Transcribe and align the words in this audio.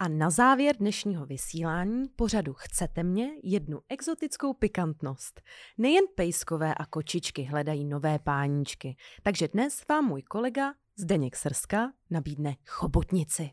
A 0.00 0.08
na 0.08 0.30
závěr 0.30 0.76
dnešního 0.76 1.26
vysílání 1.26 2.08
pořadu 2.16 2.54
Chcete 2.54 3.02
mě 3.02 3.30
jednu 3.42 3.80
exotickou 3.88 4.54
pikantnost. 4.54 5.40
Nejen 5.78 6.04
pejskové 6.14 6.74
a 6.74 6.86
kočičky 6.86 7.42
hledají 7.42 7.84
nové 7.84 8.18
páníčky, 8.18 8.96
takže 9.22 9.48
dnes 9.48 9.82
vám 9.88 10.04
můj 10.04 10.22
kolega 10.22 10.74
Zdeněk 10.96 11.36
Srska 11.36 11.92
nabídne 12.10 12.56
chobotnici. 12.66 13.50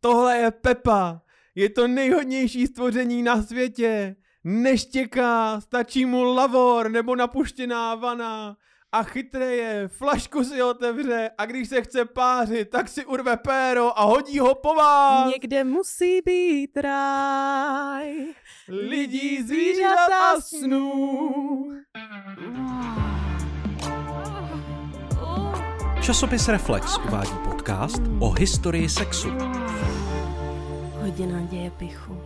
Tohle 0.00 0.36
je 0.36 0.50
Pepa. 0.50 1.22
Je 1.54 1.70
to 1.70 1.88
nejhodnější 1.88 2.66
stvoření 2.66 3.22
na 3.22 3.42
světě. 3.42 4.16
Neštěká, 4.44 5.60
stačí 5.60 6.06
mu 6.06 6.22
lavor 6.22 6.90
nebo 6.90 7.16
napuštěná 7.16 7.94
vana 7.94 8.56
a 8.94 9.02
chytré 9.02 9.56
je, 9.56 9.88
flašku 9.88 10.44
si 10.44 10.62
otevře 10.62 11.30
a 11.38 11.46
když 11.46 11.68
se 11.68 11.82
chce 11.82 12.04
pářit, 12.04 12.70
tak 12.70 12.88
si 12.88 13.06
urve 13.06 13.36
péro 13.36 13.98
a 13.98 14.04
hodí 14.04 14.38
ho 14.38 14.54
po 14.54 14.74
vás. 14.74 15.32
Někde 15.32 15.64
musí 15.64 16.20
být 16.24 16.76
ráj. 16.76 18.26
Lidí, 18.68 19.42
zvířat 19.42 20.12
a 20.12 20.40
snů. 20.40 21.32
Časopis 26.02 26.48
Reflex 26.48 26.98
uvádí 26.98 27.34
podcast 27.44 28.02
o 28.20 28.30
historii 28.30 28.88
sexu. 28.88 29.30
Hodina 30.92 31.40
děje 31.40 31.70
pichu. 31.70 32.22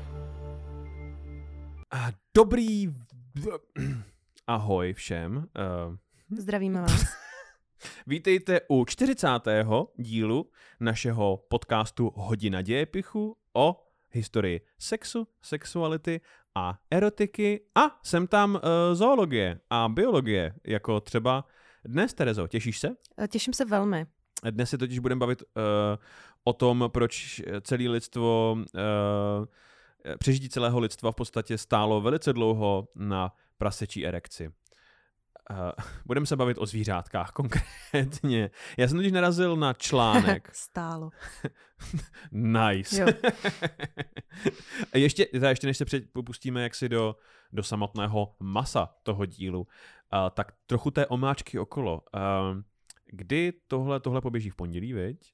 A 1.93 2.11
dobrý... 2.37 2.89
Ahoj 4.47 4.93
všem. 4.93 5.37
Uh, 5.37 5.97
Zdravíme 6.37 6.81
vás. 6.81 7.05
Vítejte 8.07 8.61
u 8.69 8.85
40. 8.85 9.29
dílu 9.97 10.51
našeho 10.81 11.37
podcastu 11.49 12.13
Hodina 12.17 12.63
dějepichu 12.63 13.37
o 13.53 13.87
historii 14.11 14.61
sexu, 14.79 15.29
sexuality 15.43 16.21
a 16.55 16.79
erotiky 16.91 17.61
a 17.75 18.01
sem 18.03 18.27
tam 18.27 18.55
uh, 18.55 18.61
zoologie 18.93 19.61
a 19.71 19.89
biologie, 19.89 20.55
jako 20.65 21.01
třeba 21.01 21.45
dnes, 21.85 22.15
Terezo. 22.15 22.47
Těšíš 22.47 22.79
se? 22.79 22.89
Těším 23.29 23.55
se 23.55 23.65
velmi. 23.65 24.07
Dnes 24.51 24.71
se 24.71 24.79
totiž 24.79 24.99
budeme 24.99 25.19
bavit 25.19 25.43
uh, 25.43 25.63
o 26.45 26.53
tom, 26.53 26.85
proč 26.93 27.43
celé 27.63 27.89
lidstvo, 27.89 28.53
uh, 28.53 30.17
přežití 30.19 30.49
celého 30.49 30.79
lidstva 30.79 31.13
v 31.13 31.17
podstatě 31.17 31.59
stálo 31.59 32.01
velice 32.01 32.33
dlouho 32.33 32.89
na 32.95 33.33
prasečí 33.59 34.07
erekci. 34.07 34.53
Uh, 35.51 35.57
budeme 36.07 36.27
se 36.27 36.37
bavit 36.37 36.59
o 36.59 36.67
zvířátkách 36.67 37.31
konkrétně. 37.31 38.51
Já 38.77 38.89
jsem 38.89 38.97
totiž 38.97 39.13
narazil 39.13 39.57
na 39.57 39.73
článek. 39.73 40.51
Stálo. 40.53 41.11
nice. 42.31 43.05
ještě, 44.95 45.25
teda 45.25 45.49
ještě 45.49 45.67
než 45.67 45.77
se 45.77 45.85
popustíme 46.13 46.63
jaksi 46.63 46.89
do, 46.89 47.17
do 47.53 47.63
samotného 47.63 48.37
masa 48.41 48.95
toho 49.03 49.27
dílu, 49.27 49.61
uh, 49.61 49.67
tak 50.31 50.53
trochu 50.67 50.91
té 50.91 51.07
omáčky 51.07 51.59
okolo. 51.59 52.03
Uh, 52.15 52.61
kdy 53.07 53.53
tohle, 53.67 54.01
tohle 54.01 54.21
poběží 54.21 54.51
v 54.51 54.57
pondělí, 54.57 54.93
viď? 54.93 55.33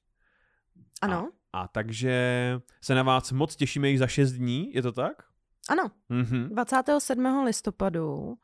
Ano. 1.01 1.31
A, 1.53 1.61
a 1.61 1.67
takže 1.67 2.15
se 2.81 2.95
na 2.95 3.03
vás 3.03 3.31
moc 3.31 3.55
těšíme 3.55 3.89
jich 3.89 3.99
za 3.99 4.07
6 4.07 4.31
dní, 4.31 4.73
je 4.73 4.81
to 4.81 4.91
tak? 4.91 5.23
Ano. 5.69 5.91
Mm-hmm. 6.09 6.49
27. 6.49 7.43
listopadu 7.45 8.37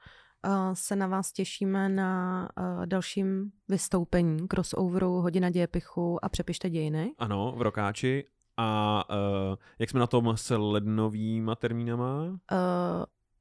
se 0.74 0.96
na 0.96 1.08
vás 1.08 1.32
těšíme 1.32 1.90
na 1.90 2.50
dalším 2.86 3.52
vystoupení 3.68 4.48
crossoveru 4.48 5.12
Hodina 5.12 5.50
dějepichu 5.50 6.26
a 6.26 6.30
Přepište 6.30 6.70
dějiny. 6.70 7.14
Ano, 7.18 7.54
v 7.58 7.62
Rokáči. 7.62 8.26
A 8.58 9.04
uh, 9.10 9.56
jak 9.80 9.90
jsme 9.90 10.00
na 10.00 10.08
tom 10.08 10.38
s 10.38 10.56
lednovýma 10.58 11.56
termínama? 11.56 12.26
Uh, 12.26 12.38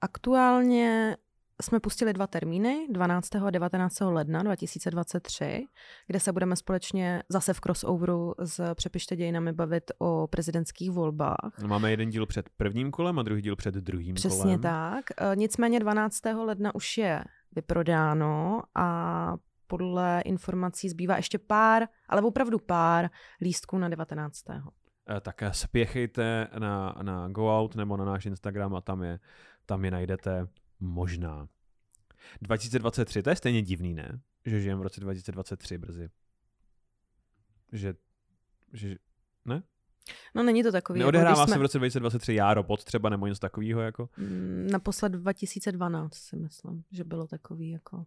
aktuálně 0.01 1.17
jsme 1.61 1.81
pustili 1.81 2.13
dva 2.13 2.27
termíny, 2.27 2.87
12. 2.91 3.37
a 3.37 3.51
19. 3.51 4.01
ledna 4.01 4.43
2023, 4.43 5.67
kde 6.07 6.21
se 6.21 6.33
budeme 6.33 6.57
společně 6.57 7.23
zase 7.29 7.55
v 7.55 7.61
crossoveru 7.61 8.35
s 8.39 8.75
Přepište 8.75 9.17
dějinami 9.17 9.53
bavit 9.53 9.91
o 9.99 10.27
prezidentských 10.27 10.91
volbách. 10.91 11.53
Máme 11.67 11.91
jeden 11.91 12.11
díl 12.11 12.27
před 12.27 12.49
prvním 12.57 12.91
kolem 12.91 13.19
a 13.19 13.23
druhý 13.23 13.43
díl 13.43 13.57
před 13.57 13.75
druhým 13.75 14.15
Přesně 14.15 14.43
kolem. 14.43 14.61
Přesně 14.61 14.71
tak. 14.71 15.05
E, 15.17 15.37
nicméně 15.37 15.81
12. 15.81 16.25
ledna 16.25 16.75
už 16.75 16.99
je 16.99 17.25
vyprodáno 17.57 18.63
a 18.75 19.37
podle 19.67 20.21
informací 20.25 20.89
zbývá 20.89 21.17
ještě 21.17 21.39
pár, 21.39 21.89
ale 22.09 22.23
opravdu 22.23 22.59
pár 22.59 23.11
lístků 23.41 23.79
na 23.79 23.89
19. 23.89 24.51
E, 24.51 24.61
tak 25.21 25.43
spěchejte 25.53 26.49
na, 26.59 26.95
na 27.03 27.29
Go 27.29 27.61
Out 27.61 27.75
nebo 27.75 27.97
na 27.97 28.05
náš 28.05 28.27
Instagram 28.27 28.75
a 28.75 28.81
tam 28.81 29.03
je, 29.03 29.19
tam 29.67 29.85
je 29.85 29.91
najdete 29.91 30.47
Možná. 30.81 31.49
2023, 32.43 33.23
to 33.23 33.31
je 33.31 33.37
stejně 33.37 33.63
divný, 33.63 33.95
ne? 33.95 34.21
Že 34.47 34.61
žijeme 34.61 34.81
v 34.81 34.83
roce 34.83 35.01
2023 35.01 35.79
brzy. 35.79 36.11
Že, 37.73 37.95
že 38.73 38.97
ne? 39.45 39.63
No 40.35 40.43
není 40.43 40.63
to 40.63 40.73
takový. 40.73 40.99
Neodehrává 40.99 41.41
jako, 41.41 41.47
jsme... 41.47 41.55
se 41.55 41.59
v 41.59 41.63
roce 41.63 41.79
2023 41.79 42.35
já 42.35 42.55
robot 42.55 42.85
třeba 42.85 43.09
nebo 43.09 43.27
něco 43.27 43.41
takového 43.41 43.81
jako? 43.81 44.09
Mm, 44.17 44.67
naposled 44.71 45.13
2012 45.13 46.15
si 46.15 46.37
myslím, 46.37 46.85
že 46.91 47.05
bylo 47.05 47.27
takový 47.27 47.71
jako. 47.71 48.07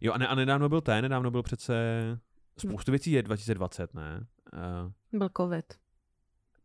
Jo 0.00 0.12
a, 0.12 0.18
ne, 0.18 0.28
a 0.28 0.34
nedávno 0.34 0.68
byl 0.68 0.80
ten, 0.80 1.02
nedávno 1.02 1.30
byl 1.30 1.42
přece 1.42 1.74
spoustu 2.58 2.92
věcí 2.92 3.12
je 3.12 3.22
2020, 3.22 3.94
ne? 3.94 4.26
Uh, 4.52 5.18
byl 5.18 5.30
covid. 5.36 5.74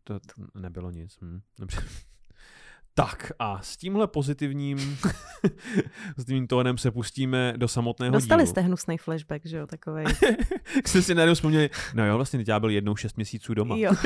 To, 0.04 0.20
to 0.20 0.60
nebylo 0.60 0.92
nic. 0.92 1.18
Hm. 1.22 1.42
Dobře. 1.60 1.82
Tak 2.98 3.32
a 3.40 3.62
s 3.62 3.78
tímhle 3.78 4.08
pozitivním 4.08 4.78
s 6.18 6.26
tím 6.26 6.48
tónem 6.48 6.78
se 6.78 6.92
pustíme 6.92 7.54
do 7.58 7.68
samotného 7.68 8.14
Dostali 8.14 8.44
dílu. 8.44 8.52
jste 8.52 8.62
hnusný 8.62 8.98
flashback, 8.98 9.46
že 9.46 9.58
jo, 9.58 9.68
takovej. 9.68 10.06
Jste 10.86 11.02
si 11.02 11.16
najednou 11.16 11.36
vzpomněli, 11.36 11.70
no 11.94 12.06
jo, 12.06 12.16
vlastně 12.16 12.44
já 12.48 12.60
byl 12.60 12.70
jednou 12.70 12.96
šest 12.96 13.16
měsíců 13.16 13.54
doma. 13.54 13.76
Jo. 13.78 13.92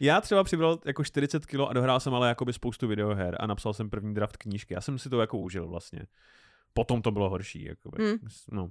Já 0.00 0.20
třeba 0.20 0.44
přibral 0.44 0.78
jako 0.84 1.04
40 1.04 1.46
kilo 1.46 1.68
a 1.68 1.72
dohrál 1.72 2.00
jsem 2.00 2.14
ale 2.14 2.28
jakoby 2.28 2.52
spoustu 2.52 2.88
videoher 2.88 3.36
a 3.40 3.46
napsal 3.46 3.72
jsem 3.72 3.90
první 3.90 4.14
draft 4.14 4.36
knížky. 4.36 4.74
Já 4.74 4.80
jsem 4.80 4.98
si 4.98 5.10
to 5.10 5.20
jako 5.20 5.38
užil 5.38 5.68
vlastně. 5.68 6.06
Potom 6.74 7.02
to 7.02 7.10
bylo 7.10 7.30
horší. 7.30 7.64
Jakoby. 7.64 8.02
Mm. 8.02 8.18
No. 8.52 8.70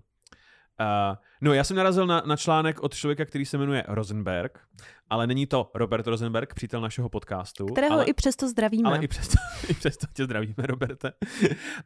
Uh, 0.80 1.18
no, 1.42 1.54
já 1.54 1.64
jsem 1.64 1.78
narazil 1.78 2.08
na, 2.08 2.24
na 2.26 2.38
článek 2.38 2.84
od 2.84 2.96
člověka, 2.96 3.26
který 3.26 3.46
se 3.46 3.58
jmenuje 3.58 3.84
Rosenberg, 3.88 4.60
ale 5.10 5.28
není 5.28 5.48
to 5.48 5.72
Robert 5.76 6.08
Rosenberg, 6.08 6.54
přítel 6.54 6.82
našeho 6.82 7.10
podcastu. 7.10 7.66
Kterého 7.66 7.94
ale, 7.94 8.06
i 8.06 8.14
přesto 8.14 8.50
zdravíme. 8.50 8.90
Ale 8.90 9.04
i 9.04 9.08
přesto, 9.08 9.36
i 9.70 9.74
přesto 9.74 10.08
tě 10.14 10.24
zdravíme, 10.24 10.56
Roberte. 10.58 11.12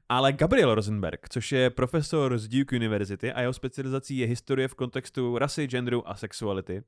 ale 0.10 0.34
Gabriel 0.34 0.76
Rosenberg, 0.76 1.30
což 1.30 1.52
je 1.52 1.70
profesor 1.70 2.38
z 2.38 2.48
Duke 2.48 2.76
University 2.76 3.34
a 3.34 3.42
jeho 3.42 3.54
specializací 3.54 4.18
je 4.18 4.28
historie 4.28 4.68
v 4.68 4.76
kontextu 4.76 5.38
rasy, 5.38 5.68
genderu 5.68 6.10
a 6.10 6.16
sexuality. 6.16 6.84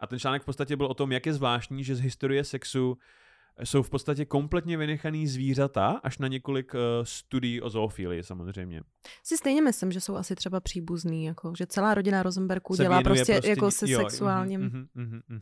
A 0.00 0.06
ten 0.06 0.18
článek 0.18 0.42
v 0.42 0.44
podstatě 0.44 0.76
byl 0.76 0.86
o 0.86 0.94
tom, 0.94 1.12
jak 1.12 1.26
je 1.26 1.32
zvláštní, 1.32 1.84
že 1.84 1.96
z 1.96 2.00
historie 2.00 2.44
sexu 2.44 2.98
jsou 3.64 3.82
v 3.82 3.90
podstatě 3.90 4.24
kompletně 4.24 4.76
vynechaný 4.76 5.26
zvířata, 5.26 6.00
až 6.02 6.18
na 6.18 6.28
několik 6.28 6.74
uh, 6.74 6.80
studií 7.02 7.62
o 7.62 7.70
zoofilii 7.70 8.22
samozřejmě. 8.22 8.82
Si 9.24 9.36
stejně 9.36 9.62
myslím, 9.62 9.92
že 9.92 10.00
jsou 10.00 10.16
asi 10.16 10.34
třeba 10.34 10.60
příbuzný, 10.60 11.24
jako, 11.24 11.52
že 11.58 11.66
celá 11.66 11.94
rodina 11.94 12.22
Rosenbergů 12.22 12.76
se 12.76 12.82
dělá 12.82 13.02
prostě, 13.02 13.32
prostě 13.32 13.48
jako 13.48 13.70
se 13.70 13.90
jo, 13.90 14.00
sexuálním... 14.00 14.60
Mm, 14.60 14.86
mm, 14.94 15.20
mm, 15.28 15.40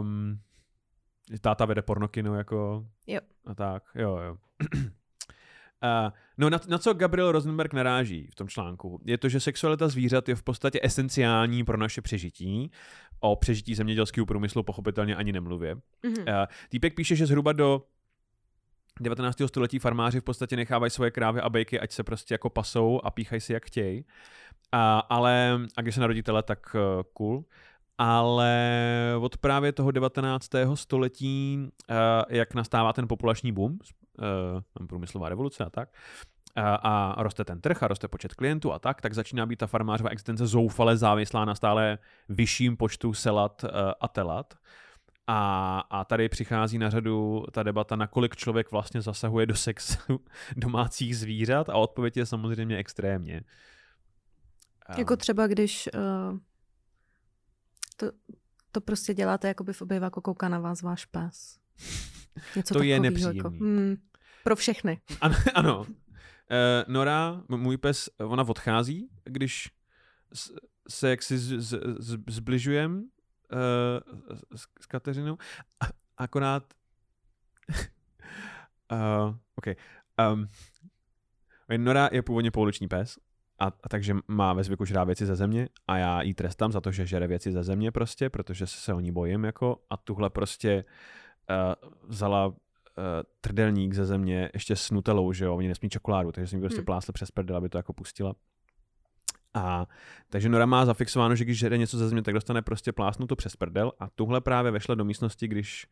um, 0.00 0.38
táta 1.40 1.64
vede 1.64 1.82
pornokino 1.82 2.34
jako... 2.34 2.86
Jo. 3.06 3.20
A 3.46 3.54
tak, 3.54 3.82
jo, 3.94 4.18
jo. 4.18 4.36
Uh, 5.82 6.12
no 6.38 6.50
na, 6.50 6.60
na 6.68 6.78
co 6.78 6.94
Gabriel 6.94 7.32
Rosenberg 7.32 7.72
naráží 7.72 8.28
v 8.32 8.34
tom 8.34 8.48
článku, 8.48 9.00
je 9.04 9.18
to, 9.18 9.28
že 9.28 9.40
sexualita 9.40 9.88
zvířat 9.88 10.28
je 10.28 10.34
v 10.34 10.42
podstatě 10.42 10.80
esenciální 10.82 11.64
pro 11.64 11.76
naše 11.76 12.02
přežití. 12.02 12.70
O 13.20 13.36
přežití 13.36 13.74
zemědělského 13.74 14.26
průmyslu 14.26 14.62
pochopitelně 14.62 15.16
ani 15.16 15.32
nemluvě. 15.32 15.74
Mm-hmm. 15.74 16.40
Uh, 16.40 16.46
týpek 16.68 16.94
píše, 16.94 17.16
že 17.16 17.26
zhruba 17.26 17.52
do 17.52 17.82
19. 19.00 19.38
století 19.46 19.78
farmáři 19.78 20.20
v 20.20 20.24
podstatě 20.24 20.56
nechávají 20.56 20.90
svoje 20.90 21.10
krávy 21.10 21.40
a 21.40 21.48
bejky, 21.48 21.80
ať 21.80 21.92
se 21.92 22.02
prostě 22.02 22.34
jako 22.34 22.50
pasou 22.50 23.00
a 23.04 23.10
píchají 23.10 23.40
si 23.40 23.52
jak 23.52 23.66
chtějí. 23.66 24.04
A, 24.72 24.98
ale, 24.98 25.60
a 25.76 25.82
když 25.82 25.94
se 25.94 26.00
narodí 26.00 26.22
tele, 26.22 26.42
tak 26.42 26.74
uh, 26.74 27.02
cool. 27.12 27.44
Ale 27.98 28.52
od 29.20 29.36
právě 29.36 29.72
toho 29.72 29.90
19. 29.90 30.50
století, 30.74 31.58
uh, 31.90 31.96
jak 32.28 32.54
nastává 32.54 32.92
ten 32.92 33.08
populační 33.08 33.52
boom, 33.52 33.72
uh, 33.72 34.86
průmyslová 34.86 35.28
revoluce 35.28 35.64
a 35.64 35.70
tak, 35.70 35.88
a, 36.56 36.74
a 37.10 37.22
roste 37.22 37.44
ten 37.44 37.60
trh 37.60 37.82
a 37.82 37.88
roste 37.88 38.08
počet 38.08 38.34
klientů 38.34 38.72
a 38.72 38.78
tak, 38.78 39.00
tak 39.00 39.14
začíná 39.14 39.46
být 39.46 39.56
ta 39.56 39.66
farmářová 39.66 40.10
existence 40.10 40.46
zoufale 40.46 40.96
závislá 40.96 41.44
na 41.44 41.54
stále 41.54 41.98
vyšším 42.28 42.76
počtu 42.76 43.14
selat 43.14 43.64
a 44.00 44.08
telat. 44.08 44.54
A, 45.30 45.80
a 45.90 46.04
tady 46.04 46.28
přichází 46.28 46.78
na 46.78 46.90
řadu 46.90 47.44
ta 47.52 47.62
debata, 47.62 47.96
nakolik 47.96 48.36
člověk 48.36 48.70
vlastně 48.70 49.02
zasahuje 49.02 49.46
do 49.46 49.54
sexu 49.54 50.20
domácích 50.56 51.16
zvířat 51.16 51.68
a 51.68 51.74
odpověď 51.74 52.16
je 52.16 52.26
samozřejmě 52.26 52.76
extrémně. 52.76 53.40
Jako 54.98 55.16
třeba 55.16 55.46
když 55.46 55.88
uh, 55.94 56.38
To, 57.98 58.12
to 58.72 58.80
prostě 58.80 59.14
děláte, 59.14 59.48
jako 59.48 59.64
by 59.64 59.72
v 59.72 59.82
obýváku 59.82 60.20
kouká 60.20 60.48
na 60.48 60.58
vás 60.58 60.82
váš 60.82 61.04
pes. 61.04 61.58
Něco 62.56 62.74
To 62.74 62.82
je 62.82 63.00
nepříjemný. 63.00 63.36
Jako, 63.36 63.50
hmm, 63.50 63.96
pro 64.44 64.56
všechny. 64.56 65.00
Ano. 65.20 65.36
ano. 65.54 65.80
Uh, 65.80 65.86
Nora, 66.94 67.42
můj 67.48 67.76
pes, 67.76 68.08
ona 68.18 68.42
odchází, 68.48 69.08
když 69.24 69.70
se 70.88 71.10
jaksi 71.10 71.38
z, 71.38 71.60
z, 71.60 71.80
z, 71.98 72.18
zbližujem 72.28 72.96
uh, 72.96 74.28
s, 74.56 74.66
s 74.80 74.86
Kateřinou. 74.86 75.38
A, 75.80 75.86
akorát... 76.18 76.74
uh, 78.92 79.34
OK. 79.56 79.66
Um, 80.32 80.48
Nora 81.76 82.08
je 82.12 82.22
původně 82.22 82.50
pouliční 82.50 82.88
pes, 82.88 83.18
a, 83.58 83.66
a 83.66 83.88
takže 83.88 84.16
má 84.28 84.52
ve 84.52 84.64
zvyku 84.64 84.84
žrát 84.84 85.04
věci 85.04 85.26
ze 85.26 85.36
země 85.36 85.68
a 85.86 85.96
já 85.96 86.22
jí 86.22 86.34
trestám 86.34 86.72
za 86.72 86.80
to, 86.80 86.92
že 86.92 87.06
žere 87.06 87.26
věci 87.26 87.52
ze 87.52 87.62
země 87.62 87.92
prostě, 87.92 88.30
protože 88.30 88.66
se 88.66 88.94
o 88.94 89.00
ní 89.00 89.12
bojím 89.12 89.44
jako 89.44 89.80
a 89.90 89.96
tuhle 89.96 90.30
prostě 90.30 90.84
uh, 91.50 91.90
vzala 92.08 92.46
uh, 92.46 92.54
trdelník 93.40 93.94
ze 93.94 94.06
země 94.06 94.50
ještě 94.54 94.76
s 94.76 94.90
nutelou, 94.90 95.32
že 95.32 95.44
jo, 95.44 95.56
oni 95.56 95.68
nesmí 95.68 95.88
čokoládu, 95.88 96.32
takže 96.32 96.46
jsem 96.46 96.58
jí 96.58 96.62
prostě 96.62 96.78
Hmm. 96.78 96.84
plásl 96.84 97.12
přes 97.12 97.30
prdel, 97.30 97.56
aby 97.56 97.68
to 97.68 97.78
jako 97.78 97.92
pustila. 97.92 98.34
A 99.54 99.86
takže 100.30 100.48
Nora 100.48 100.66
má 100.66 100.84
zafixováno, 100.86 101.34
že 101.36 101.44
když 101.44 101.58
žere 101.58 101.78
něco 101.78 101.98
ze 101.98 102.08
země, 102.08 102.22
tak 102.22 102.34
dostane 102.34 102.62
prostě 102.62 102.92
plásnuto 102.92 103.36
přes 103.36 103.56
prdel 103.56 103.92
a 103.98 104.08
tuhle 104.08 104.40
právě 104.40 104.70
vešla 104.70 104.94
do 104.94 105.04
místnosti, 105.04 105.48
když 105.48 105.86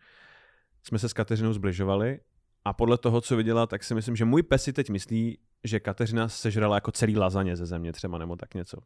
jsme 0.82 0.98
se 0.98 1.08
s 1.08 1.12
Kateřinou 1.12 1.52
zbližovali 1.52 2.20
a 2.66 2.72
podle 2.72 2.98
toho, 2.98 3.20
co 3.20 3.36
viděla, 3.36 3.66
tak 3.66 3.84
si 3.84 3.94
myslím, 3.94 4.16
že 4.16 4.24
můj 4.24 4.42
pes 4.42 4.62
si 4.62 4.72
teď 4.72 4.90
myslí, 4.90 5.38
že 5.64 5.80
Kateřina 5.80 6.28
sežrala 6.28 6.74
jako 6.74 6.92
celý 6.92 7.16
lazaně 7.16 7.56
ze 7.56 7.66
země 7.66 7.92
třeba, 7.92 8.18
nebo 8.18 8.36
tak 8.36 8.54
něco. 8.54 8.76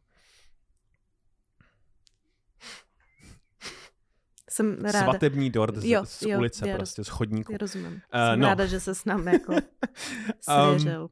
Jsem 4.49 4.85
ráda. 4.85 5.03
Svatební 5.03 5.49
dort 5.49 5.75
z, 5.75 5.85
Jo, 5.85 6.05
z 6.05 6.21
jo, 6.21 6.37
ulice, 6.37 6.69
já 6.69 6.75
prostě 6.75 7.03
z 7.03 7.07
chodníku. 7.07 7.51
Já 7.51 7.57
rozumím. 7.57 8.01
Eh, 8.11 8.31
Jsem 8.31 8.39
no. 8.39 8.47
ráda, 8.47 8.65
že 8.65 8.79
se 8.79 8.95
s 8.95 9.05
námi 9.05 9.31
jako 9.31 9.53
Um. 9.53 10.87
Uh, 10.87 11.09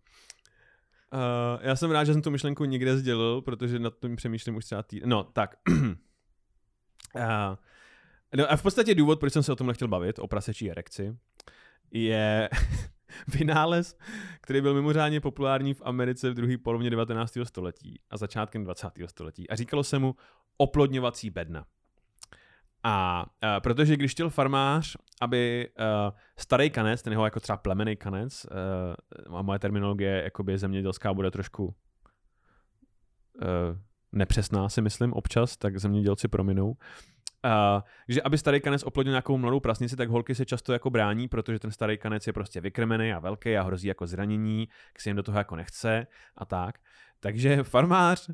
já 1.61 1.75
jsem 1.75 1.91
rád, 1.91 2.03
že 2.03 2.13
jsem 2.13 2.21
tu 2.21 2.31
myšlenku 2.31 2.65
někde 2.65 2.97
sdělil, 2.97 3.41
protože 3.41 3.79
nad 3.79 3.93
tím 4.01 4.15
přemýšlím 4.15 4.55
už 4.55 4.65
třeba 4.65 4.83
týden. 4.83 5.09
No, 5.09 5.23
tak. 5.23 5.55
uh, 5.69 5.75
no 8.35 8.51
a 8.51 8.55
v 8.55 8.61
podstatě 8.61 8.95
důvod, 8.95 9.19
proč 9.19 9.33
jsem 9.33 9.43
se 9.43 9.51
o 9.51 9.55
tomhle 9.55 9.73
chtěl 9.73 9.87
bavit, 9.87 10.19
o 10.19 10.27
prasečí 10.27 10.71
erekci, 10.71 11.17
je 11.91 12.49
vynález, 13.27 13.97
který 14.41 14.61
byl 14.61 14.73
mimořádně 14.73 15.21
populární 15.21 15.73
v 15.73 15.81
Americe 15.85 16.29
v 16.29 16.33
druhé 16.33 16.57
polovině 16.57 16.89
19. 16.89 17.37
století 17.43 17.99
a 18.09 18.17
začátkem 18.17 18.63
20. 18.63 18.87
století. 19.05 19.49
A 19.49 19.55
říkalo 19.55 19.83
se 19.83 19.99
mu 19.99 20.15
oplodňovací 20.57 21.29
bedna. 21.29 21.65
A 22.83 23.25
uh, 23.25 23.49
protože 23.59 23.97
když 23.97 24.11
chtěl 24.11 24.29
farmář, 24.29 24.97
aby 25.21 25.69
uh, 25.79 25.85
starý 26.37 26.69
kanec, 26.69 27.01
ten 27.01 27.13
jeho 27.13 27.25
jako 27.25 27.39
třeba 27.39 27.57
plemený 27.57 27.95
kanec, 27.95 28.45
uh, 29.29 29.35
a 29.37 29.41
moje 29.41 29.59
terminologie 29.59 30.21
jakoby 30.23 30.57
zemědělská 30.57 31.13
bude 31.13 31.31
trošku 31.31 31.65
uh, 31.65 31.73
nepřesná, 34.11 34.69
si 34.69 34.81
myslím, 34.81 35.13
občas, 35.13 35.57
tak 35.57 35.79
zemědělci 35.79 36.27
prominou. 36.27 36.75
Uh, 37.45 37.81
že 38.07 38.21
aby 38.21 38.37
starý 38.37 38.61
kanec 38.61 38.83
oplodnil 38.83 39.11
nějakou 39.11 39.37
mladou 39.37 39.59
prasnici, 39.59 39.95
tak 39.95 40.09
holky 40.09 40.35
se 40.35 40.45
často 40.45 40.73
jako 40.73 40.89
brání, 40.89 41.27
protože 41.27 41.59
ten 41.59 41.71
starý 41.71 41.97
kanec 41.97 42.27
je 42.27 42.33
prostě 42.33 42.61
vykrmený 42.61 43.13
a 43.13 43.19
velký 43.19 43.57
a 43.57 43.63
hrozí 43.63 43.87
jako 43.87 44.07
zranění, 44.07 44.67
k 44.93 45.01
si 45.01 45.09
jim 45.09 45.15
do 45.15 45.23
toho 45.23 45.37
jako 45.37 45.55
nechce 45.55 46.07
a 46.37 46.45
tak. 46.45 46.79
Takže 47.19 47.63
farmář 47.63 48.29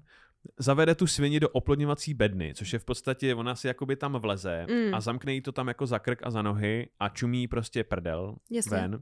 zavede 0.59 0.95
tu 0.95 1.07
svini 1.07 1.39
do 1.39 1.49
oplodňovací 1.49 2.13
bedny, 2.13 2.53
což 2.55 2.73
je 2.73 2.79
v 2.79 2.85
podstatě, 2.85 3.35
ona 3.35 3.55
si 3.55 3.67
jakoby 3.67 3.95
tam 3.95 4.13
vleze 4.13 4.65
Mm. 4.69 4.95
a 4.95 5.01
zamkne 5.01 5.33
jí 5.33 5.41
to 5.41 5.51
tam 5.51 5.67
jako 5.67 5.85
za 5.85 5.99
krk 5.99 6.19
a 6.23 6.31
za 6.31 6.41
nohy 6.41 6.89
a 6.99 7.09
čumí 7.09 7.47
prostě 7.47 7.83
prdel 7.83 8.35
Jasně. 8.51 8.77
ven. 8.77 8.99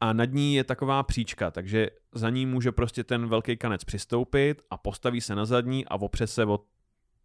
A 0.00 0.12
nad 0.12 0.24
ní 0.32 0.54
je 0.54 0.64
taková 0.64 1.02
příčka, 1.02 1.50
takže 1.50 1.90
za 2.14 2.30
ní 2.30 2.46
může 2.46 2.72
prostě 2.72 3.04
ten 3.04 3.28
velký 3.28 3.56
kanec 3.56 3.84
přistoupit 3.84 4.62
a 4.70 4.76
postaví 4.76 5.20
se 5.20 5.34
na 5.34 5.44
zadní 5.44 5.86
a 5.86 5.94
opře 5.94 6.26
se 6.26 6.44
o, 6.44 6.60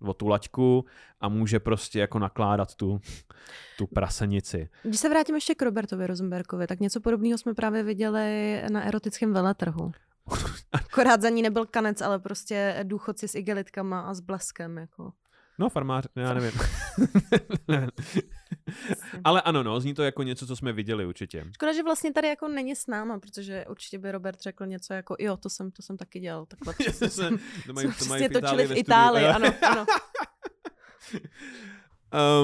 o 0.01 0.13
tu 0.13 0.27
laťku 0.27 0.86
a 1.21 1.30
může 1.30 1.59
prostě 1.59 2.00
jako 2.00 2.19
nakládat 2.19 2.75
tu, 2.75 3.01
tu 3.77 3.88
prasenici. 3.88 4.69
Když 4.83 5.00
se 5.00 5.09
vrátím 5.09 5.36
ještě 5.36 5.56
k 5.56 5.62
Robertovi 5.62 6.07
Rosenbergovi, 6.07 6.68
tak 6.68 6.80
něco 6.80 7.01
podobného 7.01 7.38
jsme 7.38 7.53
právě 7.53 7.83
viděli 7.83 8.62
na 8.71 8.83
erotickém 8.83 9.33
veletrhu. 9.33 9.92
Akorát 10.71 11.21
za 11.21 11.30
ní 11.30 11.42
nebyl 11.42 11.65
kanec, 11.65 12.01
ale 12.01 12.19
prostě 12.19 12.80
důchodci 12.83 13.27
s 13.27 13.36
igelitkama 13.36 14.01
a 14.01 14.13
s 14.13 14.19
bleskem. 14.19 14.77
Jako. 14.77 15.13
No, 15.59 15.69
farmář, 15.69 16.07
já 16.15 16.33
nevím. 16.33 16.51
Ale 19.24 19.42
ano, 19.42 19.63
no, 19.63 19.80
zní 19.80 19.94
to 19.94 20.03
jako 20.03 20.24
něco, 20.24 20.48
co 20.48 20.56
jsme 20.56 20.74
viděli 20.74 21.06
určitě. 21.06 21.45
Škoda, 21.53 21.74
že 21.74 21.83
vlastně 21.83 22.13
tady 22.13 22.27
jako 22.27 22.48
není 22.48 22.75
s 22.75 22.88
náma, 22.88 23.19
protože 23.19 23.65
určitě 23.69 23.98
by 24.00 24.12
Robert 24.12 24.42
řekl 24.42 24.65
něco 24.65 24.94
jako, 24.94 25.15
jo, 25.19 25.38
to 25.38 25.50
jsem, 25.50 25.71
to 25.71 25.81
jsem 25.81 25.98
taky 25.98 26.19
dělal. 26.19 26.45
Takhle 26.45 26.74
přesně 26.80 27.09
se, 27.09 27.15
jsem, 27.15 27.39
to 27.68 27.74
mají, 27.74 27.88
to 28.00 28.06
mají 28.06 28.27
v 28.27 28.31
točili 28.31 28.63
Itálii 28.63 28.68
v 28.68 28.77
Itálii, 28.77 29.25
ano, 29.25 29.53
ano. 29.62 29.86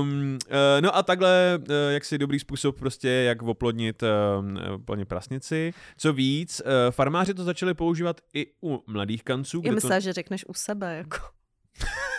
Um, 0.01 0.37
uh, 0.47 0.81
no 0.81 0.95
a 0.95 1.03
takhle, 1.03 1.59
uh, 1.59 1.75
jak 1.89 2.05
si 2.05 2.17
dobrý 2.17 2.39
způsob 2.39 2.79
prostě, 2.79 3.09
jak 3.09 3.41
oplodnit 3.41 4.03
uh, 4.03 4.73
oplodnit 4.73 5.07
prasnici. 5.07 5.73
Co 5.97 6.13
víc, 6.13 6.61
uh, 6.65 6.91
farmáři 6.91 7.33
to 7.33 7.43
začali 7.43 7.73
používat 7.73 8.21
i 8.33 8.47
u 8.63 8.83
mladých 8.87 9.23
kanců. 9.23 9.61
Já 9.65 9.71
kde 9.71 9.81
to, 9.81 9.99
že 9.99 10.13
řekneš 10.13 10.45
u 10.47 10.53
sebe, 10.53 10.95
jako. 10.97 11.17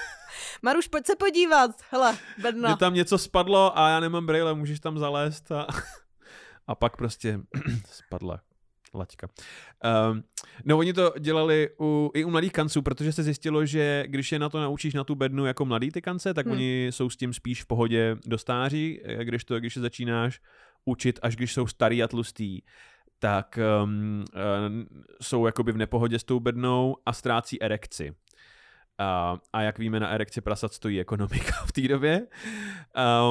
Maruš, 0.63 0.89
pojď 0.89 1.07
se 1.07 1.17
podívat, 1.17 1.71
hele, 1.91 2.19
bedna. 2.43 2.71
že 2.71 2.77
tam 2.77 2.95
něco 2.95 3.19
spadlo 3.19 3.79
a 3.79 3.89
já 3.89 4.01
nemám 4.01 4.27
brýle, 4.27 4.55
můžeš 4.55 4.81
tam 4.81 4.99
zalézt 4.99 5.53
a, 5.53 5.67
a 6.67 6.75
pak 6.75 6.97
prostě 6.97 7.41
spadla 7.91 8.41
laťka. 8.95 9.29
Um, 10.11 10.25
no 10.65 10.79
oni 10.79 10.93
to 10.93 11.13
dělali 11.19 11.69
u, 11.81 12.11
i 12.15 12.25
u 12.25 12.31
mladých 12.31 12.53
kanců, 12.53 12.83
protože 12.83 13.13
se 13.13 13.23
zjistilo, 13.23 13.67
že 13.67 14.05
když 14.07 14.33
je 14.33 14.39
na 14.39 14.49
to 14.49 14.61
naučíš 14.61 14.95
na 14.95 15.05
tu 15.05 15.15
bednu 15.15 15.47
jako 15.47 15.65
mladý 15.65 15.91
ty 15.91 16.03
kance, 16.03 16.35
tak 16.35 16.47
Hmm. 16.47 16.55
oni 16.55 16.87
jsou 16.91 17.11
s 17.11 17.17
tím 17.17 17.33
spíš 17.33 17.63
v 17.63 17.67
pohodě 17.67 18.17
do 18.27 18.39
stáří, 18.39 19.01
eh, 19.05 19.25
když 19.25 19.45
to, 19.45 19.61
když 19.61 19.75
se 19.75 19.81
začínáš 19.81 20.41
učit, 20.85 21.19
až 21.23 21.37
když 21.37 21.53
jsou 21.53 21.67
starý 21.67 22.03
a 22.03 22.09
tlustý, 22.09 22.61
tak 23.19 23.59
um, 23.83 24.25
uh, 24.35 25.05
jsou 25.23 25.47
jakoby 25.47 25.73
v 25.73 25.77
nepohodě 25.77 26.19
s 26.19 26.25
tou 26.25 26.41
bednou 26.41 26.97
a 27.07 27.13
ztrácí 27.13 27.63
erekci. 27.63 28.15
Uh, 29.01 29.39
a 29.53 29.63
jak 29.63 29.79
víme, 29.79 30.01
na 30.01 30.09
erekci 30.09 30.41
prasat 30.41 30.73
stojí 30.73 31.01
ekonomika 31.01 31.53
v 31.67 31.73
té 31.73 31.89
době. 31.89 32.27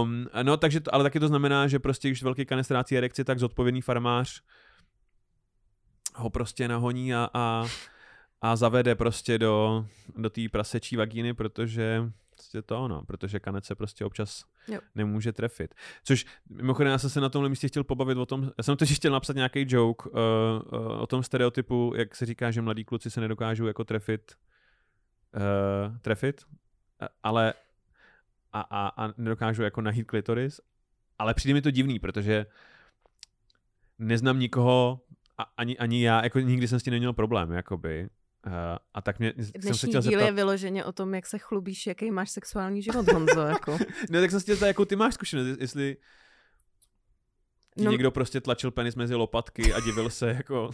Um, 0.02 0.28
no, 0.44 0.58
takže 0.58 0.80
to, 0.80 0.96
ale 0.96 1.04
taky 1.04 1.20
to 1.20 1.28
znamená, 1.28 1.68
že 1.68 1.80
prostě, 1.80 2.08
když 2.08 2.24
velký 2.24 2.46
kanec 2.46 2.66
ztrácí 2.66 2.98
erekci, 2.98 3.24
tak 3.24 3.40
zodpovědný 3.40 3.82
farmář 3.82 4.42
ho 6.16 6.30
prostě 6.30 6.68
nahoní 6.68 7.14
a, 7.14 7.30
a, 7.34 7.66
a 8.42 8.56
zavede 8.56 8.96
prostě 8.96 9.38
do, 9.38 9.86
do 10.18 10.30
té 10.30 10.42
prasečí 10.52 10.96
vagíny, 10.96 11.34
protože 11.34 12.12
prostě 12.30 12.62
to 12.62 12.84
ono, 12.84 13.02
protože 13.02 13.40
kanec 13.40 13.66
se 13.66 13.76
prostě 13.76 14.06
občas 14.06 14.44
Jo. 14.68 14.80
nemůže 14.96 15.34
trefit. 15.34 15.76
Což 16.04 16.26
mimochodem 16.50 16.92
já 16.92 16.98
jsem 16.98 17.10
se 17.10 17.22
na 17.22 17.30
tomhle 17.30 17.50
místě 17.50 17.68
chtěl 17.68 17.84
pobavit 17.84 18.18
o 18.18 18.26
tom, 18.26 18.52
já 18.58 18.64
jsem 18.64 18.78
totiž 18.78 18.98
chtěl 18.98 19.12
napsat 19.12 19.36
nějaký 19.36 19.66
joke 19.68 20.10
uh, 20.10 20.18
uh, 20.18 21.02
o 21.02 21.08
tom 21.08 21.24
stereotypu, 21.24 21.94
jak 21.96 22.16
se 22.16 22.26
říká, 22.26 22.52
že 22.52 22.62
mladí 22.62 22.86
kluci 22.86 23.12
se 23.12 23.22
nedokážou 23.22 23.66
jako 23.66 23.84
trefit 23.84 24.32
uh, 25.36 25.98
trefit, 25.98 26.42
a- 27.00 27.10
ale 27.24 27.54
a, 28.54 28.62
a, 28.62 29.06
a 29.06 29.14
nedokážou 29.18 29.64
jako 29.64 29.82
nahít 29.82 30.04
klitoris, 30.04 30.62
ale 31.20 31.34
přijde 31.34 31.54
mi 31.54 31.62
to 31.62 31.72
divný, 31.72 32.00
protože 32.00 32.46
neznám 34.00 34.40
nikoho, 34.40 35.02
a, 35.38 35.44
ani, 35.58 35.78
ani 35.78 36.04
já, 36.04 36.24
jako 36.24 36.40
nikdy 36.40 36.68
jsem 36.68 36.80
s 36.80 36.84
tím 36.84 36.94
neměl 36.94 37.14
problém, 37.14 37.52
jakoby. 37.52 38.10
Uh, 38.48 38.54
a 38.94 39.02
tak 39.02 39.20
mě, 39.20 39.34
jsem 39.38 39.46
se 39.46 39.52
Dnešní 39.58 39.90
chtěl 39.90 40.02
díl 40.02 40.12
zeptat, 40.12 40.26
je 40.26 40.32
vyloženě 40.32 40.86
o 40.86 40.92
tom, 40.92 41.14
jak 41.16 41.26
se 41.26 41.38
chlubíš, 41.38 41.88
jaký 41.88 42.12
máš 42.12 42.30
sexuální 42.30 42.82
život, 42.82 43.12
Honzo. 43.14 43.42
Jako. 43.42 43.78
ne, 44.10 44.22
tak 44.22 44.32
jsem 44.32 44.40
se 44.40 44.44
chtěl 44.44 44.56
zeptat, 44.56 44.68
jakou 44.68 44.86
ty 44.86 44.96
máš 44.96 45.14
zkušenost, 45.14 45.58
jestli 45.60 45.98
No- 47.78 47.84
no, 47.86 47.92
někdo 47.92 48.12
prostě 48.12 48.42
tlačil 48.42 48.72
penis 48.72 48.96
mezi 48.96 49.16
lopatky 49.16 49.74
a 49.74 49.80
divil 49.80 50.10
se, 50.10 50.28
jako, 50.28 50.70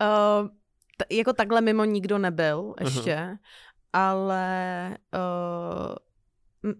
Uh, 0.00 0.48
t- 0.96 1.16
jako 1.16 1.32
takhle 1.32 1.60
mimo 1.60 1.84
nikdo 1.84 2.18
nebyl 2.18 2.74
ještě, 2.80 3.38
ale 3.92 4.98
uh, 5.14 5.94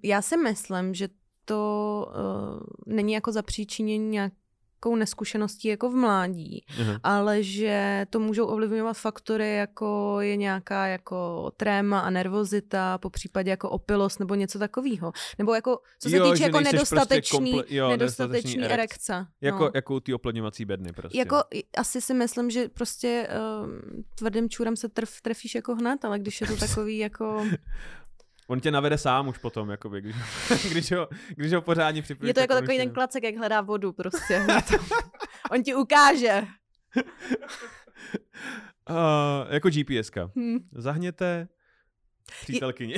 já 0.02 0.22
si 0.22 0.36
myslím, 0.36 0.94
že 0.94 1.08
to 1.44 2.06
uh, 2.08 2.94
není 2.94 3.12
jako 3.12 3.32
zapříčinění 3.32 4.08
nějakou 4.08 4.36
neskušeností 4.96 5.68
jako 5.68 5.90
v 5.90 5.94
mládí, 5.94 6.64
Aha. 6.80 7.00
ale 7.02 7.42
že 7.42 8.06
to 8.10 8.20
můžou 8.20 8.46
ovlivňovat 8.46 8.96
faktory, 8.96 9.56
jako 9.56 10.16
je 10.20 10.36
nějaká 10.36 10.86
jako 10.86 11.50
tréma 11.56 12.00
a 12.00 12.10
nervozita, 12.10 12.98
po 12.98 13.10
případě 13.10 13.50
jako 13.50 13.70
opilost 13.70 14.20
nebo 14.20 14.34
něco 14.34 14.58
takového. 14.58 15.12
Nebo 15.38 15.54
jako, 15.54 15.78
co 15.98 16.10
se 16.10 16.16
Jo, 16.16 16.30
týče 16.32 16.42
jako 16.42 16.58
prostě 16.58 16.72
nedostatečný, 16.76 17.54
komple- 17.54 17.64
jo, 17.68 17.88
nedostatečný 17.88 18.58
erekce. 18.58 18.74
erekce. 18.74 19.26
jako, 19.40 19.64
no. 19.64 19.70
jako 19.74 19.94
u 19.94 20.00
té 20.00 20.14
oplodňovací 20.14 20.64
bedny 20.64 20.92
prostě. 20.92 21.18
Jako 21.18 21.36
asi 21.76 22.00
si 22.00 22.14
myslím, 22.14 22.50
že 22.50 22.68
prostě 22.68 23.28
um, 23.64 24.04
tvrdým 24.14 24.48
čůrem 24.48 24.76
se 24.76 24.88
trf, 24.88 25.20
trefíš 25.22 25.54
jako 25.54 25.74
hned, 25.74 26.04
ale 26.04 26.18
když 26.18 26.40
je 26.40 26.46
to 26.46 26.56
takový 26.66 26.98
jako 26.98 27.44
On 28.46 28.60
tě 28.60 28.70
navede 28.70 28.98
sám 28.98 29.28
už 29.28 29.38
potom, 29.38 29.70
jakoby, 29.70 30.00
když, 30.00 30.16
když, 30.70 30.92
ho, 30.92 31.08
když 31.28 31.52
ho 31.52 31.62
pořádně 31.62 32.02
připravíš. 32.02 32.28
Je 32.28 32.34
to 32.34 32.40
jako 32.40 32.54
takový 32.54 32.76
ten 32.76 32.90
klacek, 32.90 33.22
jak 33.22 33.36
hledá 33.36 33.60
vodu 33.60 33.92
prostě. 33.92 34.46
On 35.50 35.62
ti 35.62 35.74
ukáže. 35.74 36.42
Uh, 38.90 39.54
jako 39.54 39.68
GPSka. 39.70 40.30
Hm. 40.36 40.68
Zahněte 40.72 41.48
přítelkyni. 42.40 42.94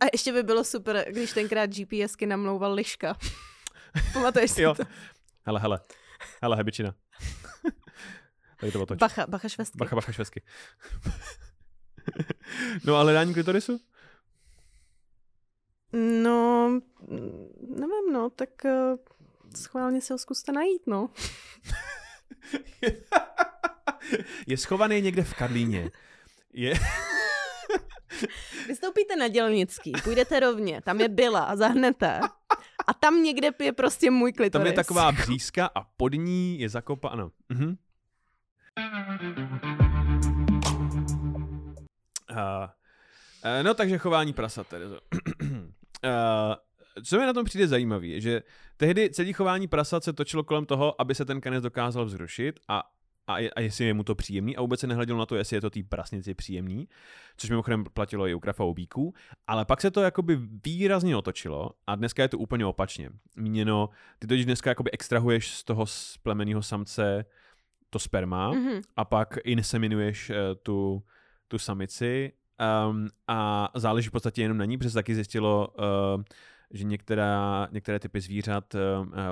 A 0.00 0.04
ještě 0.12 0.32
by 0.32 0.42
bylo 0.42 0.64
super, 0.64 1.06
když 1.08 1.32
tenkrát 1.32 1.70
GPSky 1.70 2.26
namlouval 2.26 2.72
liška. 2.72 3.16
Pamatuješ 4.12 4.50
si 4.50 4.62
jo. 4.62 4.74
to? 4.74 4.82
Hele, 5.46 5.60
hele. 5.60 5.80
Hele, 6.42 6.56
hebičina. 6.56 6.94
Tady 8.60 8.72
to 8.72 8.82
otoč. 8.82 8.98
Bacha, 8.98 9.26
bacha 9.26 9.48
švestky. 9.48 9.78
Bacha, 9.78 9.96
bacha, 9.96 10.12
švesky. 10.12 10.42
no 12.84 12.96
a 12.96 13.02
hledání 13.02 13.34
klitorisu? 13.34 13.80
No, 15.92 16.68
mm, 17.08 17.48
nevím, 17.68 18.12
no, 18.12 18.30
tak 18.30 18.48
uh, 18.64 18.70
schválně 19.56 20.00
si 20.00 20.12
ho 20.12 20.18
zkuste 20.18 20.52
najít, 20.52 20.82
no. 20.86 21.10
je 24.46 24.56
schovaný 24.56 25.00
někde 25.00 25.22
v 25.22 25.34
Karlíně. 25.34 25.90
Je... 26.52 26.74
Vystoupíte 28.68 29.16
na 29.16 29.28
dělnický, 29.28 29.92
půjdete 30.04 30.40
rovně, 30.40 30.80
tam 30.80 31.00
je 31.00 31.08
byla 31.08 31.40
a 31.40 31.56
zahnete. 31.56 32.20
A 32.86 32.94
tam 32.94 33.22
někde 33.22 33.48
je 33.58 33.72
prostě 33.72 34.10
můj 34.10 34.32
klitoris. 34.32 34.62
Tam 34.62 34.66
je 34.66 34.72
taková 34.72 35.12
břízka 35.12 35.70
a 35.74 35.84
pod 35.96 36.12
ní 36.12 36.60
je 36.60 36.68
zakopáno. 36.68 37.30
Mhm. 37.48 37.76
Uh, 42.30 42.36
uh, 42.36 43.62
no 43.62 43.74
takže 43.74 43.98
chování 43.98 44.32
prasat, 44.32 44.66
Terezo. 44.66 45.00
co 47.04 47.18
mi 47.18 47.26
na 47.26 47.32
tom 47.32 47.44
přijde 47.44 47.68
zajímavé, 47.68 48.06
je, 48.06 48.20
že 48.20 48.42
tehdy 48.76 49.10
celý 49.10 49.32
chování 49.32 49.68
prasat 49.68 50.04
se 50.04 50.12
točilo 50.12 50.44
kolem 50.44 50.66
toho, 50.66 51.00
aby 51.00 51.14
se 51.14 51.24
ten 51.24 51.40
kanec 51.40 51.62
dokázal 51.62 52.04
vzrušit 52.04 52.60
a 52.68 52.82
a, 53.26 53.34
a 53.56 53.60
jestli 53.60 53.84
je 53.84 53.94
mu 53.94 54.04
to 54.04 54.14
příjemný 54.14 54.56
a 54.56 54.60
vůbec 54.60 54.80
se 54.80 54.86
nehleděl 54.86 55.16
na 55.16 55.26
to, 55.26 55.36
jestli 55.36 55.56
je 55.56 55.60
to 55.60 55.70
té 55.70 55.80
prasnici 55.88 56.34
příjemný, 56.34 56.88
což 57.36 57.50
mimochodem 57.50 57.84
platilo 57.84 58.26
i 58.28 58.34
u 58.34 58.40
krafaubíků, 58.40 59.14
ale 59.46 59.64
pak 59.64 59.80
se 59.80 59.90
to 59.90 60.00
jakoby 60.00 60.38
výrazně 60.64 61.16
otočilo 61.16 61.70
a 61.86 61.94
dneska 61.94 62.22
je 62.22 62.28
to 62.28 62.38
úplně 62.38 62.66
opačně. 62.66 63.10
Míněno, 63.36 63.88
ty 64.18 64.26
totiž 64.26 64.44
dneska 64.44 64.70
jakoby 64.70 64.90
extrahuješ 64.90 65.54
z 65.54 65.64
toho 65.64 65.86
splemeného 65.86 66.62
samce 66.62 67.24
to 67.90 67.98
sperma 67.98 68.52
Mhm. 68.52 68.80
a 68.96 69.04
pak 69.04 69.38
inseminuješ 69.44 70.30
uh, 70.30 70.36
tu, 70.62 71.02
tu 71.48 71.58
samici 71.58 72.32
um, 72.90 73.08
a 73.28 73.68
záleží 73.74 74.08
v 74.08 74.12
podstatě 74.12 74.42
jenom 74.42 74.58
na 74.58 74.64
ní, 74.64 74.78
protože 74.78 74.90
se 74.90 74.94
taky 74.94 75.14
zjistilo, 75.14 75.68
uh, 75.68 76.22
že 76.70 76.84
některá, 76.84 77.68
některé 77.72 77.98
typy 77.98 78.20
zvířat, 78.20 78.74
uh, 78.74 78.80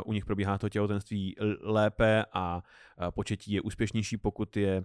u 0.05 0.13
nich 0.13 0.25
probíhá 0.25 0.59
to 0.59 0.69
těhotenství 0.69 1.37
lépe 1.61 2.25
a 2.33 2.63
uh, 3.01 3.11
početí 3.11 3.53
je 3.53 3.61
úspěšnější, 3.61 4.17
pokud 4.17 4.57
je 4.57 4.85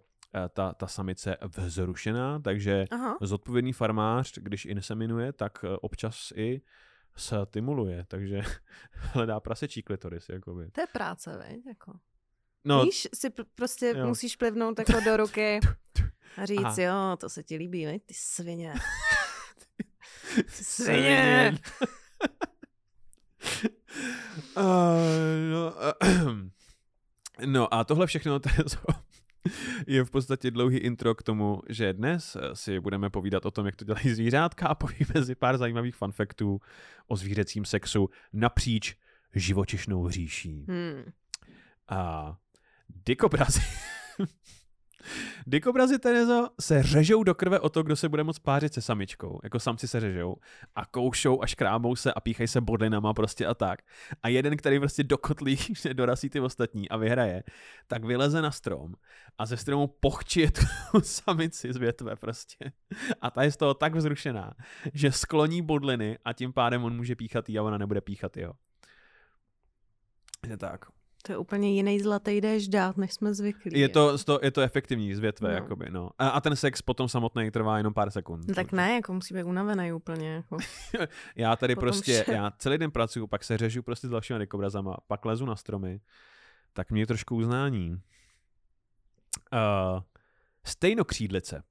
ta, 0.54 0.74
ta 0.74 0.88
samice 0.88 1.38
vzrušená, 1.58 2.40
takže 2.40 2.86
Aha. 2.92 3.18
zodpovědný 3.22 3.74
farmář, 3.74 4.34
když 4.38 4.66
inseminuje, 4.66 5.34
tak 5.34 5.66
občas 5.82 6.34
i 6.36 6.62
stimuluje, 7.16 8.06
takže 8.08 8.42
hledá 8.92 9.40
prasečí 9.40 9.84
klitoris. 9.84 10.30
Jakoby. 10.30 10.72
To 10.72 10.82
je 10.82 10.88
práce, 10.94 11.38
veď? 11.38 11.66
Jako. 11.66 12.00
No, 12.66 12.84
Víš, 12.84 13.08
si 13.14 13.30
pr- 13.30 13.46
prostě 13.56 13.94
jo. 13.98 14.08
musíš 14.08 14.36
plivnout 14.36 14.80
jako 14.80 15.00
do 15.06 15.18
ruky 15.18 15.60
a 16.38 16.46
říct, 16.46 16.64
Aha. 16.64 16.82
jo, 16.82 17.18
to 17.20 17.30
se 17.30 17.44
ti 17.44 17.56
líbí, 17.56 17.86
veď? 17.86 18.04
Ty 18.06 18.14
svině. 18.14 18.74
Ty 20.36 20.64
Svině. 20.64 21.58
Uh, 24.58 24.64
no, 25.52 25.74
uh, 26.22 26.40
no 27.46 27.74
a 27.74 27.84
tohle 27.84 28.08
všechno 28.08 28.40
Terezo, 28.40 28.80
je 29.88 30.04
v 30.04 30.12
podstatě 30.12 30.52
dlouhý 30.52 30.78
intro 30.78 31.16
k 31.16 31.24
tomu, 31.24 31.62
že 31.70 31.94
dnes 31.94 32.36
eh, 32.36 32.56
si 32.56 32.80
budeme 32.80 33.10
povídat 33.10 33.46
o 33.46 33.52
tom, 33.52 33.66
jak 33.66 33.76
to 33.76 33.86
dělají 33.86 34.10
zvířátka 34.10 34.68
a 34.68 34.76
povíme 34.76 35.26
si 35.26 35.36
pár 35.36 35.58
zajímavých 35.58 35.96
funfaktů 35.96 36.62
o 37.08 37.16
zvířecím 37.16 37.66
sexu 37.66 38.10
napříč 38.34 38.96
živočišnou 39.36 40.10
říší. 40.10 40.66
Hmm. 40.70 41.12
A 41.90 42.38
dikobrazy. 43.06 43.62
Dikobrazy, 45.48 46.00
Terezo, 46.00 46.50
se 46.60 46.84
řežou 46.84 47.24
do 47.24 47.36
krve 47.36 47.60
o 47.60 47.70
to, 47.70 47.84
kdo 47.84 47.96
se 47.96 48.10
bude 48.10 48.24
moc 48.24 48.40
pářit 48.40 48.74
se 48.74 48.82
samičkou. 48.82 49.40
Jako 49.44 49.60
samci 49.60 49.88
se 49.88 50.00
řežou 50.00 50.36
a 50.76 50.86
koušou 50.86 51.44
a 51.44 51.46
škrábou 51.46 51.96
se 51.96 52.14
a 52.14 52.20
píchají 52.20 52.48
se 52.48 52.62
bodlinama 52.62 53.14
prostě 53.14 53.46
a 53.46 53.54
tak. 53.54 53.82
A 54.24 54.28
jeden, 54.28 54.58
který 54.58 54.80
prostě 54.80 55.04
do 55.04 55.18
kotlí 55.18 55.58
že 55.82 55.94
dorazí 55.94 56.30
ty 56.30 56.40
ostatní 56.40 56.90
a 56.90 56.98
vyhraje, 56.98 57.44
tak 57.88 58.04
vyleze 58.06 58.42
na 58.42 58.52
strom 58.52 58.94
a 59.38 59.46
ze 59.46 59.58
stromu 59.58 59.88
pochčije 59.88 60.52
tu 60.52 60.62
samici 61.02 61.74
z 61.74 61.78
větve 61.78 62.16
prostě. 62.16 62.72
A 63.22 63.32
ta 63.32 63.44
je 63.44 63.52
z 63.52 63.58
toho 63.58 63.74
tak 63.74 63.96
vzrušená, 63.96 64.54
že 64.94 65.12
skloní 65.12 65.62
bodliny 65.62 66.18
a 66.26 66.34
tím 66.34 66.54
pádem 66.54 66.84
on 66.84 66.96
může 66.96 67.16
píchat 67.16 67.50
jí 67.50 67.60
a 67.60 67.64
ona 67.64 67.78
nebude 67.78 68.02
píchat 68.02 68.38
jeho. 68.38 68.54
Je 70.48 70.58
tak. 70.58 70.95
To 71.26 71.32
je 71.32 71.38
úplně 71.38 71.72
jiný 71.76 72.00
zlatý 72.00 72.42
déšť 72.42 72.70
dát, 72.70 72.98
než 72.98 73.14
jsme 73.14 73.34
zvyklí. 73.34 73.80
Je 73.80 73.90
to, 73.90 74.18
to, 74.18 74.40
je 74.44 74.52
to 74.52 74.62
efektivní 74.62 75.16
z 75.16 75.20
větve, 75.20 75.50
No. 75.50 75.56
jakoby, 75.56 75.86
no. 75.90 76.10
A, 76.20 76.30
a 76.30 76.42
ten 76.42 76.56
sex 76.56 76.82
potom 76.82 77.10
samotný 77.10 77.52
trvá 77.52 77.78
jenom 77.78 77.94
pár 77.94 78.12
sekund. 78.12 78.48
No 78.48 78.56
tak 78.56 78.72
ne, 78.72 78.94
jako 78.96 79.14
musí 79.14 79.34
být 79.34 79.44
unavený 79.44 79.94
úplně. 79.94 80.34
Jako. 80.34 80.58
Já 81.36 81.56
tady 81.56 81.76
potom 81.76 81.82
prostě, 81.90 82.22
vše. 82.24 82.32
já 82.34 82.52
celý 82.58 82.78
den 82.78 82.92
pracuju, 82.92 83.28
pak 83.28 83.44
se 83.44 83.58
řežu 83.58 83.84
prostě 83.84 84.08
s 84.08 84.10
dalšíma 84.10 84.40
dikobrazama, 84.40 84.98
pak 85.08 85.26
lezu 85.26 85.46
na 85.46 85.56
stromy, 85.56 86.00
tak 86.74 86.92
mě 86.92 87.08
trošku 87.08 87.36
uznání. 87.36 87.92
Uh, 89.54 90.02
stejnokřídlice. 90.66 91.64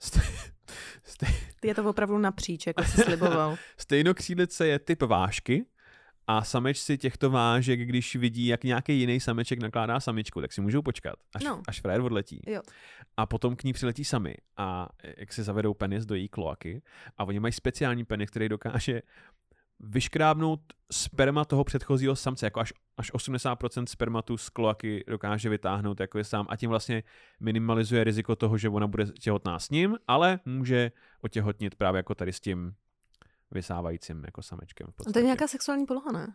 Ste- 0.00 0.20
ste- 1.04 1.26
Je 1.64 1.74
to 1.74 1.84
opravdu 1.90 2.18
napříč, 2.18 2.66
jako 2.66 2.84
jsi 2.84 3.00
sliboval. 3.02 3.56
Stejnokřídlice 3.76 4.66
je 4.66 4.78
typ 4.78 5.02
vášky 5.02 5.64
a 6.26 6.44
samečci 6.44 6.98
těchto 6.98 7.30
vážek, 7.30 7.80
když 7.80 8.16
vidí, 8.16 8.46
jak 8.46 8.64
nějaký 8.64 8.98
jiný 9.00 9.20
sameček 9.20 9.58
nakládá 9.62 10.00
samičku, 10.00 10.40
tak 10.40 10.52
si 10.52 10.60
můžou 10.60 10.82
počkat, 10.82 11.14
až, 11.34 11.42
No. 11.44 11.62
až 11.68 11.80
frajer 11.80 12.00
odletí. 12.00 12.40
Jo. 12.46 12.60
A 13.16 13.26
potom 13.26 13.56
k 13.56 13.64
ní 13.64 13.72
přiletí 13.72 14.04
sami 14.04 14.34
a 14.56 14.88
jak 15.16 15.32
si 15.32 15.42
zavedou 15.42 15.74
penis 15.74 16.04
do 16.06 16.14
její 16.14 16.28
kloaky 16.28 16.82
a 17.18 17.24
oni 17.24 17.40
mají 17.40 17.52
speciální 17.52 18.04
penis, 18.04 18.30
který 18.30 18.48
dokáže 18.48 19.02
vyškrábnout 19.80 20.60
sperma 20.92 21.44
toho 21.44 21.64
předchozího 21.64 22.16
samce, 22.16 22.46
jako 22.46 22.60
až, 22.60 22.72
až 22.96 23.12
80% 23.12 23.84
spermatu 23.86 24.36
z 24.36 24.48
kloaky 24.48 25.04
dokáže 25.08 25.48
vytáhnout 25.48 26.00
jako 26.00 26.18
je 26.18 26.24
sám 26.24 26.46
a 26.48 26.56
tím 26.56 26.70
vlastně 26.70 27.02
minimalizuje 27.40 28.04
riziko 28.04 28.36
toho, 28.36 28.58
že 28.58 28.68
ona 28.68 28.86
bude 28.86 29.06
těhotná 29.06 29.58
s 29.58 29.70
ním, 29.70 29.96
ale 30.08 30.40
může 30.44 30.92
otěhotnit 31.20 31.74
právě 31.74 31.98
jako 31.98 32.14
tady 32.14 32.32
s 32.32 32.40
tím 32.40 32.74
vysávajícím 33.52 34.24
jako 34.24 34.42
samečkem. 34.42 34.86
V 34.86 35.08
A 35.08 35.12
to 35.12 35.18
je 35.18 35.24
nějaká 35.24 35.48
sexuální 35.48 35.86
poloha, 35.86 36.12
ne? 36.12 36.34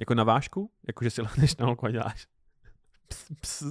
Jako 0.00 0.14
na 0.14 0.24
vážku? 0.24 0.70
Jako, 0.86 1.04
že 1.04 1.10
si 1.10 1.22
lehneš 1.22 1.56
na 1.56 1.66
holku 1.66 1.86
a 1.86 1.90
děláš 1.90 2.26
ps, 3.10 3.32
ps. 3.40 3.62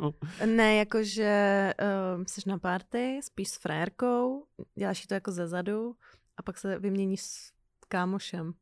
No. 0.00 0.14
Ne, 0.46 0.76
jakože 0.76 1.74
uh, 2.16 2.24
jsi 2.24 2.40
na 2.46 2.58
party, 2.58 3.20
spíš 3.22 3.48
s 3.48 3.56
frérkou, 3.56 4.46
děláš 4.74 5.06
to 5.06 5.14
jako 5.14 5.32
ze 5.32 5.48
zadu 5.48 5.96
a 6.36 6.42
pak 6.42 6.58
se 6.58 6.78
vyměníš 6.78 7.20
s 7.20 7.52
kámošem. 7.88 8.52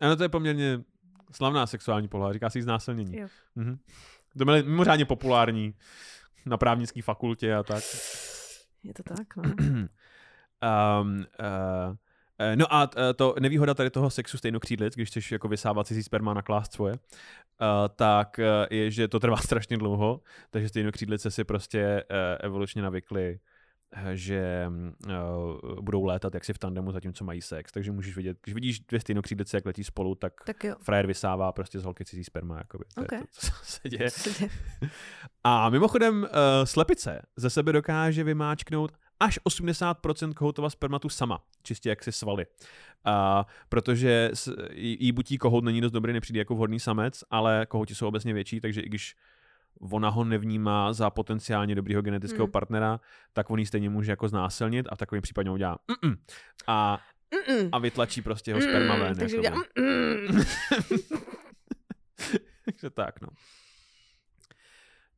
Ano, 0.00 0.16
to 0.16 0.22
je 0.22 0.28
poměrně 0.28 0.84
slavná 1.32 1.66
sexuální 1.66 2.08
poloha, 2.08 2.32
říká 2.32 2.50
si 2.50 2.62
znásilnění. 2.62 3.16
Jo. 3.16 3.28
Mhm. 3.54 3.78
To 4.38 4.44
bylo 4.44 4.56
mimořádně 4.56 5.04
populární 5.04 5.74
na 6.46 6.56
právnické 6.56 7.02
fakultě 7.02 7.54
a 7.54 7.62
tak. 7.62 7.84
Je 8.82 8.94
to 8.94 9.02
tak, 9.02 9.36
no. 9.36 9.42
um, 9.42 9.56
uh, 11.18 11.96
no 12.54 12.74
a 12.74 12.86
t- 12.86 13.14
to 13.14 13.34
nevýhoda 13.40 13.74
tady 13.74 13.90
toho 13.90 14.10
sexu 14.10 14.38
stejnokřídlic, 14.38 14.94
když 14.94 15.08
chceš 15.08 15.32
jako 15.32 15.48
vysávat 15.48 15.86
cizí 15.86 16.02
sperma 16.02 16.34
na 16.34 16.42
klást 16.42 16.72
svoje, 16.72 16.92
uh, 16.94 16.98
tak 17.96 18.40
je, 18.70 18.90
že 18.90 19.08
to 19.08 19.20
trvá 19.20 19.36
strašně 19.46 19.76
dlouho, 19.78 20.20
takže 20.50 20.68
stejnokřídlice 20.68 21.30
si 21.30 21.44
prostě 21.44 22.04
evolučně 22.40 22.82
navykly, 22.82 23.40
eh, 23.92 24.16
že 24.16 24.66
uh, 25.06 25.80
budou 25.80 26.04
létat 26.04 26.34
jaksi 26.34 26.52
v 26.52 26.58
tandemu, 26.58 26.92
zatímco 26.92 27.24
mají 27.24 27.42
sex. 27.42 27.72
Takže 27.72 27.92
můžeš 27.92 28.16
vidět, 28.16 28.38
když 28.42 28.54
vidíš 28.54 28.80
dvě 28.80 29.00
stejnokřídlice, 29.00 29.56
jak 29.56 29.66
letí 29.66 29.84
spolu, 29.84 30.14
tak, 30.14 30.32
Tak 30.46 30.64
jo. 30.64 30.74
frajer 30.82 31.06
vysává 31.06 31.52
prostě 31.52 31.78
z 31.78 31.84
holky 31.84 32.04
cizí 32.04 32.24
sperma. 32.24 32.58
Jakoby. 32.58 32.84
To 32.94 33.00
Ok. 33.02 33.12
je 33.12 33.18
to, 33.18 33.26
co 33.32 33.52
se 33.62 33.88
děje. 33.88 34.10
Co 34.10 34.20
se 34.20 34.30
děje? 34.38 34.50
A 35.44 35.70
mimochodem, 35.70 36.22
uh, 36.22 36.28
slepice 36.64 37.22
ze 37.36 37.50
sebe 37.50 37.72
dokáže 37.72 38.24
vymáčknout 38.24 38.92
až 39.20 39.38
80% 39.48 40.34
kohoutova 40.34 40.70
spermatu 40.70 41.08
sama, 41.08 41.42
čistě 41.62 41.88
jak 41.88 42.04
si 42.04 42.12
svaly. 42.12 42.46
Uh, 43.06 43.44
protože 43.68 44.30
jí, 44.72 45.12
butí 45.12 45.38
kohout 45.38 45.64
není 45.64 45.80
dost 45.80 45.92
dobrý, 45.92 46.12
nepřijde 46.12 46.38
jako 46.38 46.54
vhodný 46.54 46.80
samec, 46.80 47.24
ale 47.30 47.66
kohouti 47.66 47.94
jsou 47.94 48.08
obecně 48.08 48.34
větší, 48.34 48.60
takže 48.60 48.80
i 48.80 48.86
když 48.88 49.16
ona 49.80 50.08
ho 50.08 50.24
nevnímá 50.24 50.92
za 50.92 51.10
potenciálně 51.10 51.74
dobrýho 51.74 52.02
genetického 52.02 52.46
Hmm. 52.46 52.52
partnera, 52.52 53.00
tak 53.32 53.50
on 53.50 53.58
ji 53.58 53.66
stejně 53.66 53.90
může 53.90 54.12
jako 54.12 54.28
znásilnit 54.28 54.86
a 54.90 54.94
v 54.94 54.98
takovém 54.98 55.22
případě 55.22 55.48
ho 55.48 55.54
udělá 55.54 55.78
mm-mm. 55.88 56.16
a, 56.66 57.00
Mm-mm. 57.30 57.68
a 57.72 57.78
vytlačí 57.78 58.22
prostě 58.22 58.50
jeho 58.50 58.60
sperma 58.60 58.96
ven. 58.96 59.08
Mm, 59.12 59.18
takže 59.18 59.36
jakoby. 59.36 59.64
udělám, 59.76 60.28
mm. 60.30 60.42
Takže 62.64 62.90
tak, 62.90 63.20
no. 63.20 63.28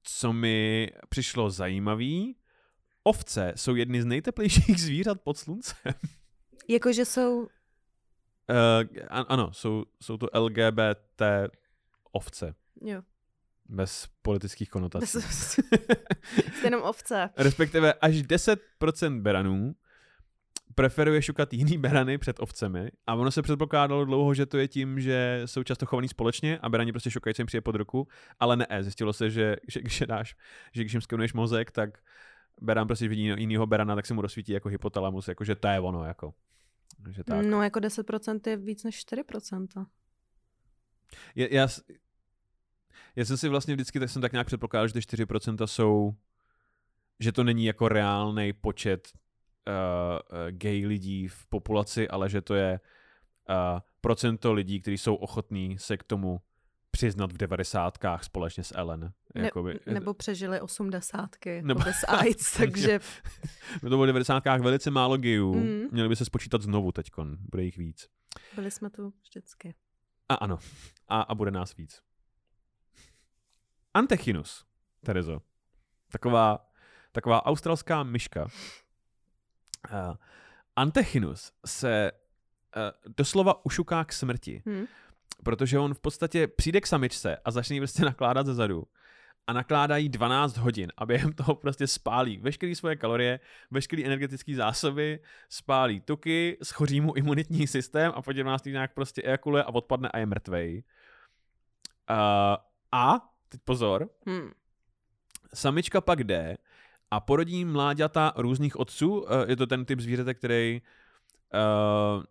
Co 0.02 0.32
mi 0.32 0.88
přišlo 1.08 1.50
zajímavý, 1.50 2.36
ovce 3.04 3.52
jsou 3.56 3.74
jedny 3.74 4.02
z 4.02 4.04
nejteplejších 4.04 4.80
zvířat 4.80 5.20
pod 5.20 5.38
sluncem. 5.38 5.92
Jakože 6.68 7.04
jsou... 7.04 7.40
Uh, 7.42 7.48
ano, 9.10 9.52
jsou, 9.52 9.84
jsou 10.02 10.16
to 10.16 10.28
LGBT 10.34 11.22
ovce, 12.12 12.54
Jo. 12.82 13.02
bez 13.68 14.06
politických 14.22 14.70
konotací. 14.70 15.06
Jste 15.20 15.62
jenom 16.64 16.82
ovce. 16.82 17.30
Respektive 17.36 17.92
až 17.92 18.14
10% 18.14 19.20
beranů 19.20 19.74
preferuje 20.74 21.22
šukat 21.22 21.52
jiný 21.52 21.78
berany 21.78 22.18
před 22.18 22.40
ovcemi 22.40 22.90
a 23.06 23.14
ono 23.14 23.30
se 23.30 23.42
předpokládalo 23.42 24.04
dlouho, 24.04 24.34
že 24.34 24.46
to 24.46 24.58
je 24.58 24.68
tím, 24.68 25.00
že 25.00 25.42
jsou 25.46 25.62
často 25.62 25.86
chovaný 25.86 26.08
společně 26.08 26.58
a 26.58 26.68
berani 26.68 26.92
prostě 26.92 27.10
šukají, 27.10 27.34
co 27.34 27.42
jim 27.42 27.46
přijde 27.46 27.60
pod 27.60 27.74
ruku, 27.74 28.08
ale 28.40 28.56
ne, 28.56 28.66
zjistilo 28.80 29.12
se, 29.12 29.30
že, 29.30 29.56
že 29.68 29.80
když 29.80 30.02
dáš, 30.06 30.36
že 30.72 30.82
když 30.82 30.92
jim 30.92 31.00
skenuješ 31.00 31.32
mozek, 31.32 31.70
tak 31.70 31.98
beran 32.60 32.86
prostě 32.86 33.08
vidí 33.08 33.22
jinýho 33.22 33.66
berana, 33.66 33.94
tak 33.94 34.06
se 34.06 34.14
mu 34.14 34.22
rozsvítí 34.22 34.52
jako 34.52 34.68
hypotalamus, 34.68 35.28
jako 35.28 35.44
že 35.44 35.54
to 35.54 35.68
je 35.68 35.80
ono, 35.80 36.04
jako. 36.04 36.34
Že 37.10 37.24
tak. 37.24 37.46
No 37.46 37.62
jako 37.62 37.80
10% 37.80 38.40
je 38.50 38.56
víc 38.56 38.84
než 38.84 39.06
4%. 39.06 39.86
Je, 41.34 41.54
já, 41.54 41.68
já 43.16 43.24
jsem 43.24 43.36
si 43.36 43.48
vlastně 43.48 43.74
vždycky, 43.74 44.00
tak 44.00 44.10
jsem 44.10 44.22
tak 44.22 44.32
nějak 44.32 44.46
předpokládal, 44.46 44.88
že 44.88 44.94
ty 44.94 45.00
4% 45.00 45.66
jsou, 45.66 46.14
že 47.20 47.32
to 47.32 47.44
není 47.44 47.64
jako 47.64 47.88
reálný 47.88 48.52
počet 48.52 49.08
uh, 49.68 49.74
uh, 49.74 50.50
gay 50.50 50.86
lidí 50.86 51.28
v 51.28 51.46
populaci, 51.46 52.08
ale 52.08 52.28
že 52.30 52.40
to 52.40 52.54
je 52.54 52.80
uh, 53.48 53.80
procento 54.00 54.52
lidí, 54.52 54.80
kteří 54.80 54.98
jsou 54.98 55.14
ochotní 55.14 55.78
se 55.78 55.96
k 55.96 56.02
tomu 56.02 56.40
přiznat 56.90 57.32
v 57.32 57.36
devadesátkách 57.36 58.24
společně 58.24 58.64
s 58.64 58.74
Ellen. 58.78 59.12
Ne, 59.34 59.44
Jakoby, 59.44 59.80
nebo 59.86 60.14
přežili 60.14 60.60
osmdesátky 60.60 61.62
Nebo- 61.62 61.80
bez 61.84 62.04
AIDS, 62.08 62.52
takže 62.56 63.00
to 63.80 63.88
bylo 63.88 64.02
v 64.02 64.06
devadesátkách 64.06 64.60
velice 64.60 64.90
málo 64.90 65.16
gayů, 65.16 65.54
Mm. 65.54 65.88
měli 65.92 66.08
by 66.08 66.16
se 66.16 66.24
spočítat 66.24 66.62
znovu 66.62 66.92
teďkon, 66.92 67.36
bude 67.50 67.62
jich 67.62 67.76
víc. 67.76 68.08
byli 68.54 68.70
jsme 68.70 68.90
tu 68.90 69.12
vždycky. 69.22 69.74
A 70.28 70.34
ano, 70.34 70.58
a, 71.08 71.20
a 71.20 71.34
bude 71.34 71.50
nás 71.50 71.76
víc. 71.76 72.02
Antechinus, 73.94 74.64
Terezo. 75.04 75.42
Taková, 76.12 76.70
taková 77.12 77.46
australská 77.46 78.02
myška. 78.02 78.42
Uh, 78.44 80.14
Antechinus 80.76 81.52
se 81.66 82.12
uh, 82.76 83.12
doslova 83.16 83.64
ušuká 83.66 84.04
k 84.04 84.12
smrti, 84.12 84.62
Hm. 84.68 84.84
Protože 85.44 85.78
on 85.78 85.94
v 85.94 86.00
podstatě 86.00 86.46
přijde 86.46 86.80
k 86.80 86.86
samičce 86.86 87.36
a 87.44 87.50
začne 87.50 87.76
jí 87.76 87.80
prostě 87.80 88.04
nakládat 88.04 88.46
ze 88.46 88.54
zadu 88.54 88.84
a 89.46 89.52
nakládá 89.52 89.96
jí 89.96 90.08
12 90.08 90.56
hodin 90.56 90.92
a 90.96 91.06
během 91.06 91.32
toho 91.32 91.54
prostě 91.54 91.86
spálí 91.86 92.38
veškeré 92.38 92.74
svoje 92.74 92.96
kalorie, 92.96 93.40
veškeré 93.70 94.04
energetické 94.04 94.54
zásoby, 94.54 95.20
spálí 95.48 96.00
tuky, 96.00 96.58
schoří 96.62 97.00
mu 97.00 97.16
imunitní 97.16 97.66
systém 97.66 98.12
a 98.14 98.22
po 98.22 98.30
11 98.30 98.64
nějak 98.64 98.94
prostě 98.94 99.22
ejakuluje 99.22 99.64
a 99.64 99.68
odpadne 99.74 100.08
a 100.08 100.18
je 100.18 100.26
mrtvej. 100.26 100.82
Uh, 102.10 102.16
a, 102.92 103.30
teď 103.48 103.60
pozor, 103.64 104.08
Hm. 104.28 104.50
samička 105.54 106.00
pak 106.00 106.24
jde 106.24 106.56
a 107.10 107.20
porodí 107.20 107.64
mláďata 107.64 108.32
různých 108.36 108.76
otců. 108.80 109.26
Eh, 109.28 109.44
Je 109.50 109.56
to 109.56 109.66
ten 109.66 109.84
typ 109.84 110.00
zvířete, 110.00 110.34
který 110.34 110.82
uh, 111.54 112.22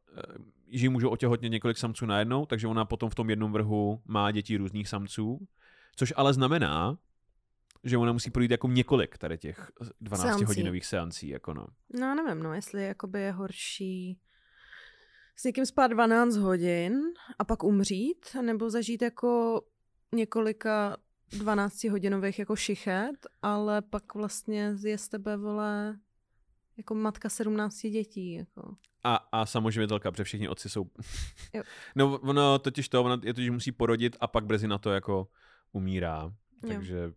že 0.71 0.89
můžou 0.89 1.09
otěhotnět 1.09 1.51
několik 1.51 1.77
samců 1.77 2.05
najednou, 2.05 2.45
takže 2.45 2.67
ona 2.67 2.85
potom 2.85 3.09
v 3.09 3.15
tom 3.15 3.29
jednom 3.29 3.51
vrhu 3.51 4.01
má 4.05 4.31
děti 4.31 4.57
různých 4.57 4.87
samců, 4.87 5.47
což 5.95 6.13
ale 6.15 6.33
znamená, 6.33 6.97
že 7.83 7.97
ona 7.97 8.13
musí 8.13 8.31
projít 8.31 8.51
jako 8.51 8.67
několik 8.67 9.17
tady 9.17 9.37
těch 9.37 9.71
12 10.01 10.27
Seancí. 10.27 10.45
hodinových 10.45 10.85
seancí. 10.85 11.29
Jako 11.29 11.53
no. 11.53 11.67
No 11.99 12.15
nevím, 12.15 12.43
no, 12.43 12.53
jestli 12.53 12.83
jakoby 12.83 13.21
je 13.21 13.31
horší 13.31 14.19
s 15.35 15.43
někým 15.43 15.65
spát 15.65 15.87
12 15.87 16.35
hodin 16.35 16.93
a 17.39 17.43
pak 17.43 17.63
umřít, 17.63 18.25
nebo 18.41 18.69
zažít 18.69 19.01
jako 19.01 19.61
několika 20.15 20.97
12 21.31 21.83
hodinových 21.83 22.39
jako 22.39 22.55
šichet, 22.55 23.27
ale 23.41 23.81
pak 23.81 24.15
vlastně 24.15 24.75
je 24.83 24.97
z 24.97 25.09
tebe, 25.09 25.37
vole, 25.37 25.99
jako 26.77 26.95
matka 26.95 27.29
17 27.29 27.81
dětí, 27.81 28.33
jako. 28.33 28.75
A, 29.03 29.15
a 29.31 29.45
samoživitelka, 29.45 30.11
protože 30.11 30.23
všichni 30.23 30.49
otci 30.49 30.69
jsou... 30.69 30.85
Jo. 31.53 31.63
no 31.95 32.17
ono 32.17 32.59
totiž 32.59 32.89
to, 32.89 33.03
ona 33.03 33.17
je 33.23 33.33
to, 33.33 33.41
že 33.41 33.51
musí 33.51 33.71
porodit 33.71 34.17
a 34.19 34.27
pak 34.27 34.45
brzy 34.45 34.67
na 34.67 34.77
to 34.77 34.91
jako 34.91 35.27
umírá. 35.71 36.33
Jo. 36.63 36.69
Takže, 36.69 37.13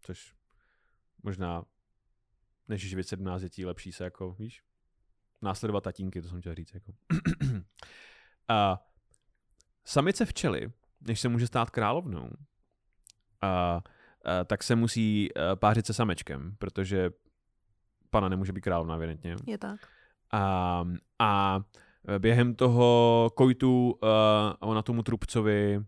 což 0.00 0.34
možná, 1.22 1.64
než 2.68 2.88
živit 2.88 3.08
17 3.08 3.42
dětí, 3.42 3.64
lepší 3.64 3.92
se 3.92 4.04
jako, 4.04 4.32
víš, 4.32 4.62
následovat 5.42 5.84
tatínky, 5.84 6.22
to 6.22 6.28
jsem 6.28 6.40
chtěl 6.40 6.54
říct. 6.54 6.74
Jako. 6.74 6.92
a 8.48 8.86
samice 9.84 10.24
včely, 10.24 10.72
než 11.00 11.20
se 11.20 11.28
může 11.28 11.46
stát 11.46 11.70
královnou, 11.70 12.30
a, 13.40 13.48
a, 14.24 14.44
tak 14.44 14.62
se 14.62 14.76
musí 14.76 15.34
a, 15.34 15.56
pářit 15.56 15.86
se 15.86 15.94
samečkem, 15.94 16.56
protože 16.58 17.10
pana 18.10 18.28
nemůže 18.28 18.52
být 18.52 18.60
královna, 18.60 18.94
evidentně. 18.94 19.36
Je 19.46 19.58
tak. 19.58 19.88
A, 20.32 20.84
a 21.18 21.60
během 22.18 22.54
toho 22.54 23.30
kojtu 23.34 23.90
uh, 23.90 24.08
ona 24.60 24.82
tomu 24.82 25.02
trubcovi 25.02 25.80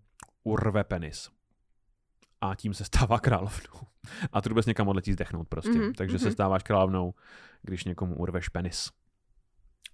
urve 0.44 0.84
penis. 0.84 1.30
A 2.40 2.54
tím 2.54 2.74
se 2.74 2.84
stává 2.90 3.18
královnou. 3.18 3.80
A 4.32 4.40
trubec 4.40 4.66
někam 4.66 4.88
odletí 4.88 5.12
zdechnout 5.12 5.48
prostě. 5.48 5.70
Mhm, 5.70 5.80
Mm-hmm, 5.80 5.94
Takže 5.94 6.16
mm-hmm. 6.16 6.20
se 6.20 6.26
mhm. 6.26 6.32
stáváš 6.32 6.62
královnou, 6.62 7.14
když 7.62 7.84
někomu 7.84 8.16
urveš 8.16 8.48
penis. 8.48 8.90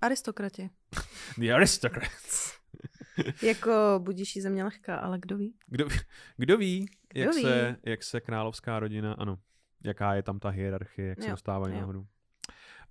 Aristokrati. 0.00 0.70
The 1.38 1.52
aristocrats. 1.54 2.56
Jako 3.42 4.00
budíší 4.02 4.40
země 4.40 4.64
lehká, 4.64 4.96
ale 4.96 5.18
kdo 5.18 5.36
ví? 5.36 5.54
Kdo, 5.66 5.88
kdo 6.36 6.56
ví, 6.58 6.86
Kdo 7.12 7.22
jak, 7.22 7.34
ví? 7.34 7.42
Se, 7.42 7.76
jak 7.86 8.02
se 8.02 8.20
královská 8.20 8.80
rodina, 8.80 9.12
ano, 9.12 9.38
jaká 9.84 10.14
je 10.14 10.22
tam 10.22 10.38
ta 10.38 10.48
hierarchie, 10.48 11.08
jak 11.08 11.18
se 11.22 11.24
Jo, 11.28 11.30
dostávají 11.30 11.74
jo. 11.74 11.80
nahoru. 11.80 12.06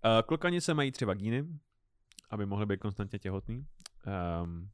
Uh, 0.05 0.21
klokanice 0.27 0.73
mají 0.73 0.91
tři 0.91 1.05
vagíny, 1.05 1.45
aby 2.29 2.45
mohly 2.45 2.65
být 2.65 2.79
konstantně 2.79 3.19
těhotný. 3.19 3.67
Um, 4.43 4.71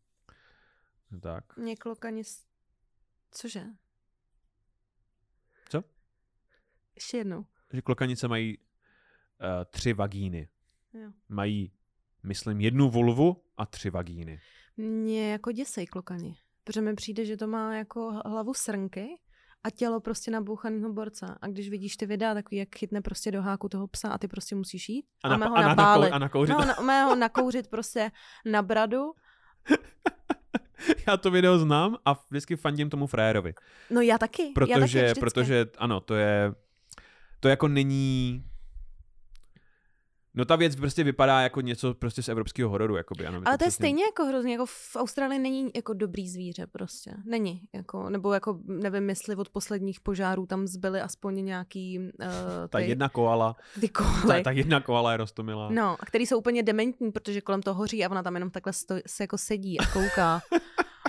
tak. 1.22 1.58
Mě 1.58 1.76
klokani... 1.76 2.24
Cože? 3.32 3.63
Co? 5.70 5.84
Ještě 6.96 7.17
jednou. 7.17 7.46
že 7.74 7.82
klokanice 7.82 8.28
mají 8.28 8.58
uh, 8.58 8.63
tři 9.70 9.94
vagíny. 9.94 10.50
Jo. 10.94 11.12
Mají, 11.30 11.72
myslím, 12.24 12.62
jednu 12.62 12.89
vulvu 12.89 13.44
a 13.58 13.65
tři 13.65 13.89
vagíny. 13.89 14.41
Mě 14.78 15.32
jako 15.32 15.52
děsej 15.52 15.86
klokani. 15.88 16.38
Protože 16.63 16.82
mi 16.82 16.96
přijde, 16.96 17.26
že 17.26 17.38
to 17.38 17.48
má 17.48 17.76
jako 17.76 18.12
hlavu 18.26 18.54
srnky 18.54 19.20
a 19.63 19.69
tělo 19.69 20.00
prostě 20.00 20.32
nabouchaného 20.32 20.93
borca. 20.93 21.38
A 21.41 21.47
když 21.47 21.69
vidíš 21.69 21.97
ty 21.97 22.06
videa, 22.06 22.34
takový, 22.34 22.58
jak 22.58 22.76
chytne 22.76 23.02
prostě 23.02 23.32
do 23.32 23.41
háku 23.41 23.69
toho 23.69 23.88
psa 23.88 24.10
a 24.10 24.17
ty 24.17 24.28
prostě 24.28 24.56
musíš 24.56 24.89
jít. 24.89 25.06
A, 25.24 25.38
na, 25.38 25.47
ho 25.47 25.56
a, 25.56 25.62
na, 25.62 25.67
napálit. 25.67 26.13
a 26.13 26.19
nakouřit. 26.19 26.56
No, 26.58 26.86
na, 26.86 27.06
ho 27.06 27.15
nakouřit 27.15 27.67
prostě 27.67 28.12
na 28.45 28.62
bradu. 28.62 29.12
Já 31.08 31.17
to 31.17 31.32
video 31.32 31.60
znám 31.60 31.97
a 32.06 32.13
vždycky 32.30 32.56
fandím 32.56 32.89
tomu 32.89 33.08
frajerovi. 33.08 33.54
No 33.89 34.02
já 34.02 34.17
taky. 34.17 34.43
já 34.43 34.47
taky 34.47 34.54
Protože, 34.54 35.00
vždycky. 35.00 35.19
protože 35.19 35.65
ano, 35.78 36.00
to 36.00 36.15
je, 36.15 36.54
to 37.39 37.50
jako 37.50 37.67
není, 37.67 38.43
no 40.34 40.46
ta 40.46 40.56
věc 40.56 40.76
prostě 40.76 41.04
vypadá 41.04 41.41
jako 41.41 41.62
něco 41.62 41.94
prostě 41.94 42.24
z 42.24 42.30
evropského 42.30 42.70
hororu, 42.70 42.96
jakoby, 42.96 43.26
ano. 43.26 43.41
Ale 43.46 43.58
to 43.58 43.63
je 43.63 43.67
přesně- 43.67 43.72
stejně 43.72 44.04
jako 44.04 44.26
hrozně, 44.26 44.52
jako 44.52 44.65
v 44.65 44.96
Austrálii 44.96 45.39
není 45.39 45.72
jako 45.76 45.94
dobrý 45.94 46.30
zvíře 46.30 46.67
prostě. 46.67 47.12
Není, 47.26 47.62
jako, 47.74 48.10
nebo 48.10 48.34
jako 48.34 48.60
nevím, 48.65 49.10
jestli 49.10 49.36
od 49.36 49.50
posledních 49.50 50.00
požárů 50.00 50.46
tam 50.46 50.67
zbyly 50.67 51.02
aspoň 51.02 51.46
nějaký 51.46 52.00
uh, 52.00 52.06
Ta 52.70 52.78
ty, 52.78 52.84
jedna 52.89 53.10
koala, 53.10 53.56
ty 53.80 53.89
ta, 53.89 54.04
koly. 54.22 54.44
ta 54.44 54.52
jedna 54.52 54.82
koala 54.82 55.12
je 55.12 55.17
rostomilá. 55.17 55.70
No, 55.70 55.98
a 56.00 56.06
který 56.06 56.26
jsou 56.26 56.38
úplně 56.38 56.63
dementní, 56.63 57.12
protože 57.12 57.41
kolem 57.41 57.62
toho 57.62 57.76
hoří 57.76 58.06
a 58.06 58.10
ona 58.12 58.24
tam 58.24 58.34
jenom 58.34 58.50
takhle 58.50 58.74
sto, 58.74 58.96
se 59.08 59.24
jako 59.24 59.38
sedí 59.38 59.80
a 59.80 59.86
kouká. 59.94 60.41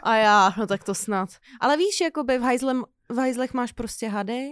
A 0.03 0.17
já, 0.17 0.55
no 0.59 0.67
tak 0.67 0.85
to 0.85 0.95
snad. 0.95 1.29
Ale 1.61 1.77
víš, 1.77 2.01
jakoby 2.01 2.39
v, 2.39 2.43
hajzlem, 2.43 2.85
v 3.09 3.17
hajzlech 3.17 3.55
máš 3.55 3.73
prostě 3.73 4.09
hady, 4.09 4.49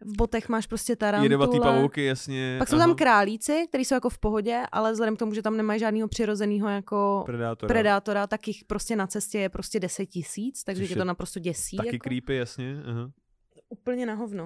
v 0.00 0.16
botech 0.16 0.48
máš 0.48 0.66
prostě 0.66 0.92
Jedovatý 0.92 1.28
tarantule. 1.28 1.60
pavouky, 1.60 2.04
jasně. 2.04 2.56
Pak 2.58 2.68
jsou 2.68 2.76
aha. 2.76 2.86
tam 2.86 2.94
králíci, 2.96 3.66
kteří 3.68 3.84
jsou 3.84 3.94
jako 3.94 4.10
v 4.10 4.18
pohodě, 4.18 4.62
ale 4.72 4.92
vzhledem 4.92 5.16
k 5.16 5.18
tomu, 5.18 5.34
že 5.34 5.42
tam 5.42 5.56
nemají 5.56 5.80
žádného 5.80 6.08
přirozeného 6.08 6.68
jako 6.68 7.22
Predátora. 7.26 7.68
predátora, 7.68 8.26
tak 8.26 8.48
jich 8.48 8.64
prostě 8.64 8.96
na 8.96 9.06
cestě 9.06 9.38
je 9.38 9.48
prostě 9.48 9.80
10 9.80 10.06
tisíc, 10.06 10.64
takže 10.64 10.82
Což 10.82 10.88
tě 10.88 10.92
je 10.92 10.96
to 10.98 11.04
naprosto 11.04 11.40
děsí. 11.40 11.76
Taky 11.76 11.88
jako. 11.88 11.98
creepy, 12.08 12.36
jasně. 12.36 12.76
Aha. 12.86 13.10
úplně 13.68 14.06
na 14.06 14.14
hovno. 14.14 14.44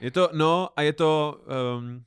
Je 0.00 0.10
to, 0.10 0.28
no 0.32 0.68
a 0.76 0.82
je 0.82 0.92
to, 0.92 1.40
um, 1.78 2.02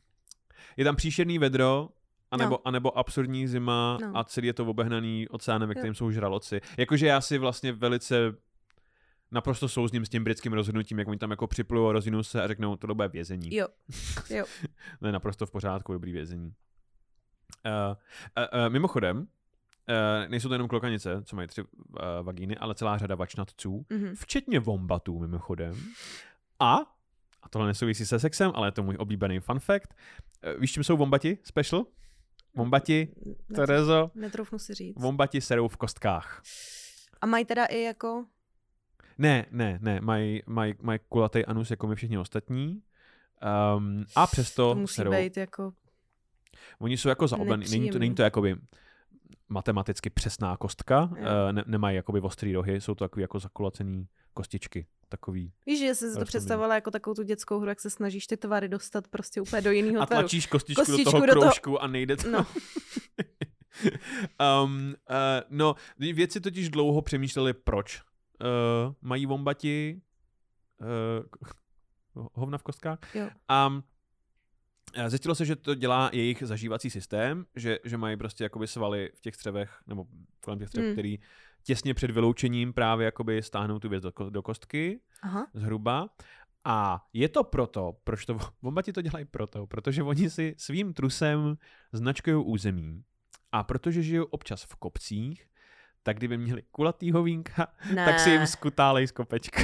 je 0.78 0.86
tam 0.86 0.96
příšerný 0.96 1.40
vedro, 1.40 1.90
anebo, 2.32 2.50
No. 2.52 2.68
anebo 2.68 2.98
absurdní 2.98 3.48
zima 3.48 3.98
No. 4.02 4.18
a 4.18 4.24
celý 4.24 4.48
je 4.48 4.54
to 4.54 4.66
obehnaný 4.66 5.28
oceánem, 5.30 5.70
ve 5.70 5.74
Jo. 5.74 5.80
kterém 5.80 5.96
jsou 5.96 6.12
žraloci. 6.12 6.62
Jakože 6.78 7.08
já 7.08 7.22
si 7.22 7.38
vlastně 7.38 7.72
velice 7.72 8.16
naprosto 9.34 9.70
souzním 9.70 10.06
s 10.06 10.10
tím 10.10 10.24
britským 10.24 10.54
rozhodnutím, 10.54 11.00
jak 11.00 11.08
oni 11.08 11.18
tam 11.18 11.32
jako 11.32 11.48
připlujou, 11.48 11.92
rozvinou 11.92 12.24
se 12.24 12.44
a 12.44 12.48
řeknou, 12.48 12.76
to 12.76 12.96
bude 12.96 13.08
vězení. 13.08 13.56
Jo, 13.56 13.68
jo. 14.30 14.46
Je 15.06 15.12
naprosto 15.12 15.46
v 15.46 15.52
pořádku, 15.52 15.94
dobrý 15.94 16.12
vězení. 16.12 16.46
Uh, 17.66 17.72
uh, 18.38 18.66
uh, 18.66 18.70
mimochodem, 18.74 19.18
uh, 19.18 19.26
nejsou 20.28 20.48
to 20.48 20.54
jenom 20.56 20.68
klokanice, 20.68 21.22
co 21.26 21.36
mají 21.36 21.48
tři 21.48 21.62
uh, 21.62 21.68
vagíny, 22.22 22.58
ale 22.58 22.76
celá 22.76 22.98
řada 22.98 23.16
vačnatců, 23.16 23.86
Mhm. 23.90 24.16
včetně 24.16 24.60
vombatů 24.60 25.20
mimochodem. 25.20 25.76
A, 26.60 26.76
a 27.44 27.50
tohle 27.50 27.68
nesouvisí 27.68 28.06
se 28.06 28.20
sexem, 28.20 28.52
ale 28.56 28.68
je 28.68 28.72
to 28.72 28.84
můj 28.84 28.96
oblíbený 29.00 29.40
fun 29.40 29.60
fact, 29.60 29.94
uh, 30.54 30.60
víš, 30.62 30.72
čím 30.72 30.84
jsou 30.84 30.98
vombati 30.98 31.38
special? 31.44 31.86
Vombati, 32.56 33.08
Terezo, 33.56 34.12
Netroufnu 34.16 34.60
si 34.60 34.74
říct. 34.74 34.96
vombati 35.02 35.42
serou 35.42 35.68
v 35.68 35.78
kostkách. 35.78 36.42
A 37.22 37.26
mají 37.26 37.46
teda 37.46 37.66
i 37.66 37.82
jako... 37.82 38.26
Ne, 39.18 39.46
ne, 39.52 39.80
ne, 39.82 40.02
mají 40.02 40.42
maj, 40.48 40.74
maj 40.82 41.00
kulatý 41.10 41.46
anus 41.46 41.72
jako 41.72 41.88
my 41.88 41.96
všichni 41.96 42.18
ostatní. 42.18 42.82
Um, 43.78 44.06
a 44.16 44.28
přesto 44.28 44.74
To 44.74 44.80
musí 44.80 44.96
serou. 44.96 45.12
být 45.12 45.38
jako... 45.38 45.74
Oni 46.80 46.98
jsou 46.98 47.10
jako 47.10 47.28
zaoblený, 47.28 47.66
není 47.72 47.90
to, 47.90 48.00
není 48.00 48.16
to 48.16 48.22
jakoby 48.22 48.56
matematicky 49.50 50.10
přesná 50.10 50.58
kostka, 50.58 51.04
uh, 51.12 51.18
ne, 51.52 51.64
nemají 51.68 51.96
jakoby 51.96 52.20
ostrý 52.22 52.54
rohy, 52.54 52.82
jsou 52.82 52.96
to 52.96 53.06
takový 53.06 53.22
jako 53.22 53.40
zakulacený 53.40 54.08
kostičky, 54.34 54.88
takový. 55.10 55.52
Víš, 55.66 55.80
že 55.80 55.96
jsi 55.96 56.12
si 56.12 56.20
to 56.20 56.26
představovala 56.26 56.76
jako 56.76 56.92
takovou 56.92 57.14
tu 57.14 57.24
dětskou 57.24 57.60
hru, 57.60 57.70
jak 57.70 57.80
se 57.82 57.90
snažíš 57.90 58.28
ty 58.28 58.38
tvary 58.38 58.68
dostat 58.70 59.08
prostě 59.08 59.42
úplně 59.42 59.62
do 59.62 59.72
jiného 59.72 60.02
A 60.02 60.06
tvaru. 60.06 60.22
tlačíš 60.22 60.46
kostičku, 60.48 60.82
Kostičku 60.86 61.04
do 61.04 61.12
toho 61.12 61.26
do 61.26 61.34
toho- 61.34 61.42
kroužku 61.42 61.82
a 61.84 61.88
nejde 61.88 62.18
to. 62.18 62.32
No. 62.32 62.46
um, 64.64 64.96
uh, 65.10 65.16
no, 65.50 65.76
věci 66.00 66.42
totiž 66.42 66.70
dlouho 66.70 67.02
přemýšleli, 67.02 67.54
proč 67.54 68.02
uh, 68.42 68.94
mají 69.02 69.26
vombati 69.26 70.02
uh, 72.16 72.28
hovna 72.34 72.58
v 72.58 72.64
kostkách. 72.64 73.00
Jo. 73.16 73.30
A 73.48 73.82
eh, 74.94 75.10
zjistilo 75.10 75.36
se, 75.36 75.46
že 75.46 75.56
to 75.56 75.76
dělá 75.76 76.10
jejich 76.14 76.44
zažívací 76.46 76.90
systém, 76.90 77.46
že, 77.56 77.80
že 77.84 77.98
mají 77.98 78.18
prostě 78.18 78.44
jakoby 78.44 78.68
svaly 78.68 79.12
v 79.16 79.22
těch 79.22 79.36
střevech, 79.36 79.82
nebo 79.88 80.06
kolem 80.40 80.60
těch 80.60 80.68
střev, 80.68 80.84
Hmm. 80.84 80.94
který 80.94 81.20
těsně 81.64 81.94
před 81.94 82.12
vyloučením 82.12 82.74
právě 82.74 83.06
jakoby 83.06 83.44
stáhnou 83.44 83.80
tu 83.80 83.90
věc 83.90 84.04
do, 84.04 84.30
do 84.30 84.42
kostky, 84.42 85.00
Aha. 85.22 85.48
zhruba. 85.54 86.10
A 86.66 87.08
je 87.14 87.30
to 87.30 87.44
proto, 87.44 87.98
proč 88.04 88.26
to 88.26 88.38
bombati 88.62 88.94
to 88.94 89.02
dělají 89.02 89.26
proto, 89.26 89.68
protože 89.68 90.04
oni 90.04 90.30
si 90.30 90.56
svým 90.58 90.94
trusem 90.94 91.58
značkují 91.92 92.36
území. 92.46 93.04
A 93.52 93.64
protože 93.64 94.04
žijou 94.04 94.26
občas 94.26 94.64
v 94.64 94.76
kopcích, 94.76 95.48
tak 96.04 96.18
kdyby 96.18 96.38
měli 96.38 96.62
kulatý 96.72 97.12
hovínka, 97.12 97.68
Ne, 97.94 98.06
tak 98.06 98.20
si 98.20 98.30
jim 98.30 98.48
skutálej 98.48 99.08
z 99.08 99.12
kopečka. 99.12 99.62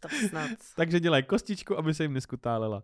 to 0.00 0.08
snad. 0.28 0.50
Takže 0.76 1.00
dělají 1.00 1.22
kostičku, 1.24 1.78
aby 1.78 1.94
se 1.94 2.04
jim 2.04 2.12
neskutálela. 2.12 2.82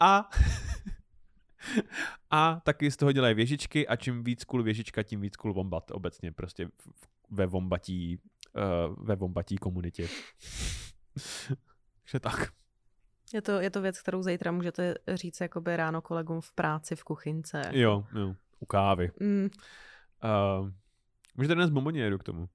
A 0.00 0.30
a 2.30 2.60
taky 2.64 2.90
z 2.90 2.96
toho 2.96 3.12
dělají 3.12 3.34
věžičky 3.34 3.88
a 3.88 3.96
čím 3.96 4.24
víc 4.24 4.44
kul 4.44 4.62
věžička, 4.62 5.02
tím 5.02 5.20
víc 5.20 5.36
kul 5.36 5.52
vombat 5.54 5.90
obecně 5.90 6.32
prostě 6.32 6.66
v- 6.66 6.70
v- 6.70 7.08
ve 7.30 7.46
vombatí, 7.46 8.18
uh, 8.56 9.04
ve 9.06 9.16
vombatí 9.16 9.56
komunitě. 9.56 10.08
Takže 12.04 12.20
tak. 12.20 12.52
Je 13.34 13.42
to, 13.42 13.52
je 13.60 13.70
to 13.70 13.80
věc, 13.82 14.00
kterou 14.00 14.22
zítra 14.22 14.52
můžete 14.52 14.94
říct 15.14 15.40
jakoby 15.40 15.76
ráno 15.76 16.02
kolegům 16.02 16.40
v 16.40 16.52
práci, 16.52 16.96
v 16.96 17.04
kuchynce. 17.04 17.62
Jo, 17.72 18.06
jo, 18.14 18.34
u 18.60 18.66
kávy. 18.66 19.10
Mm, 19.20 19.48
Uh, 20.60 20.70
můžete 21.38 21.54
dnes 21.54 21.70
bombonieru 21.70 22.18
k 22.18 22.24
tomu? 22.24 22.48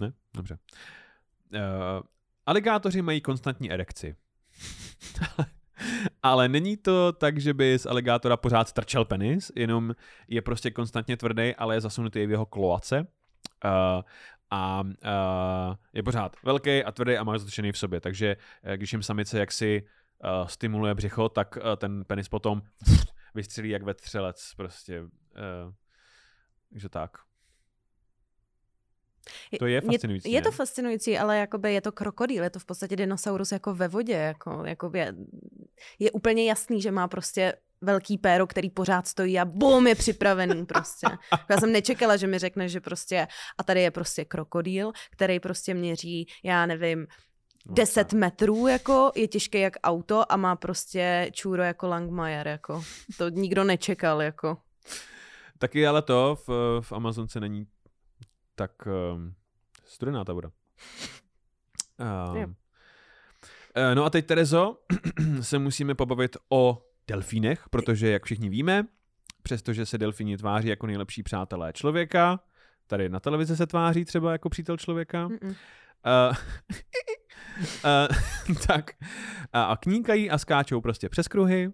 Ne? 0.00 0.12
Dobře. 0.34 0.58
Uh, 1.54 1.60
aligátoři 2.46 3.02
mají 3.02 3.20
konstantní 3.20 3.72
erekci. 3.72 4.16
Ale 6.22 6.48
není 6.48 6.76
to 6.76 7.12
tak, 7.12 7.38
že 7.38 7.54
by 7.54 7.78
z 7.78 7.86
aligátora 7.86 8.36
pořád 8.36 8.68
strčel 8.68 9.04
penis, 9.04 9.52
jenom 9.56 9.94
je 10.28 10.42
prostě 10.42 10.70
konstantně 10.70 11.16
tvrdý, 11.16 11.54
ale 11.54 11.76
je 11.76 11.80
zasunutý 11.80 12.26
v 12.26 12.30
jeho 12.30 12.46
kloace. 12.46 13.00
Uh, 13.00 14.02
a 14.50 14.80
uh, 14.80 15.74
je 15.92 16.02
pořád 16.02 16.36
velký 16.44 16.84
a 16.84 16.92
tvrdý 16.92 17.16
a 17.16 17.24
má 17.24 17.38
zatočený 17.38 17.72
v 17.72 17.78
sobě. 17.78 18.00
Takže 18.00 18.36
když 18.76 18.92
jim 18.92 19.02
samice 19.02 19.38
jaksi 19.38 19.82
uh, 19.82 20.46
stimuluje 20.46 20.94
břicho, 20.94 21.28
tak 21.28 21.56
uh, 21.56 21.62
ten 21.76 22.04
penis 22.04 22.28
potom 22.28 22.62
vystřelí 23.34 23.68
jak 23.68 23.82
vetřelec. 23.82 24.54
Prostě. 24.56 25.02
Takže 26.70 26.88
tak. 26.88 27.10
To 29.58 29.66
je 29.66 29.80
fascinující, 29.80 30.30
Je, 30.30 30.38
je 30.38 30.42
to 30.42 30.52
fascinující, 30.52 31.18
ale 31.18 31.38
jakoby 31.38 31.74
je 31.74 31.80
to 31.80 31.92
krokodýl, 31.92 32.42
je 32.42 32.50
to 32.50 32.58
v 32.58 32.64
podstatě 32.64 32.96
dinosaurus 32.96 33.52
jako 33.52 33.74
ve 33.74 33.88
vodě. 33.88 34.12
Jako, 34.12 34.62
jako 34.66 34.90
je, 34.94 35.14
je 35.98 36.10
úplně 36.10 36.44
jasný, 36.44 36.82
že 36.82 36.90
má 36.90 37.08
prostě 37.08 37.54
velký 37.80 38.18
péro, 38.18 38.46
který 38.46 38.70
pořád 38.70 39.06
stojí 39.06 39.38
a 39.38 39.44
bum, 39.44 39.86
je 39.86 39.94
připravený 39.94 40.66
prostě. 40.74 41.06
Já 41.50 41.56
jsem 41.56 41.72
nečekala, 41.72 42.16
že 42.16 42.26
mi 42.26 42.38
řekne, 42.38 42.68
že 42.68 42.80
prostě 42.80 43.26
a 43.58 43.62
tady 43.62 43.82
je 43.82 43.90
prostě 43.90 44.24
krokodýl, 44.24 44.92
který 45.10 45.40
prostě 45.40 45.74
měří, 45.74 46.26
já 46.44 46.66
nevím, 46.66 47.06
No, 47.66 47.74
10 47.74 48.12
metrů, 48.12 48.66
jako, 48.66 49.12
je 49.14 49.28
těžký 49.28 49.60
jak 49.60 49.72
auto 49.82 50.32
a 50.32 50.36
má 50.36 50.56
prostě 50.56 51.30
čůro 51.32 51.62
jako 51.62 51.88
Langmajer, 51.88 52.48
jako. 52.48 52.84
To 53.18 53.28
nikdo 53.28 53.64
nečekal, 53.64 54.22
jako. 54.22 54.56
Taky 55.58 55.86
ale 55.86 56.02
to 56.02 56.38
v, 56.46 56.80
v 56.80 56.92
Amazonce 56.92 57.40
není 57.40 57.66
tak 58.54 58.86
um, 58.86 59.34
studená 59.84 60.24
ta 60.24 60.32
voda. 60.32 60.50
Um, 62.34 62.56
no 63.94 64.04
a 64.04 64.10
teď, 64.10 64.26
Terezo, 64.26 64.78
se 65.40 65.58
musíme 65.58 65.94
pobavit 65.94 66.36
o 66.48 66.86
delfínech, 67.08 67.68
protože, 67.70 68.10
jak 68.10 68.24
všichni 68.24 68.48
víme, 68.48 68.86
přestože 69.42 69.86
se 69.86 69.98
delfíni 69.98 70.36
tváří 70.36 70.68
jako 70.68 70.86
nejlepší 70.86 71.22
přátelé 71.22 71.72
člověka, 71.72 72.40
tady 72.86 73.08
na 73.08 73.20
televizi 73.20 73.56
se 73.56 73.66
tváří 73.66 74.04
třeba 74.04 74.32
jako 74.32 74.48
přítel 74.48 74.76
člověka, 74.76 75.28
Mm-mm. 75.28 75.54
Uh, 76.06 76.36
uh, 77.84 78.56
tak 78.66 78.90
a, 79.52 79.64
a 79.64 79.76
kníkají 79.76 80.30
a 80.30 80.38
skáčou 80.38 80.80
prostě 80.80 81.08
přes 81.08 81.28
kruhy, 81.28 81.72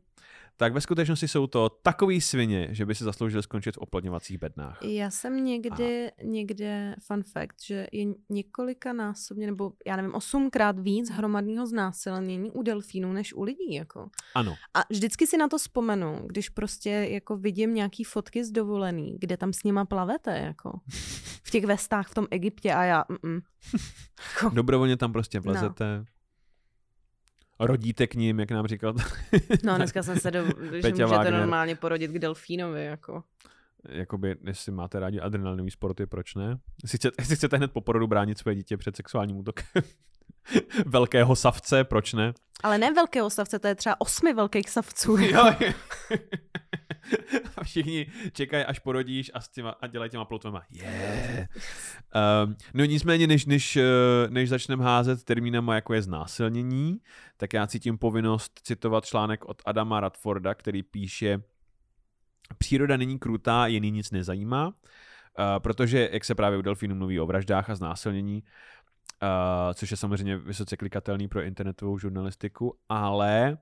tak 0.56 0.72
ve 0.72 0.80
skutečnosti 0.80 1.28
jsou 1.28 1.46
to 1.46 1.68
takový 1.68 2.20
svině, 2.20 2.68
že 2.70 2.86
by 2.86 2.94
si 2.94 3.04
zasloužili 3.04 3.42
skončit 3.42 3.74
v 3.74 3.78
oplodňovacích 3.78 4.38
bednách. 4.38 4.78
Já 4.82 5.10
jsem 5.10 5.44
někdy, 5.44 6.10
někde, 6.22 6.96
fun 7.06 7.22
fact, 7.22 7.62
že 7.66 7.86
je 7.92 8.04
několika 8.28 8.92
násobně, 8.92 9.46
nebo 9.46 9.72
já 9.86 9.96
nevím, 9.96 10.14
osmkrát 10.14 10.78
víc 10.78 11.10
hromadného 11.10 11.66
znásilnění 11.66 12.50
u 12.50 12.62
delfínů 12.62 13.12
než 13.12 13.34
u 13.34 13.42
lidí, 13.42 13.74
jako. 13.74 14.08
Ano, 14.34 14.54
A 14.74 14.80
vždycky 14.90 15.26
si 15.26 15.36
na 15.36 15.48
to 15.48 15.58
vzpomenu, 15.58 16.26
když 16.26 16.48
prostě 16.48 16.90
jako 16.90 17.36
vidím 17.36 17.74
nějaký 17.74 18.04
fotky 18.04 18.44
z 18.44 18.50
dovolený, 18.50 19.16
kde 19.20 19.36
tam 19.36 19.52
s 19.52 19.64
nima 19.64 19.84
plavete, 19.84 20.38
jako. 20.38 20.80
V 21.42 21.50
těch 21.50 21.64
vestách 21.64 22.08
v 22.08 22.14
tom 22.14 22.26
Egyptě 22.30 22.74
a 22.74 22.84
já, 22.84 23.04
mm, 23.22 23.40
jako, 24.34 24.54
dobrovolně 24.54 24.96
tam 24.96 25.12
prostě 25.12 25.40
vlezete. 25.40 26.04
Rodíte 27.60 28.06
k 28.06 28.14
ním, 28.14 28.40
jak 28.40 28.50
nám 28.50 28.66
říkal. 28.66 28.94
no 29.64 29.76
dneska 29.76 30.02
jsem 30.02 30.18
se 30.20 30.30
do, 30.30 30.44
že 30.44 30.52
Peťa 30.82 30.88
můžete 30.88 31.04
Wagner. 31.04 31.32
normálně 31.40 31.76
porodit 31.76 32.10
k 32.10 32.18
delfínovi, 32.18 32.84
jako. 32.84 33.22
Jakoby, 33.88 34.36
jestli 34.44 34.72
máte 34.72 35.00
rádi 35.00 35.20
adrenalinové 35.20 35.70
sporty, 35.70 36.06
proč 36.06 36.34
ne? 36.34 36.58
Jestli 36.82 36.98
chcete, 36.98 37.22
jestli 37.22 37.36
chcete 37.36 37.56
hned 37.56 37.72
po 37.72 37.80
porodu 37.80 38.06
bránit 38.06 38.38
své 38.38 38.54
dítě 38.54 38.76
před 38.76 38.96
sexuálním 38.96 39.36
útokem 39.36 39.82
velkého 40.86 41.36
savce, 41.36 41.84
proč 41.84 42.12
ne? 42.12 42.32
Ale 42.62 42.78
ne 42.78 42.92
velkého 42.94 43.30
savce, 43.30 43.58
to 43.58 43.66
je 43.66 43.74
třeba 43.74 44.00
osmi 44.00 44.34
velkých 44.34 44.70
savců. 44.70 45.16
Jo. 45.16 45.52
a 47.56 47.64
všichni 47.64 48.06
čekají, 48.32 48.64
až 48.64 48.78
porodíš 48.78 49.30
a, 49.34 49.40
s 49.40 49.48
těma, 49.48 49.70
a 49.70 49.86
dělají 49.86 50.10
těma 50.10 50.24
plotvama. 50.24 50.62
Yeah. 50.70 51.48
Um, 52.44 52.56
no 52.74 52.84
nicméně, 52.84 53.26
než, 53.26 53.46
než, 53.46 53.76
eh, 53.76 53.82
než 54.28 54.48
začneme 54.48 54.84
házet 54.84 55.24
termínama, 55.24 55.74
jako 55.74 55.94
je 55.94 56.02
znásilnění, 56.02 57.00
tak 57.36 57.52
já 57.52 57.66
cítím 57.66 57.98
povinnost 57.98 58.60
citovat 58.62 59.06
článek 59.06 59.44
od 59.44 59.62
Adama 59.64 60.00
Radforda, 60.00 60.54
který 60.54 60.82
píše 60.82 61.42
Příroda 62.58 62.96
není 62.96 63.18
krutá, 63.18 63.66
jiný 63.66 63.90
nic 63.90 64.10
nezajímá, 64.10 64.66
uh, 64.66 64.74
protože, 65.58 66.08
jak 66.12 66.24
se 66.24 66.34
právě 66.34 66.58
u 66.58 66.62
delfínů 66.62 66.94
mluví 66.94 67.20
o 67.20 67.26
vraždách 67.26 67.70
a 67.70 67.74
znásilnění, 67.74 68.42
uh, 69.22 69.74
což 69.74 69.90
je 69.90 69.96
samozřejmě 69.96 70.38
vysoce 70.38 70.76
klikatelný 70.76 71.28
pro 71.28 71.42
internetovou 71.42 71.98
žurnalistiku, 71.98 72.78
ale 72.88 73.50
Uh, 73.50 73.58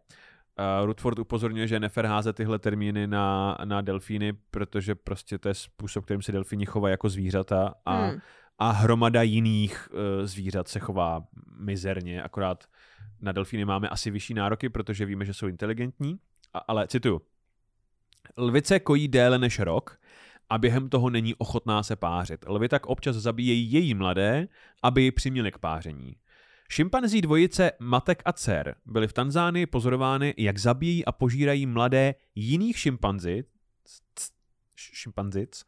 Rutford 0.85 1.19
upozorňuje, 1.19 1.67
že 1.67 1.75
je 1.75 1.81
nefer 1.81 2.07
házet 2.07 2.37
tyhle 2.37 2.59
termíny 2.59 3.07
na, 3.07 3.59
na 3.65 3.81
delfíny, 3.81 4.33
protože 4.33 4.95
prostě 4.95 5.39
to 5.39 5.49
je 5.49 5.55
způsob, 5.55 6.05
kterým 6.05 6.23
se 6.23 6.33
delfíni 6.33 6.67
chovají 6.67 6.91
jako 6.93 7.09
zvířata 7.09 7.75
a, 7.85 7.97
Hmm. 7.97 8.19
a 8.59 8.71
hromada 8.71 9.23
jiných 9.23 9.89
uh, 9.93 10.27
zvířat 10.27 10.69
se 10.69 10.79
chová 10.79 11.25
mizerně, 11.59 12.23
akorát 12.23 12.65
na 13.21 13.33
delfíny 13.33 13.65
máme 13.65 13.89
asi 13.89 14.11
vyšší 14.11 14.35
nároky, 14.35 14.69
protože 14.69 15.05
víme, 15.07 15.25
že 15.25 15.35
jsou 15.35 15.47
inteligentní, 15.47 16.19
a, 16.55 16.59
ale 16.59 16.89
cituju. 16.89 17.21
Lvice 18.37 18.81
kojí 18.81 19.09
déle 19.09 19.39
než 19.39 19.59
rok 19.59 19.99
a 20.51 20.59
během 20.59 20.89
toho 20.89 21.11
není 21.11 21.35
ochotná 21.35 21.83
se 21.83 21.97
pářit. 21.97 22.45
Lvy 22.49 22.69
tak 22.69 22.87
občas 22.87 23.17
zabíjejí 23.17 23.73
její 23.73 23.95
mladé, 23.95 24.49
aby 24.83 25.03
ji 25.03 25.11
přiměli 25.13 25.53
k 25.53 25.59
páření. 25.59 26.17
Šimpanzí 26.73 27.21
dvojice 27.21 27.71
matek 27.79 28.23
a 28.25 28.33
dcer 28.33 28.75
byly 28.87 29.09
v 29.09 29.13
Tanzánii 29.13 29.67
pozorovány, 29.67 30.35
jak 30.37 30.59
zabíjí 30.59 31.05
a 31.05 31.13
požírají 31.13 31.67
mladé 31.67 32.15
jiných 32.35 32.79
šimpanzi, 32.79 33.45
šimpanzic, 34.77 35.65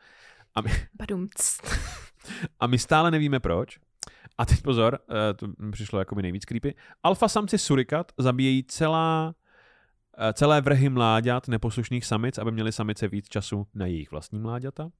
a 0.54 0.60
my, 0.60 0.70
a 2.60 2.66
my 2.66 2.78
stále 2.78 3.10
nevíme 3.10 3.40
proč. 3.40 3.78
A 4.38 4.46
teď 4.46 4.62
pozor, 4.62 4.98
eh, 5.10 5.34
to 5.34 5.46
mi 5.58 5.72
přišlo 5.72 5.98
jako 5.98 6.14
mi 6.14 6.22
nejvíc 6.22 6.44
creepy. 6.44 6.74
Alfa 7.02 7.28
samci 7.28 7.58
surikat 7.58 8.12
zabíjejí 8.18 8.64
celá, 8.64 9.34
celé 10.32 10.60
vrhy 10.60 10.88
mláďat 10.88 11.48
neposlušných 11.48 12.04
samic, 12.04 12.38
aby 12.38 12.52
měly 12.52 12.72
samice 12.72 13.08
víc 13.08 13.28
času 13.28 13.66
na 13.74 13.86
jejich 13.86 14.10
vlastní 14.10 14.38
mláďata. 14.38 14.90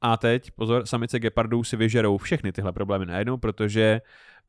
A 0.00 0.16
teď, 0.16 0.50
pozor, 0.50 0.86
samice 0.86 1.18
gepardů 1.18 1.64
si 1.64 1.76
vyžerou 1.76 2.18
všechny 2.18 2.52
tyhle 2.52 2.72
problémy 2.72 3.06
najednou, 3.06 3.36
protože 3.36 4.00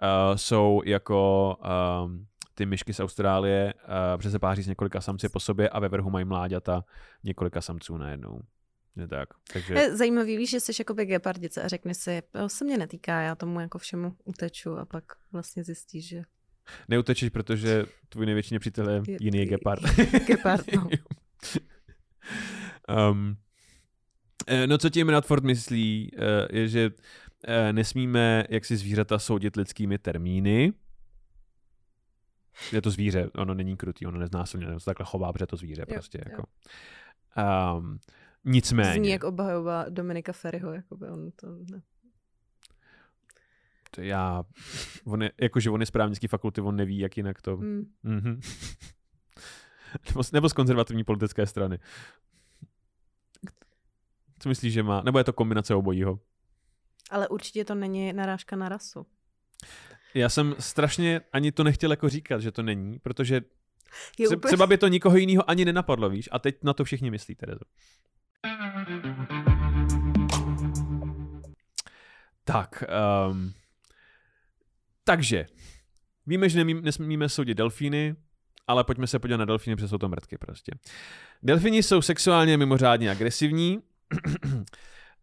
uh, 0.01 0.35
jsou 0.35 0.81
jako 0.85 1.55
um, 2.05 2.27
ty 2.55 2.65
myšky 2.65 2.93
z 2.93 2.99
Austrálie, 2.99 3.73
uh, 4.15 4.31
se 4.31 4.39
páří 4.39 4.63
s 4.63 4.67
několika 4.67 5.01
samci 5.01 5.29
po 5.29 5.39
sobě 5.39 5.69
a 5.69 5.79
ve 5.79 5.89
vrhu 5.89 6.09
mají 6.09 6.25
mláďata 6.25 6.83
několika 7.23 7.61
samců 7.61 7.97
najednou. 7.97 8.41
Je 8.95 9.07
tak. 9.07 9.29
Takže... 9.53 9.73
Je 9.73 9.97
zajímavý, 9.97 10.37
víš, 10.37 10.49
že 10.49 10.59
jsi 10.59 10.71
jakoby 10.79 11.05
gepardice 11.05 11.63
a 11.63 11.67
řekni 11.67 11.93
si, 11.93 12.21
to 12.31 12.49
se 12.49 12.65
mě 12.65 12.77
netýká, 12.77 13.21
já 13.21 13.35
tomu 13.35 13.59
jako 13.59 13.77
všemu 13.77 14.15
uteču 14.25 14.77
a 14.77 14.85
pak 14.85 15.03
vlastně 15.31 15.63
zjistíš, 15.63 16.07
že 16.07 16.23
Neutečeš, 16.87 17.29
protože 17.29 17.85
tvůj 18.09 18.25
největší 18.25 18.53
nepřítel 18.53 18.89
je 18.89 19.01
jiný 19.19 19.37
je 19.37 19.45
gepard. 19.45 19.81
gepard, 20.27 20.65
no. 20.75 20.89
um, 23.11 23.37
eh, 24.47 24.67
no 24.67 24.77
co 24.77 24.89
tím 24.89 25.09
Radford 25.09 25.43
myslí, 25.43 26.11
eh, 26.17 26.57
je, 26.59 26.67
že 26.67 26.91
eh, 27.47 27.73
nesmíme 27.73 28.43
jaksi 28.49 28.77
zvířata 28.77 29.19
soudit 29.19 29.55
lidskými 29.55 29.97
termíny. 29.97 30.73
Je 32.71 32.81
to 32.81 32.91
zvíře, 32.91 33.29
ono 33.35 33.53
není 33.53 33.77
krutý, 33.77 34.05
ono 34.05 34.19
neznásilně, 34.19 34.67
ono 34.67 34.79
se 34.79 34.85
takhle 34.85 35.05
chová, 35.05 35.33
protože 35.33 35.43
je 35.43 35.47
to 35.47 35.57
zvíře 35.57 35.81
Jo, 35.87 35.93
prostě. 35.93 36.17
jo. 36.17 36.31
Jako. 36.31 36.43
Um, 37.77 37.99
nicméně. 38.45 38.93
Zní 38.93 39.09
jak 39.09 39.23
obhajoba 39.23 39.85
Dominika 39.89 40.33
Ferryho, 40.33 40.73
jakoby 40.73 41.09
on 41.09 41.31
to 41.31 41.47
ne. 41.71 41.81
To 43.91 44.01
já, 44.01 44.43
on 45.05 45.23
je, 45.23 45.31
jakože 45.41 45.69
on 45.69 45.79
je 45.81 45.85
z 45.85 45.91
právnický 45.91 46.27
fakulty, 46.27 46.61
on 46.61 46.75
neví, 46.75 46.99
jak 46.99 47.17
jinak 47.17 47.41
to... 47.41 47.57
Hmm. 47.57 47.83
Mhm. 48.03 48.41
nebo, 50.07 50.23
z- 50.23 50.31
nebo 50.31 50.49
z 50.49 50.53
konzervativní 50.53 51.03
politické 51.03 51.45
strany. 51.47 51.79
Co 54.39 54.49
myslíš, 54.49 54.73
že 54.73 54.83
má? 54.83 55.01
Nebo 55.01 55.17
je 55.17 55.23
to 55.23 55.33
kombinace 55.33 55.75
obojího? 55.75 56.19
Ale 57.11 57.27
určitě 57.27 57.65
to 57.65 57.75
není 57.75 58.13
narážka 58.13 58.55
na 58.55 58.69
rasu. 58.69 59.05
Já 60.13 60.29
jsem 60.29 60.55
strašně 60.59 61.21
ani 61.33 61.51
to 61.51 61.63
nechtěl 61.63 61.91
jako 61.91 62.09
říkat, 62.09 62.39
že 62.41 62.51
to 62.51 62.63
není, 62.63 62.99
protože 62.99 63.41
Je 64.19 64.27
úplně... 64.27 64.39
třeba 64.39 64.67
by 64.67 64.77
to 64.77 64.87
nikoho 64.87 65.17
jiného 65.17 65.49
ani 65.49 65.65
nenapadlo, 65.65 66.09
víš? 66.09 66.29
A 66.31 66.39
teď 66.39 66.63
na 66.63 66.73
to 66.73 66.83
všichni 66.83 67.11
myslí, 67.11 67.35
Terezo. 67.35 67.59
Tak, 72.43 72.83
um, 73.29 73.53
takže, 75.07 75.45
víme, 76.25 76.49
že 76.49 76.57
nemí, 76.57 76.73
nesmíme 76.73 77.29
soudit 77.29 77.57
delfíny, 77.57 78.15
ale 78.67 78.83
pojďme 78.83 79.07
se 79.07 79.19
podívat 79.19 79.37
na 79.37 79.45
delfíny, 79.45 79.75
protože 79.75 79.87
jsou 79.87 79.97
to 79.97 80.09
mrtky 80.09 80.37
prostě. 80.37 80.71
Delfíni 81.43 81.83
jsou 81.83 82.01
sexuálně 82.01 82.57
mimořádně 82.57 83.11
agresivní. 83.11 83.79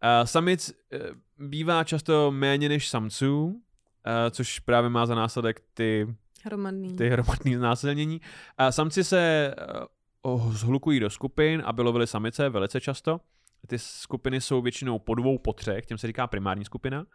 A 0.01 0.25
Samic 0.25 0.73
eh, 0.93 0.99
bývá 1.37 1.83
často 1.83 2.31
méně 2.31 2.69
než 2.69 2.89
samců, 2.89 3.61
eh, 4.05 4.31
což 4.31 4.59
právě 4.59 4.89
má 4.89 5.05
za 5.05 5.15
následek 5.15 5.61
ty 5.73 6.15
Hromadný. 6.43 6.95
ty 6.95 7.09
hromadné 7.09 7.57
znásilnění. 7.57 8.21
Samci 8.69 9.03
se 9.03 9.53
eh, 9.57 10.51
zhlukují 10.51 10.99
do 10.99 11.09
skupin, 11.09 11.63
aby 11.65 11.81
lovili 11.81 12.07
samice 12.07 12.49
velice 12.49 12.81
často. 12.81 13.19
Ty 13.67 13.79
skupiny 13.79 14.41
jsou 14.41 14.61
většinou 14.61 14.99
po 14.99 15.15
dvou, 15.15 15.37
po 15.37 15.53
třech, 15.53 15.85
těm 15.85 15.97
se 15.97 16.07
říká 16.07 16.27
primární 16.27 16.65
skupina, 16.65 17.05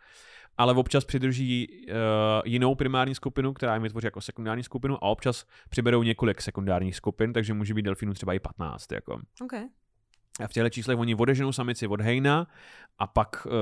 ale 0.59 0.75
občas 0.75 1.05
přidrží 1.05 1.69
uh, 1.69 1.95
jinou 2.45 2.75
primární 2.75 3.15
skupinu, 3.15 3.53
která 3.53 3.75
jim 3.75 3.83
vytvoří 3.83 4.07
jako 4.07 4.21
sekundární 4.21 4.63
skupinu 4.63 4.95
a 4.95 5.03
občas 5.03 5.47
přiberou 5.69 6.03
několik 6.03 6.41
sekundárních 6.41 6.97
skupin, 6.97 7.33
takže 7.33 7.55
může 7.55 7.75
být 7.75 7.83
delfínů 7.83 8.15
třeba 8.15 8.35
i 8.35 8.39
15. 8.39 8.93
Jako. 8.93 9.21
Okay. 9.45 9.65
A 10.41 10.49
v 10.49 10.53
těchto 10.53 10.71
číslech 10.71 10.99
oni 10.99 11.15
odeženou 11.15 11.53
samici 11.53 11.87
od 11.87 12.01
hejna 12.01 12.47
a 12.99 13.07
pak 13.07 13.47
uh, 13.47 13.53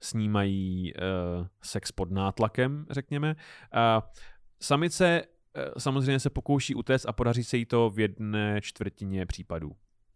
s 0.00 0.14
ní 0.14 0.28
mají 0.28 0.92
uh, 0.94 1.46
sex 1.62 1.92
pod 1.92 2.10
nátlakem, 2.10 2.86
řekněme. 2.90 3.34
Uh, 3.34 4.02
samice 4.60 5.22
uh, 5.22 5.62
samozřejmě 5.78 6.20
se 6.20 6.30
pokouší 6.30 6.74
utéct 6.74 7.06
a 7.06 7.12
podaří 7.12 7.44
se 7.44 7.56
jí 7.56 7.66
to 7.66 7.90
v 7.90 8.00
jedné 8.00 8.60
čtvrtině 8.60 9.26
případů. 9.26 9.72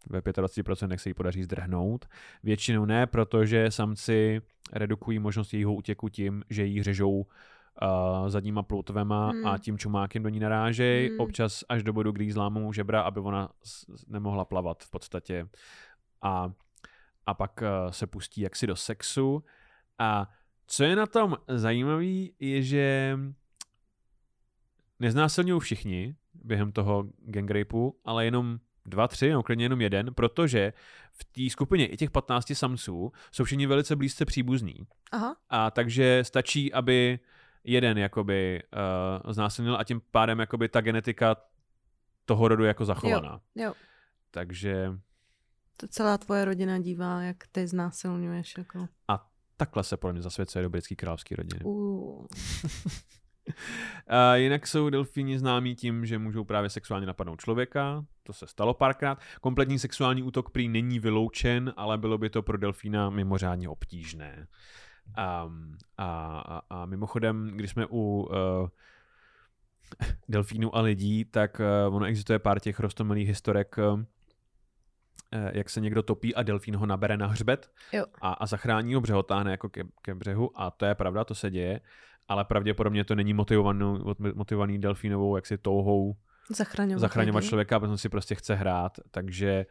Ve 0.09 0.19
25% 0.19 0.97
se 0.97 1.09
jí 1.09 1.13
podaří 1.13 1.43
zdrhnout. 1.43 2.05
Většinou 2.43 2.85
ne, 2.85 3.07
protože 3.07 3.71
samci 3.71 4.41
redukují 4.73 5.19
možnost 5.19 5.53
jejího 5.53 5.73
útěku 5.73 6.09
tím, 6.09 6.43
že 6.49 6.65
jí 6.65 6.83
řežou 6.83 7.11
uh, 7.19 8.29
zadníma 8.29 8.63
ploutvema 8.63 9.29
Hmm. 9.29 9.47
a 9.47 9.57
tím 9.57 9.77
čumákem 9.77 10.23
do 10.23 10.29
ní 10.29 10.39
narážej, 10.39 11.09
Hmm. 11.09 11.19
občas 11.19 11.63
až 11.69 11.83
do 11.83 11.93
bodu, 11.93 12.11
kdy 12.11 12.25
jí 12.25 12.31
zlámou 12.31 12.73
žebra, 12.73 13.01
aby 13.01 13.19
ona 13.19 13.49
nemohla 14.07 14.45
plavat 14.45 14.83
v 14.83 14.89
podstatě. 14.89 15.47
A, 16.21 16.51
a 17.25 17.33
pak 17.33 17.61
uh, 17.61 17.91
se 17.91 18.07
pustí 18.07 18.41
jaksi 18.41 18.67
do 18.67 18.75
sexu. 18.75 19.43
A 19.99 20.29
co 20.67 20.83
je 20.83 20.95
na 20.95 21.05
tom 21.05 21.37
zajímavé, 21.47 22.05
je, 22.39 22.61
že 22.61 23.17
neznásilňují 24.99 25.59
všichni 25.59 26.15
během 26.33 26.71
toho 26.71 27.09
gang 27.19 27.51
rapeu, 27.51 27.93
ale 28.05 28.25
jenom 28.25 28.59
dva, 28.89 29.07
tři, 29.07 29.31
no 29.31 29.43
klidně 29.43 29.65
jenom 29.65 29.81
jeden, 29.81 30.13
protože 30.13 30.73
v 31.11 31.23
té 31.23 31.49
skupině 31.49 31.87
i 31.87 31.97
těch 31.97 32.11
15 32.11 32.51
samců 32.53 33.11
jsou 33.31 33.43
všichni 33.43 33.67
velice 33.67 33.95
blízce 33.95 34.25
příbuzní. 34.25 34.75
Aha. 35.11 35.35
A 35.49 35.71
takže 35.71 36.23
stačí, 36.23 36.73
aby 36.73 37.19
jeden 37.63 37.97
jakoby 37.97 38.63
uh, 39.25 39.31
znásilnil 39.31 39.77
a 39.79 39.83
tím 39.83 40.01
pádem 40.11 40.39
jakoby 40.39 40.69
ta 40.69 40.81
genetika 40.81 41.35
toho 42.25 42.47
rodu 42.47 42.63
jako 42.63 42.85
zachovaná. 42.85 43.41
Jo. 43.55 43.73
Takže 44.31 44.93
To 45.77 45.87
celá 45.87 46.17
tvoje 46.17 46.45
rodina 46.45 46.79
dívá, 46.79 47.21
jak 47.21 47.37
ty 47.51 47.67
znásilňuješ. 47.67 48.57
Jako. 48.57 48.87
takhle 49.57 49.83
se 49.83 49.97
podle 49.97 50.13
mě 50.13 50.21
zasvěcuje 50.21 50.63
do 50.63 50.69
britský 50.69 50.95
královský 50.95 51.35
rodiny. 51.35 51.61
Uh. 51.63 52.25
A 54.07 54.35
jinak 54.35 54.67
jsou 54.67 54.89
delfíni 54.89 55.39
známí 55.39 55.75
tím, 55.75 56.05
že 56.05 56.19
můžou 56.19 56.43
právě 56.43 56.69
sexuálně 56.69 57.07
napadnout 57.07 57.41
člověka, 57.41 58.05
to 58.23 58.33
se 58.33 58.47
stalo 58.47 58.73
párkrát. 58.73 59.19
Kompletní 59.41 59.79
sexuální 59.79 60.23
útok 60.23 60.49
prý 60.49 60.67
není 60.67 60.99
vyloučen, 60.99 61.73
ale 61.77 61.97
bylo 61.97 62.17
by 62.17 62.29
to 62.29 62.41
pro 62.41 62.57
delfína 62.57 63.09
mimořádně 63.09 63.69
obtížné. 63.69 64.47
Um, 65.45 65.77
a, 65.97 66.39
a, 66.39 66.61
a 66.69 66.85
mimochodem, 66.85 67.51
když 67.55 67.71
jsme 67.71 67.85
u 67.85 68.29
uh, 68.31 68.69
delfínů 70.29 70.75
a 70.75 70.81
lidí, 70.81 71.25
tak 71.25 71.61
uh, 71.87 71.95
ono 71.95 72.05
existuje 72.05 72.39
pár 72.39 72.59
těch 72.59 72.79
rostomilých 72.79 73.27
historek, 73.27 73.75
uh, 73.77 74.01
jak 75.53 75.69
se 75.69 75.81
někdo 75.81 76.03
topí 76.03 76.35
a 76.35 76.43
delfín 76.43 76.75
ho 76.75 76.85
nabere 76.85 77.17
na 77.17 77.27
hřbet 77.27 77.71
Jo. 77.93 78.05
a, 78.21 78.33
a 78.33 78.45
zachrání 78.45 78.93
ho, 78.93 79.01
břehotáhne 79.01 79.51
jako 79.51 79.69
ke, 79.69 79.83
ke 80.01 80.15
břehu 80.15 80.61
a 80.61 80.71
to 80.71 80.85
je 80.85 80.95
pravda, 80.95 81.23
to 81.23 81.35
se 81.35 81.51
děje, 81.51 81.81
ale 82.29 82.45
pravděpodobně 82.45 83.03
to 83.03 83.15
není 83.15 83.33
motivovaný, 83.33 83.99
motivovaný 84.35 84.79
delfínovou 84.79 85.35
jaksi 85.35 85.57
touhou 85.57 86.15
Zachraňovat, 86.55 86.99
zachraňovat 87.01 87.43
člověka, 87.43 87.79
protože 87.79 87.97
si 87.97 88.09
prostě 88.09 88.35
chce 88.35 88.55
hrát, 88.55 88.91
takže 89.11 89.65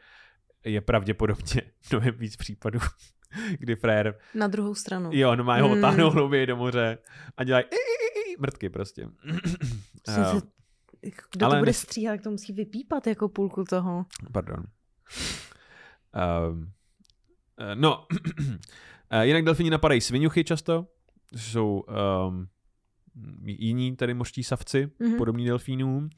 je 0.64 0.80
pravděpodobně 0.80 1.62
mnohem 1.92 2.14
víc 2.18 2.36
případů, 2.36 2.78
kdy 3.58 3.76
frér, 3.76 4.18
Na 4.34 4.46
druhou 4.46 4.74
stranu. 4.74 5.10
jo, 5.12 5.36
no 5.36 5.44
má 5.44 5.56
ho 5.60 5.68
Hmm. 5.68 5.78
otáhnou 5.78 6.10
hlouběji 6.10 6.46
do 6.46 6.56
moře 6.56 6.98
a 7.36 7.44
dělají 7.44 7.64
i, 7.64 7.74
i, 7.76 8.32
i, 8.32 8.36
mrtky 8.38 8.70
prostě. 8.70 9.08
Eh, 10.08 10.12
se- 10.24 10.40
Kdo 11.32 11.46
ale 11.46 11.54
to 11.54 11.58
bude 11.58 11.70
nes- 11.70 11.74
stříhat, 11.82 12.14
tak 12.16 12.24
to 12.24 12.30
musí 12.30 12.52
vypípat 12.52 13.06
jako 13.06 13.28
půlku 13.28 13.64
toho. 13.64 14.06
Pardon. 14.32 14.64
Um, 16.50 16.72
no, 17.74 18.06
eh, 19.10 19.26
jinak 19.26 19.44
delfíni 19.44 19.70
napadají 19.70 20.00
sviňuchy 20.00 20.44
často, 20.44 20.86
jsou 21.36 21.84
um, 22.28 22.46
jiní 23.44 23.96
tady 23.96 24.14
mořští 24.14 24.44
savci, 24.44 24.90
Mhm. 25.00 25.10
mm-hmm. 25.12 25.16
podobní 25.18 25.46
delfínům. 25.46 26.08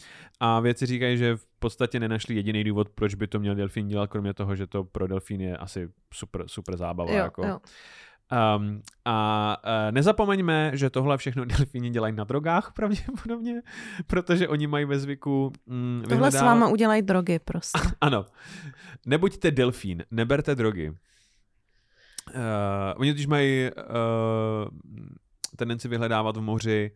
A 0.41 0.61
věci 0.61 0.87
říkají, 0.87 1.19
že 1.19 1.37
v 1.37 1.47
podstatě 1.59 2.01
nenašli 2.01 2.35
jediný 2.35 2.65
důvod, 2.65 2.89
proč 2.89 3.15
by 3.15 3.27
to 3.27 3.39
měl 3.39 3.55
delfín 3.55 3.89
dělat, 3.89 4.11
kromě 4.11 4.35
toho, 4.35 4.57
že 4.57 4.67
to 4.67 4.85
pro 4.85 5.07
delfín 5.07 5.41
je 5.41 5.57
asi 5.57 5.89
super, 6.15 6.43
super 6.47 6.77
zábava. 6.77 7.11
Jo, 7.13 7.17
jako. 7.19 7.47
jo. 7.47 7.59
Um, 8.59 8.83
a 9.05 9.57
uh, 9.65 9.93
nezapomeňme, 9.95 10.71
že 10.75 10.91
tohle 10.91 11.19
všechno 11.19 11.45
delfíni 11.59 11.91
dělají 11.91 12.15
na 12.17 12.25
drogách 12.25 12.73
pravděpodobně, 12.77 13.63
protože 14.07 14.49
oni 14.49 14.67
mají 14.67 14.85
ve 14.85 14.99
zvyku 14.99 15.53
mm, 15.67 16.03
Tohle 16.09 16.31
s 16.31 16.35
vyhledávat- 16.35 16.45
váma 16.47 16.69
udělají 16.69 17.03
drogy 17.03 17.39
prostě. 17.39 17.81
ano. 18.01 18.27
Nebuďte 19.07 19.51
delfín, 19.51 20.05
neberte 20.11 20.55
drogy. 20.55 20.93
Uh, 22.29 22.35
oni 22.97 23.13
totiž 23.13 23.27
mají 23.27 23.71
uh, 23.71 24.69
tendenci 25.57 25.89
vyhledávat 25.89 26.37
v 26.37 26.41
moři 26.41 26.91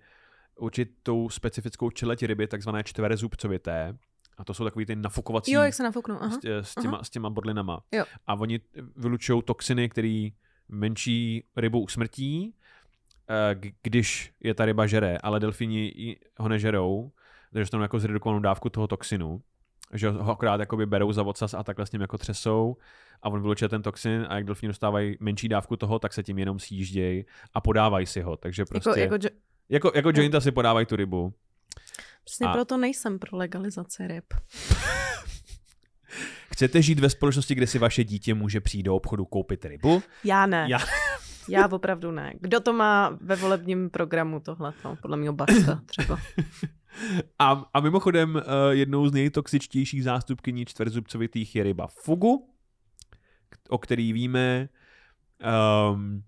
určitou 0.56 1.30
specifickou 1.30 1.90
čeleť 1.90 2.22
ryby, 2.22 2.46
takzvané 2.46 2.84
čtverezubcovité. 2.84 3.96
A 4.38 4.44
to 4.44 4.54
jsou 4.54 4.64
takový 4.64 4.86
ty 4.86 4.96
nafukovací 4.96 5.52
Jo, 5.52 5.62
jak 5.62 5.74
se 5.74 5.82
nafouknou. 5.82 6.16
Aha. 6.20 6.30
s, 6.30 6.44
s, 6.44 6.74
těma, 6.74 7.04
s 7.04 7.10
těma 7.10 7.30
bodlinama. 7.30 7.82
Jo. 7.92 8.04
A 8.26 8.34
oni 8.34 8.60
vylučují 8.96 9.42
toxiny, 9.42 9.88
které 9.88 10.28
menší 10.68 11.44
rybu 11.56 11.80
usmrtí, 11.80 12.54
eh, 13.30 13.60
když 13.82 14.32
je 14.40 14.54
ta 14.54 14.64
ryba 14.64 14.86
žere, 14.86 15.18
ale 15.18 15.40
delfíni 15.40 16.16
ho 16.38 16.48
nežerou, 16.48 17.12
takže 17.52 17.62
dostanou 17.62 17.82
jako 17.82 17.98
zredukovanou 17.98 18.40
dávku 18.40 18.68
toho 18.68 18.86
toxinu, 18.86 19.42
že 19.92 20.10
ho 20.10 20.32
akorát 20.32 20.60
jakoby 20.60 20.86
berou 20.86 21.12
za 21.12 21.22
ocas 21.22 21.54
a 21.54 21.62
takhle 21.62 21.86
s 21.86 21.92
ním 21.92 22.00
jako 22.00 22.18
třesou 22.18 22.76
a 23.22 23.28
on 23.28 23.42
vylučuje 23.42 23.68
ten 23.68 23.82
toxin 23.82 24.26
a 24.28 24.36
jak 24.36 24.44
delfíni 24.44 24.68
dostávají 24.68 25.16
menší 25.20 25.48
dávku 25.48 25.76
toho, 25.76 25.98
tak 25.98 26.12
se 26.12 26.22
tím 26.22 26.38
jenom 26.38 26.58
sjíždějí 26.58 27.24
a 27.54 27.60
podávají 27.60 28.06
si 28.06 28.20
ho. 28.20 28.36
Takže 28.36 28.64
prostě 28.64 28.90
Jako, 28.90 29.00
jako, 29.00 29.14
jako, 29.14 29.26
jo- 29.26 29.40
jako, 29.68 29.92
jako 29.94 30.10
jointa 30.14 30.40
si 30.40 30.52
podávají 30.52 30.86
tu 30.86 30.96
rybu. 30.96 31.34
přesně 32.24 32.46
a- 32.46 32.52
proto 32.52 32.76
nejsem 32.76 33.18
pro 33.18 33.36
legalizaci 33.38 34.06
ryb. 34.06 34.24
Chcete 36.52 36.82
žít 36.82 36.98
ve 37.00 37.10
společnosti, 37.10 37.54
kde 37.54 37.66
si 37.66 37.78
vaše 37.78 38.04
dítě 38.04 38.34
může 38.34 38.60
přijít 38.60 38.82
do 38.82 38.96
obchodu 38.96 39.24
koupit 39.24 39.64
rybu? 39.64 40.02
Já 40.24 40.46
ne. 40.46 40.66
Já- 40.70 40.78
Já 41.48 41.68
opravdu 41.68 42.10
ne. 42.10 42.32
Kdo 42.40 42.60
to 42.60 42.72
má 42.72 43.18
ve 43.20 43.36
volebním 43.36 43.90
programu 43.90 44.40
tohleto? 44.40 44.96
Podle 45.02 45.16
mě 45.16 45.32
Bašta 45.32 45.80
třeba. 45.86 46.18
A, 47.38 47.64
a 47.74 47.80
mimochodem 47.80 48.34
uh, 48.34 48.42
jednou 48.70 49.08
z 49.08 49.12
nejtoxičtějších 49.12 50.04
zástupkyní 50.04 50.64
čtverzubcovitých 50.66 51.56
je 51.56 51.62
ryba 51.62 51.86
fugu, 51.86 52.48
o 53.68 53.78
který 53.78 54.12
víme 54.12 54.68
um, 55.92 56.22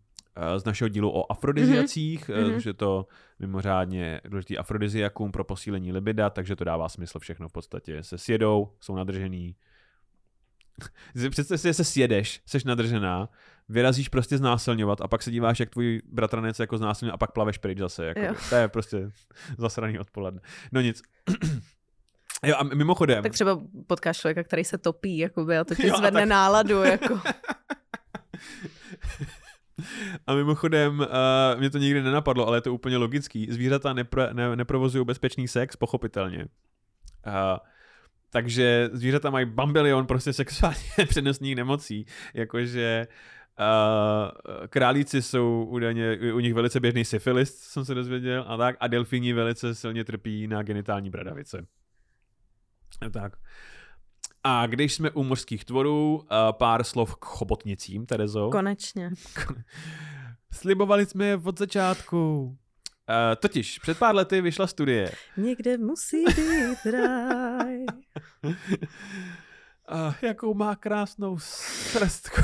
z 0.56 0.64
našeho 0.64 0.88
dílu 0.88 1.10
o 1.10 1.32
afrodiziacích, 1.32 2.28
Mhm, 2.28 2.40
mhm. 2.40 2.50
mm-hmm. 2.50 2.56
že 2.56 2.72
to 2.74 3.06
mimořádně 3.38 4.20
důležitý 4.24 4.58
afrodiziakum 4.58 5.32
pro 5.32 5.44
posílení 5.44 5.92
libida, 5.92 6.30
takže 6.30 6.56
to 6.56 6.64
dává 6.64 6.88
smysl 6.88 7.18
všechno 7.18 7.48
v 7.48 7.52
podstatě. 7.52 8.02
Se 8.02 8.18
sjedou, 8.18 8.72
jsou 8.80 8.96
nadržený. 8.96 9.56
Představ 11.30 11.60
si, 11.60 11.68
že 11.68 11.74
se 11.74 11.84
sjedeš, 11.84 12.42
seš 12.46 12.64
nadržená, 12.64 13.28
vyrazíš 13.68 14.08
prostě 14.08 14.38
znásilňovat 14.38 15.00
a 15.00 15.08
pak 15.08 15.22
se 15.22 15.30
díváš, 15.30 15.60
jak 15.60 15.70
tvůj 15.70 16.02
bratranec 16.12 16.58
jako 16.58 16.78
znásilňuje 16.78 17.12
a 17.12 17.16
pak 17.16 17.32
plaveš 17.32 17.58
pryč 17.58 17.78
zase. 17.78 18.06
Jako, 18.06 18.36
to 18.48 18.54
je 18.54 18.68
prostě 18.68 19.10
zasraný 19.58 19.98
odpoledne. 19.98 20.40
No 20.72 20.80
nic. 20.80 21.02
Jo 22.44 22.54
a 22.58 22.62
mimochodem, 22.62 23.22
Tak 23.22 23.32
třeba 23.32 23.60
potkáš 23.86 24.18
člověka, 24.18 24.42
který 24.42 24.64
se 24.64 24.78
topí, 24.78 25.18
jakoby, 25.18 25.58
a 25.58 25.64
to 25.64 25.74
ti 25.74 25.86
Jo, 25.86 25.96
zvedne 25.98 26.20
tak- 26.20 26.28
náladu. 26.28 26.82
Jako. 26.82 27.20
A 30.26 30.34
mimochodem, 30.34 30.98
uh, 31.00 31.06
mě 31.60 31.70
to 31.70 31.78
nikdy 31.78 32.02
nenapadlo, 32.02 32.46
ale 32.46 32.56
je 32.56 32.60
to 32.60 32.74
úplně 32.74 32.96
logický. 32.96 33.46
Zvířata 33.50 33.92
nepro, 33.92 34.22
ne, 34.32 34.56
neprovozují 34.56 35.04
bezpečný 35.04 35.48
sex, 35.48 35.76
pochopitelně. 35.76 36.38
Uh, 36.38 37.32
takže 38.30 38.90
zvířata 38.92 39.30
mají 39.30 39.46
bambilion 39.46 40.06
prostě 40.06 40.32
sexuálně 40.32 40.78
přenosných 41.08 41.56
nemocí. 41.56 42.06
Jakože 42.34 43.06
uh, 43.08 43.14
králíci 44.68 45.22
jsou 45.22 45.66
údajně, 45.70 46.18
u 46.34 46.38
nich 46.38 46.54
velice 46.54 46.80
běžný 46.80 47.04
syfilis, 47.04 47.58
jsem 47.58 47.84
se 47.84 47.94
dozvěděl, 47.94 48.44
a 48.48 48.56
tak. 48.56 48.76
A 48.80 48.86
delfíni 48.86 49.32
velice 49.32 49.74
silně 49.74 50.04
trpí 50.04 50.46
na 50.46 50.62
genitální 50.62 51.10
bradavice. 51.10 51.66
A 53.06 53.10
tak. 53.10 53.36
A 54.44 54.66
když 54.66 54.94
jsme 54.94 55.10
u 55.10 55.22
mořských 55.22 55.64
tvorů, 55.64 56.16
uh, 56.16 56.22
pár 56.52 56.84
slov 56.84 57.16
k 57.16 57.24
chobotnicím, 57.24 58.06
Terezo. 58.06 58.50
Konečně. 58.50 59.10
Slibovali 60.52 61.06
jsme 61.06 61.26
je 61.26 61.36
od 61.36 61.58
začátku. 61.58 62.42
Uh, 62.44 62.54
totiž 63.36 63.78
před 63.78 63.98
pár 63.98 64.14
lety 64.14 64.40
vyšla 64.40 64.66
studie. 64.66 65.12
Někde 65.36 65.78
musí 65.78 66.24
být 66.24 66.92
ráj. 66.92 67.84
Uh, 68.42 70.14
jakou 70.22 70.54
má 70.54 70.76
krásnou 70.76 71.38
srstku. 71.38 72.40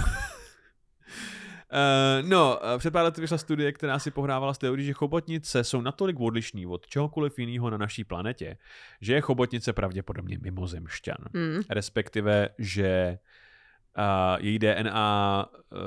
Uh, 1.73 2.29
no, 2.29 2.61
před 2.79 2.91
pár 2.91 3.05
lety 3.05 3.21
vyšla 3.21 3.39
studie, 3.39 3.73
která 3.73 3.99
si 3.99 4.11
pohrávala 4.11 4.55
s 4.55 4.59
teorií, 4.59 4.87
že 4.87 4.93
chobotnice 4.93 5.65
jsou 5.65 5.81
natolik 5.81 6.21
odlišní 6.21 6.67
od 6.67 6.87
čehokoliv 6.87 7.39
jiného 7.39 7.71
na 7.71 7.77
naší 7.77 8.05
planetě, 8.05 8.57
že 9.01 9.15
je 9.15 9.21
chobotnice 9.21 9.73
pravděpodobně 9.73 10.39
mimozemšťan. 10.43 11.17
Hmm. 11.35 11.63
respektive, 11.71 12.49
že 12.59 13.19
uh, 13.99 14.45
její 14.45 14.59
DNA, 14.59 15.47
uh, 15.73 15.79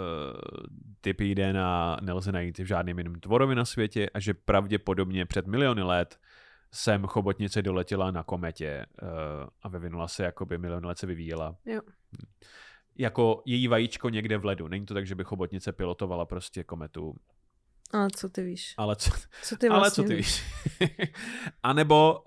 typ 1.01 1.21
její 1.21 1.35
DNA 1.35 1.97
nelze 2.01 2.31
najít 2.31 2.57
v 2.57 2.65
žádném 2.65 2.97
jiném 2.97 3.15
tvorovi 3.15 3.55
na 3.55 3.65
světě 3.65 4.09
a 4.13 4.19
že 4.19 4.33
pravděpodobně 4.33 5.25
před 5.25 5.47
miliony 5.47 5.83
let 5.83 6.19
sem 6.71 7.05
chobotnice 7.05 7.61
doletěla 7.61 8.11
na 8.11 8.23
kometě 8.23 8.85
uh, 9.01 9.09
a 9.61 9.69
vyvinula 9.69 10.07
se, 10.07 10.23
jakoby 10.23 10.57
miliony 10.57 10.87
let 10.87 10.97
se 10.97 11.07
vyvíjela. 11.07 11.55
Jo. 11.65 11.81
Jako 12.97 13.41
její 13.45 13.67
vajíčko 13.67 14.09
někde 14.09 14.37
v 14.37 14.45
ledu. 14.45 14.67
Není 14.67 14.85
to 14.85 14.93
tak, 14.93 15.07
že 15.07 15.15
by 15.15 15.23
chobotnice 15.23 15.71
pilotovala 15.71 16.25
prostě 16.25 16.63
kometu. 16.63 17.15
Ale 17.93 18.07
co 18.15 18.29
ty 18.29 18.43
víš? 18.43 18.73
Ale 18.77 18.95
co, 18.95 19.11
Co 19.43 19.57
ty 19.57 19.67
ale 19.67 19.79
vlastně 19.79 20.03
co 20.03 20.07
ty 20.07 20.15
víš? 20.15 20.43
A 21.63 21.73
nebo 21.73 22.23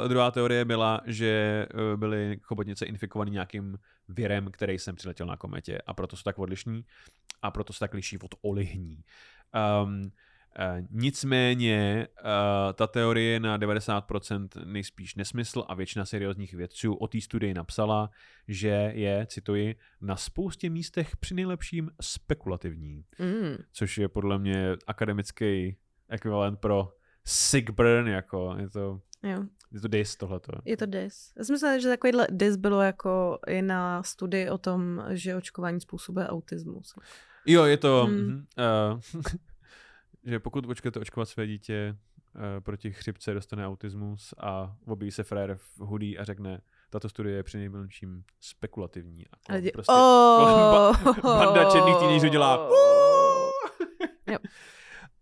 uh, 0.00 0.08
druhá 0.08 0.30
teorie 0.30 0.64
byla, 0.64 1.00
že 1.06 1.66
uh, 1.74 2.00
byly 2.00 2.40
chobotnice 2.42 2.86
infikovaný 2.86 3.30
nějakým 3.30 3.78
virem, 4.08 4.50
který 4.50 4.78
sem 4.78 4.96
přiletěl 4.96 5.26
na 5.26 5.36
kometě 5.36 5.78
a 5.86 5.94
proto 5.94 6.16
jsou 6.16 6.22
tak 6.22 6.38
odlišní 6.38 6.84
a 7.42 7.50
proto 7.50 7.72
se 7.72 7.78
tak 7.78 7.94
liší 7.94 8.18
od 8.18 8.34
olihní. 8.42 9.04
Um, 9.84 10.12
nicméně 10.90 12.08
uh, 12.24 12.26
ta 12.74 12.86
teorie 12.86 13.32
je 13.32 13.40
na 13.40 13.58
90% 13.58 14.48
nejspíš 14.64 15.14
nesmysl 15.14 15.64
a 15.68 15.74
většina 15.74 16.04
seriózních 16.04 16.54
vědců 16.54 16.94
o 16.94 17.08
té 17.08 17.20
studii 17.20 17.54
napsala, 17.54 18.10
že 18.48 18.92
je, 18.94 19.26
cituji, 19.26 19.76
na 20.00 20.16
spoustě 20.16 20.70
místech 20.70 21.16
při 21.16 21.34
nejlepším 21.34 21.90
spekulativní 22.00 23.04
Mm. 23.18 23.56
což 23.72 23.98
je 23.98 24.08
podle 24.08 24.38
mě 24.38 24.76
akademický 24.86 25.76
ekvivalent 26.08 26.58
pro 26.60 26.92
sick 27.24 27.70
burn, 27.70 28.08
jako 28.08 28.54
je 28.58 28.68
to, 28.70 29.00
Jo. 29.22 29.44
je 29.72 29.80
to 29.80 29.88
dis 29.88 30.16
tohleto. 30.16 30.52
Je 30.64 30.76
to 30.76 30.86
dis. 30.86 31.32
Já 31.38 31.44
si 31.44 31.52
myslela, 31.52 31.78
že 31.78 31.88
takovýhle 31.88 32.26
dis 32.30 32.56
bylo 32.56 32.80
jako 32.82 33.38
i 33.46 33.62
na 33.62 34.02
studii 34.02 34.50
o 34.50 34.58
tom, 34.58 35.04
že 35.10 35.36
očkování 35.36 35.80
způsobuje 35.80 36.28
autismus. 36.28 36.94
Jo, 37.46 37.64
je 37.64 37.76
to, 37.76 38.06
mm. 38.10 38.44
uh, 39.14 39.22
že 40.24 40.40
pokud 40.40 40.66
očkujete 40.66 41.00
očkovat 41.00 41.28
své 41.28 41.46
dítě 41.46 41.96
uh, 42.34 42.42
proti 42.60 42.92
chřipce, 42.92 43.34
dostane 43.34 43.66
autismus 43.66 44.34
a 44.38 44.76
objeví 44.86 45.10
se 45.10 45.22
frér 45.22 45.56
v 45.56 45.78
hudí 45.78 46.18
a 46.18 46.24
řekne, 46.24 46.60
tato 46.90 47.08
studie 47.08 47.36
je 47.36 47.42
při 47.42 47.58
nejmenším 47.58 48.24
spekulativní. 48.40 49.26
A 49.26 49.36
kolem 49.46 49.62
lidi, 49.62 49.70
prostě, 49.70 49.92
oh, 49.92 50.38
kolem 50.38 51.14
ba- 51.14 51.22
banda 51.44 51.70
černých 51.70 51.96
teenagerů 51.96 52.28
dělá 52.28 52.68
Jo. 54.26 54.38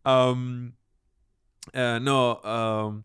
um, 0.33 0.73
uh, 1.75 1.99
no, 1.99 2.41
um, 2.89 3.03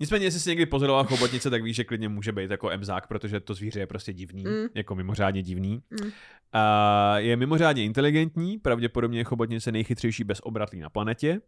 nicméně, 0.00 0.24
jestli 0.24 0.40
jsi 0.40 0.48
někdy 0.48 0.66
pozoroval 0.66 1.04
chobotnice, 1.04 1.50
tak 1.50 1.62
víš, 1.62 1.76
že 1.76 1.84
klidně 1.84 2.08
může 2.08 2.32
být 2.32 2.50
jako 2.50 2.70
emzák, 2.70 3.06
protože 3.06 3.40
to 3.40 3.54
zvíře 3.54 3.80
je 3.80 3.86
prostě 3.86 4.12
divný, 4.12 4.44
Mm. 4.44 4.66
jako 4.74 4.94
mimořádně 4.94 5.42
divný. 5.42 5.82
Mm. 5.90 6.10
A 6.52 7.18
je 7.18 7.36
mimořádně 7.36 7.84
inteligentní, 7.84 8.58
pravděpodobně 8.58 9.20
je 9.20 9.24
chobotnice 9.24 9.72
nejchytřejší 9.72 10.24
bezobratlý 10.24 10.80
na 10.80 10.90
planetě. 10.90 11.40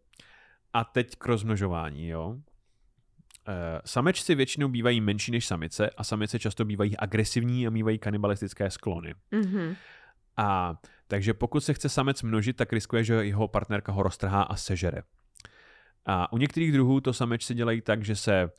A 0.73 0.85
teď 0.85 1.17
k 1.19 1.27
rozmnožování, 1.27 2.09
jo. 2.09 2.37
Eh, 3.49 3.81
Samečci 3.85 4.35
většinou 4.35 4.69
bývají 4.69 5.01
menší 5.01 5.33
než 5.33 5.47
samice 5.47 5.91
a 5.91 6.05
samice 6.05 6.39
často 6.39 6.65
bývají 6.65 6.97
agresivní 6.97 7.67
a 7.67 7.71
mývají 7.71 7.99
kanibalistické 7.99 8.71
sklony. 8.71 9.15
Mhm. 9.31 9.75
A 10.37 10.75
takže 11.09 11.35
pokud 11.35 11.61
se 11.61 11.75
chce 11.75 11.89
samec 11.89 12.23
množit, 12.23 12.57
tak 12.57 12.73
riskuje, 12.73 13.05
že 13.05 13.15
jeho 13.15 13.49
partnerka 13.49 13.93
ho 13.93 14.03
roztrhá 14.03 14.43
a 14.43 14.57
sežere. 14.57 15.03
A 16.09 16.33
u 16.33 16.39
některých 16.39 16.73
druhů 16.73 17.01
to 17.01 17.13
samečci 17.13 17.55
dělají 17.55 17.81
tak, 17.81 18.05
že 18.05 18.17
se 18.17 18.51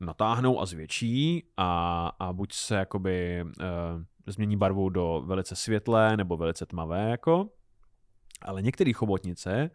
natáhnou 0.00 0.60
a 0.60 0.66
zvětší 0.66 1.44
a, 1.56 2.08
a 2.18 2.32
buď 2.32 2.52
se 2.52 2.74
jakoby 2.74 3.44
uh, 3.44 4.02
změní 4.26 4.56
barvu 4.56 4.88
do 4.88 5.22
velice 5.26 5.56
světlé 5.56 6.16
nebo 6.16 6.36
velice 6.36 6.66
tmavé, 6.66 7.10
jako. 7.10 7.48
Ale 8.42 8.62
některé 8.62 8.92
chobotnice 8.92 9.70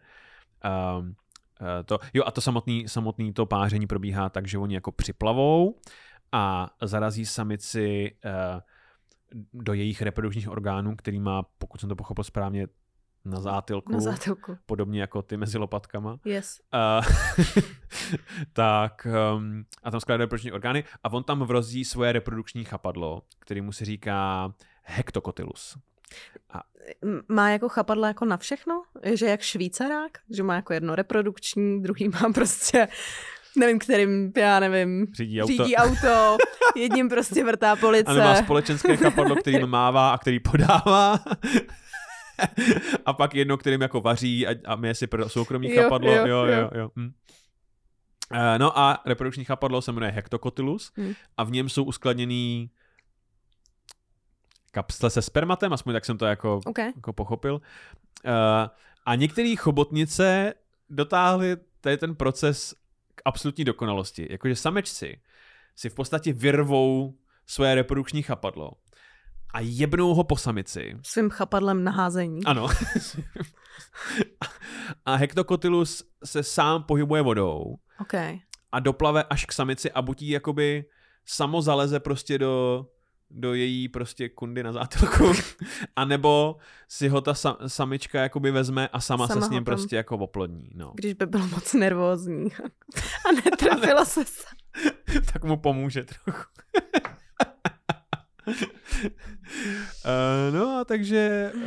eh, 0.64 1.84
to, 1.84 1.98
jo 2.14 2.22
a 2.26 2.30
to 2.30 2.40
samotný, 2.40 2.88
samotný 2.88 3.32
to 3.32 3.46
páření 3.46 3.86
probíhá 3.86 4.28
tak, 4.28 4.46
že 4.46 4.58
oni 4.58 4.74
jako 4.74 4.92
připlavou 4.92 5.78
a 6.32 6.70
zarazí 6.82 7.26
samici 7.26 8.16
uh, 8.24 8.60
do 9.52 9.72
jejich 9.72 10.02
reprodukčních 10.02 10.48
orgánů, 10.48 10.96
který 10.96 11.20
má, 11.20 11.42
pokud 11.42 11.80
jsem 11.80 11.88
to 11.88 11.96
pochopil 11.96 12.24
správně, 12.24 12.66
na 13.24 13.40
zátilku. 13.40 13.92
Na 13.92 14.00
zátilku. 14.00 14.58
Podobně 14.66 15.00
jako 15.00 15.22
ty 15.22 15.36
mezi 15.36 15.58
lopatkama. 15.58 16.18
Yes. 16.24 16.60
Uh, 16.74 17.06
tak 18.52 19.06
um, 19.36 19.64
a 19.82 19.90
tam 19.90 20.00
skládá 20.00 20.24
reprodukční 20.24 20.52
orgány 20.52 20.84
a 21.04 21.12
on 21.12 21.24
tam 21.24 21.42
vrozí 21.42 21.84
svoje 21.84 22.12
reprodukční 22.12 22.64
chapadlo, 22.64 23.22
který 23.38 23.60
mu 23.60 23.72
se 23.72 23.84
říká 23.84 24.52
Hectocotylus. 24.82 25.76
A... 26.50 26.62
Má 27.28 27.50
jako 27.50 27.68
chapadla 27.68 28.08
jako 28.08 28.24
na 28.24 28.36
všechno? 28.36 28.82
Že 29.12 29.26
jak 29.26 29.40
švýcarák? 29.40 30.18
Že 30.30 30.42
má 30.42 30.54
jako 30.54 30.72
jedno 30.72 30.94
reprodukční, 30.94 31.82
druhý 31.82 32.08
má 32.08 32.32
prostě 32.34 32.88
nevím, 33.56 33.78
kterým, 33.78 34.32
já 34.36 34.60
nevím, 34.60 35.06
řídí 35.16 35.42
auto, 35.42 35.52
řídí 35.52 35.76
auto 35.76 36.36
jedním 36.76 37.08
prostě 37.08 37.44
vrtá 37.44 37.76
police. 37.80 38.10
A 38.10 38.14
má 38.14 38.34
společenské 38.34 38.96
chapadlo, 38.96 39.36
kterým 39.36 39.66
mává 39.66 40.10
a 40.10 40.18
který 40.18 40.40
podává. 40.40 41.20
a 43.06 43.12
pak 43.12 43.34
jedno, 43.34 43.56
kterým 43.56 43.80
jako 43.80 44.00
vaří 44.00 44.46
a, 44.46 44.54
a 44.66 44.76
mě 44.76 44.94
si 44.94 45.06
pro 45.06 45.28
soukromí 45.28 45.70
jo, 45.70 45.82
chapadlo. 45.82 46.12
Jo, 46.12 46.26
jo, 46.26 46.46
jo. 46.46 46.52
jo. 46.52 46.70
jo. 46.74 46.90
Hm. 46.96 47.12
No 48.58 48.78
a 48.78 49.02
reprodukční 49.06 49.44
chapadlo 49.44 49.82
se 49.82 49.92
jmenuje 49.92 50.12
Hectocotylus 50.12 50.92
hmm. 50.96 51.14
a 51.36 51.44
v 51.44 51.50
něm 51.50 51.68
jsou 51.68 51.84
uskladněný 51.84 52.70
kapsle 54.70 55.10
se 55.10 55.22
spermatem, 55.22 55.72
aspoň 55.72 55.92
tak 55.92 56.04
jsem 56.04 56.18
to 56.18 56.26
jako, 56.26 56.60
okay. 56.66 56.92
jako 56.96 57.12
pochopil. 57.12 57.54
Uh, 57.54 58.30
a 59.06 59.14
některé 59.14 59.54
chobotnice 59.56 60.54
dotáhly 60.90 61.56
tady 61.80 61.96
ten 61.96 62.14
proces 62.14 62.74
k 63.14 63.22
absolutní 63.24 63.64
dokonalosti. 63.64 64.26
Jakože 64.30 64.56
samečci 64.56 65.20
si 65.76 65.88
v 65.88 65.94
podstatě 65.94 66.32
vyrvou 66.32 67.14
svoje 67.46 67.74
reprodukční 67.74 68.22
chapadlo 68.22 68.70
a 69.54 69.60
jebnou 69.60 70.14
ho 70.14 70.24
po 70.24 70.36
samici. 70.36 70.96
Svým 71.02 71.30
chapadlem 71.30 71.84
na 71.84 71.92
házení. 71.92 72.44
Ano. 72.44 72.68
a 75.06 75.14
Hectocotylus 75.14 76.04
se 76.24 76.42
sám 76.42 76.82
pohybuje 76.82 77.22
vodou. 77.22 77.76
Okay. 78.00 78.38
A 78.72 78.80
doplave 78.80 79.22
až 79.22 79.44
k 79.44 79.52
samici 79.52 79.92
a 79.92 80.02
buď 80.02 80.22
jakoby 80.22 80.84
samo 81.26 81.62
zaleze 81.62 82.00
prostě 82.00 82.38
do, 82.38 82.86
do 83.30 83.54
její 83.54 83.88
prostě 83.88 84.28
kundy 84.28 84.62
na 84.62 84.72
zátilku, 84.72 85.32
a 85.96 86.04
nebo 86.04 86.56
si 86.88 87.08
ho 87.08 87.20
ta 87.20 87.34
sa, 87.34 87.56
samička 87.66 88.20
jakoby 88.20 88.50
vezme 88.50 88.88
a 88.88 89.00
sama, 89.00 89.28
sama 89.28 89.40
se 89.40 89.46
s 89.46 89.50
ním 89.50 89.64
prostě 89.64 89.96
jako 89.96 90.16
oplodní. 90.16 90.70
No. 90.74 90.92
Když 90.94 91.14
by 91.14 91.26
byl 91.26 91.46
moc 91.46 91.74
nervózní 91.74 92.48
a 93.28 93.32
netrefila 93.44 94.04
se 94.04 94.24
se. 94.24 94.46
tak 95.32 95.44
mu 95.44 95.56
pomůže 95.56 96.04
trochu. 96.04 96.42
Uh, 100.04 100.54
no 100.54 100.78
a 100.80 100.84
takže... 100.84 101.52
Uh, 101.54 101.62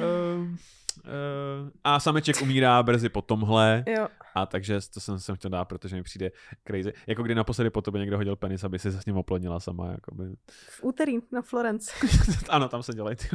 uh, 0.46 1.70
a 1.84 2.00
sameček 2.00 2.42
umírá 2.42 2.84
brzy 2.84 3.10
po 3.10 3.22
tomhle. 3.22 3.84
Jo. 3.88 4.08
A 4.36 4.46
takže 4.46 4.80
to 4.94 5.00
jsem, 5.00 5.20
jsem 5.20 5.36
chtěl 5.36 5.52
dát, 5.52 5.66
protože 5.66 5.96
mi 5.96 6.04
přijde 6.04 6.32
crazy. 6.68 6.94
Jako 7.08 7.24
kdy 7.24 7.36
naposledy 7.36 7.70
po 7.70 7.82
tobě 7.82 8.00
někdo 8.00 8.18
hodil 8.18 8.36
penis, 8.36 8.64
aby 8.64 8.80
si 8.80 8.92
se 8.92 9.02
s 9.02 9.06
ním 9.06 9.18
oplodnila 9.18 9.60
sama. 9.60 9.92
Jakoby. 9.92 10.24
V 10.70 10.84
úterý 10.84 11.18
na 11.32 11.42
Florence. 11.42 11.92
ano, 12.50 12.70
tam 12.70 12.84
se 12.84 12.94
dělají 12.94 13.16
ty. 13.16 13.30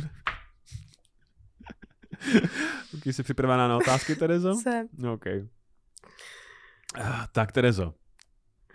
Když 3.03 3.16
jsi 3.16 3.22
připravená 3.22 3.68
na 3.68 3.76
otázky, 3.76 4.16
Terezo? 4.16 4.55
Jsem. 4.55 4.88
OK. 5.12 5.24
Tak, 7.32 7.53
Terezo. 7.53 7.94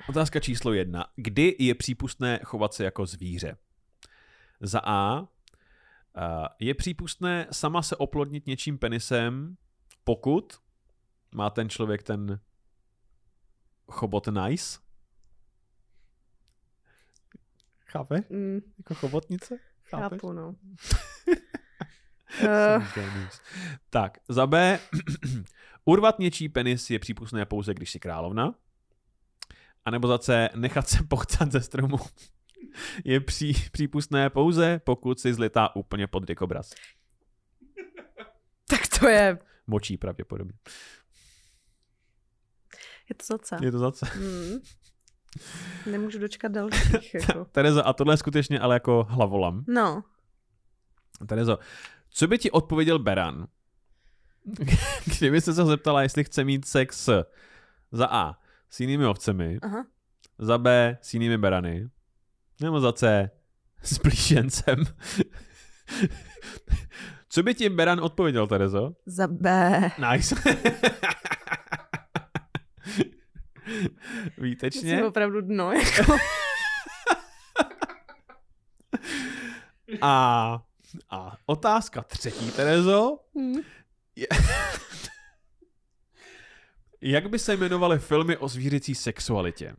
Otázka 0.09 0.39
číslo 0.39 0.73
jedna. 0.73 1.05
Kdy 1.15 1.55
je 1.59 1.75
přípustné 1.75 2.39
chovat 2.43 2.73
se 2.73 2.83
jako 2.83 3.05
zvíře? 3.05 3.57
Za 4.61 4.81
A. 4.83 5.27
Je 6.59 6.73
přípustné 6.73 7.47
sama 7.51 7.81
se 7.81 7.95
oplodnit 7.95 8.47
něčím 8.47 8.77
penisem, 8.77 9.57
pokud 10.03 10.53
má 11.31 11.49
ten 11.49 11.69
člověk 11.69 12.03
ten 12.03 12.39
chobot 13.87 14.27
nice? 14.27 14.79
Chápe? 17.85 18.23
Mm. 18.29 18.59
Jako 18.77 18.95
chobotnice? 18.95 19.57
Chápeš? 19.83 20.21
Chápu, 20.21 20.33
no. 20.33 20.55
tak, 23.89 24.17
za 24.29 24.47
B. 24.47 24.79
Urvat 25.85 26.19
něčí 26.19 26.49
penis 26.49 26.89
je 26.89 26.99
přípustné 26.99 27.45
pouze, 27.45 27.73
když 27.73 27.91
si 27.91 27.99
královna. 27.99 28.55
A 29.85 29.91
nebo 29.91 30.07
za 30.07 30.17
C. 30.17 30.49
Nechat 30.55 30.87
se 30.89 31.03
pochcat 31.09 31.51
ze 31.51 31.61
stromu 31.61 31.97
je 33.05 33.19
pří, 33.19 33.53
přípustné 33.71 34.29
pouze, 34.29 34.81
pokud 34.83 35.19
si 35.19 35.33
zlitá 35.33 35.75
úplně 35.75 36.07
pod 36.07 36.27
dikobraz. 36.27 36.69
Tak 38.69 38.81
to 38.99 39.07
je... 39.07 39.39
Močí 39.67 39.97
pravděpodobně. 39.97 40.53
Je 43.09 43.15
to 43.15 43.25
zace. 43.25 43.57
Je 43.61 43.71
to 43.71 43.79
zace. 43.79 44.05
Hmm. 44.05 44.59
Nemůžu 45.91 46.19
dočkat 46.19 46.47
dalších. 46.51 47.13
Jako. 47.13 47.45
Terezo, 47.45 47.87
a 47.87 47.93
tohle 47.93 48.13
je 48.13 48.17
skutečně 48.17 48.59
ale 48.59 48.75
jako 48.75 49.03
hlavolam. 49.09 49.63
No. 49.67 50.03
Terezo, 51.27 51.59
co 52.09 52.27
by 52.27 52.37
ti 52.37 52.51
odpověděl 52.51 52.99
Beran, 52.99 53.47
kdyby 55.17 55.41
se 55.41 55.53
se 55.53 55.65
zeptala, 55.65 56.01
jestli 56.01 56.23
chce 56.23 56.43
mít 56.43 56.65
sex 56.65 57.09
za 57.91 58.07
A 58.11 58.39
s 58.69 58.79
jinými 58.79 59.05
ovcemi, 59.05 59.59
Aha. 59.61 59.85
za 60.39 60.57
B 60.57 60.97
s 61.01 61.13
jinými 61.13 61.37
berany, 61.37 61.89
nebo 62.61 62.79
za 62.79 62.93
C 62.93 63.29
s 63.83 63.97
blížencem. 63.97 64.83
Co 67.29 67.43
by 67.43 67.55
ti 67.55 67.69
Beran 67.69 67.99
odpověděl, 67.99 68.47
Terezo? 68.47 68.95
Za 69.05 69.27
B. 69.27 69.81
Nice. 70.11 70.35
Výtečně. 74.37 74.97
Jsi 74.97 75.03
opravdu 75.03 75.41
dno, 75.41 75.71
jako. 75.71 76.17
a, 80.01 80.63
a 81.09 81.37
otázka 81.45 82.01
třetí, 82.03 82.51
Terezo. 82.51 83.19
Hmm. 83.35 83.61
Je, 84.15 84.27
jak 87.01 87.29
by 87.29 87.39
se 87.39 87.53
jmenovaly 87.53 87.99
filmy 87.99 88.37
o 88.37 88.47
zvířecí 88.47 88.95
sexualitě? 88.95 89.75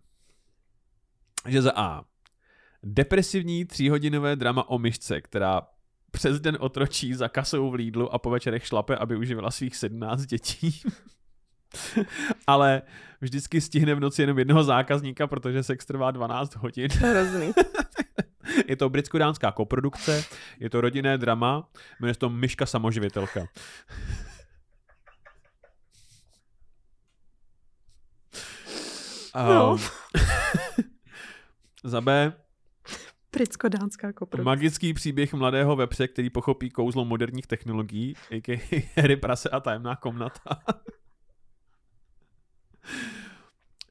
Že 1.49 1.62
za 1.62 1.72
A. 1.77 2.05
Depresivní 2.85 3.64
tříhodinové 3.64 4.37
drama 4.37 4.68
o 4.68 4.78
myšce, 4.78 5.20
která 5.20 5.62
přes 6.11 6.41
den 6.41 6.57
otročí 6.61 7.14
za 7.14 7.28
kasou 7.28 7.70
v 7.70 7.74
Lidlu 7.74 8.14
a 8.14 8.18
po 8.18 8.30
večerech 8.30 8.66
šlape, 8.66 8.97
aby 8.97 9.16
uživila 9.16 9.51
svých 9.51 9.76
17 9.76 10.26
dětí. 10.26 10.82
Ale 12.47 12.82
vždycky 13.20 13.61
stihne 13.61 13.95
v 13.95 14.01
noci 14.01 14.22
jenom 14.22 14.39
jednoho 14.39 14.64
zákazníka, 14.64 15.26
protože 15.26 15.62
sex 15.62 15.87
trvá 15.87 16.11
12 16.11 16.57
hodin. 16.57 16.91
Hrozný. 16.91 17.53
je 18.68 18.76
to 18.76 18.89
britsko-dánská 18.89 19.53
koprodukce, 19.53 20.24
je 20.61 20.70
to 20.70 20.80
rodinné 20.80 21.18
drama, 21.18 21.68
jmenuje 22.01 22.14
se 22.14 22.20
to 22.20 22.30
Myška 22.30 22.66
samoživitelka. 22.66 23.47
No. 29.35 29.72
Um, 29.72 29.80
za 31.85 32.01
B. 32.01 32.32
Britsko-dánská 33.35 34.12
koprodukce. 34.12 34.45
Magický 34.45 34.95
příběh 34.95 35.35
mladého 35.35 35.76
vepře, 35.76 36.09
který 36.09 36.30
pochopí 36.30 36.70
kouzlo 36.70 37.05
moderních 37.05 37.47
technologií, 37.47 38.14
a.k.a. 38.30 38.89
Harry 39.01 39.16
Prase 39.16 39.49
a 39.49 39.61
tajemná 39.61 39.97
komnata. 39.97 40.62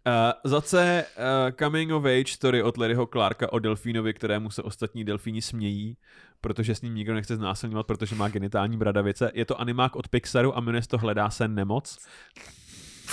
Uh, 0.07 0.13
za 0.43 0.61
C 0.61 1.05
uh, 1.17 1.55
Coming 1.59 1.91
of 1.91 2.05
Age 2.05 2.33
story 2.33 2.63
od 2.63 2.77
Larryho 2.77 3.07
Clarka 3.07 3.53
o 3.53 3.59
delfínovi, 3.59 4.13
kterému 4.13 4.51
se 4.51 4.61
ostatní 4.61 5.03
delfíni 5.03 5.41
smějí, 5.41 5.97
protože 6.41 6.75
s 6.75 6.81
ním 6.81 6.95
nikdo 6.95 7.13
nechce 7.13 7.35
znásilňovat, 7.35 7.87
protože 7.87 8.15
má 8.15 8.27
genitální 8.27 8.77
bradavice. 8.77 9.31
Je 9.33 9.45
to 9.45 9.61
animák 9.61 9.95
od 9.95 10.07
Pixaru 10.07 10.57
a 10.57 10.61
jmenuje 10.61 10.81
to 10.87 10.97
Hledá 10.97 11.29
se 11.29 11.47
nemoc. 11.47 11.97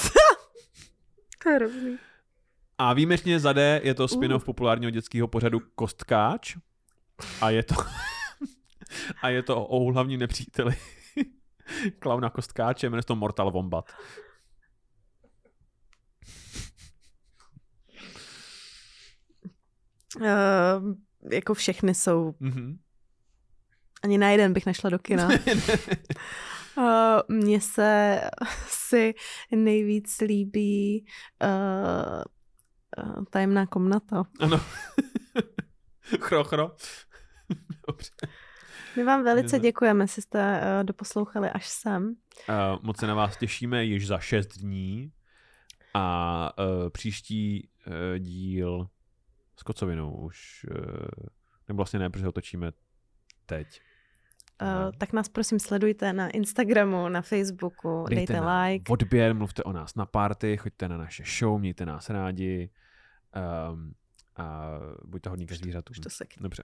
to 1.43 1.51
je 1.51 1.59
rovný. 1.59 1.99
A 2.81 2.93
výjimečně 2.93 3.41
za 3.41 3.53
D 3.53 3.81
je 3.85 3.95
to 3.95 4.09
spin-off 4.09 4.43
uh. 4.43 4.47
populárního 4.47 4.91
dětského 4.91 5.29
pořadu 5.29 5.61
Kostkáč. 5.75 6.57
A 7.41 7.51
je 7.51 7.63
to 7.63 7.75
a 9.23 9.29
je 9.29 9.43
to 9.43 9.67
o 9.67 9.93
hlavním 9.93 10.21
nepříteli 10.21 10.77
klauna 11.99 12.31
Kostkáče, 12.31 12.91
jmenuje 12.91 13.03
se 13.03 13.07
to 13.07 13.17
Mortal 13.17 13.51
Wombat. 13.51 13.93
Uh, 20.17 20.25
jako 21.33 21.55
všechny 21.55 21.95
jsou. 21.95 22.31
Mm-hmm. 22.31 22.79
Ani 24.03 24.19
na 24.19 24.31
jeden 24.31 24.53
bych 24.53 24.67
nešla 24.67 24.91
do 24.91 24.99
kina. 24.99 25.29
Uh, 26.77 27.21
mně 27.29 27.61
se 27.61 28.21
si 28.67 29.15
nejvíc 29.51 30.21
líbí 30.21 31.07
uh, 31.43 31.49
uh, 31.49 32.23
tajemná 33.31 33.67
komnata. 33.67 34.25
Ano. 34.41 34.61
chro, 36.21 36.45
chro. 36.45 36.71
Dobře. 37.89 38.11
My 38.97 39.05
vám 39.05 39.25
velice 39.25 39.59
děkujeme, 39.59 40.05
jestli 40.05 40.23
jste 40.23 40.61
uh, 40.61 40.85
doposlouchali 40.85 41.51
až 41.51 41.69
sem. 41.69 42.15
Uh, 42.49 42.83
moc 42.83 42.99
se 42.99 43.07
na 43.07 43.15
vás 43.15 43.37
těšíme 43.37 43.85
již 43.85 44.07
za 44.07 44.19
šest 44.19 44.47
dní 44.47 45.13
a 45.95 46.53
uh, 46.59 46.91
příští 46.91 47.69
uh, 47.87 48.19
díl 48.19 48.89
s 49.57 49.63
kocovinou 49.63 50.13
už, 50.13 50.67
uh, 50.71 51.27
nebo 51.69 51.77
vlastně 51.77 51.99
ne, 51.99 52.11
protože 52.11 52.27
ho 52.27 52.33
točíme 52.33 52.73
teď. 53.47 53.81
Uh, 54.63 54.93
tak 54.99 55.13
nás 55.13 55.29
prosím 55.29 55.59
sledujte 55.59 56.13
na 56.13 56.29
Instagramu, 56.29 57.09
na 57.09 57.23
Facebooku, 57.23 58.05
dejte, 58.09 58.33
dejte 58.33 58.51
like. 58.51 58.93
odběr, 58.93 59.35
mluvte 59.35 59.63
o 59.63 59.73
nás 59.73 59.95
na 59.95 60.07
party, 60.07 60.57
choďte 60.57 60.89
na 60.89 60.97
naše 60.97 61.25
show, 61.39 61.61
mějte 61.61 61.87
nás 61.87 62.11
rádi 62.11 62.71
um, 63.73 63.93
a 64.37 64.67
buďte 65.05 65.31
hodní 65.31 65.47
ke 65.47 65.55
zvířatům. 65.55 65.93
Už 65.93 66.01
to 66.01 66.11
se 66.11 66.25
Dobře. 66.41 66.63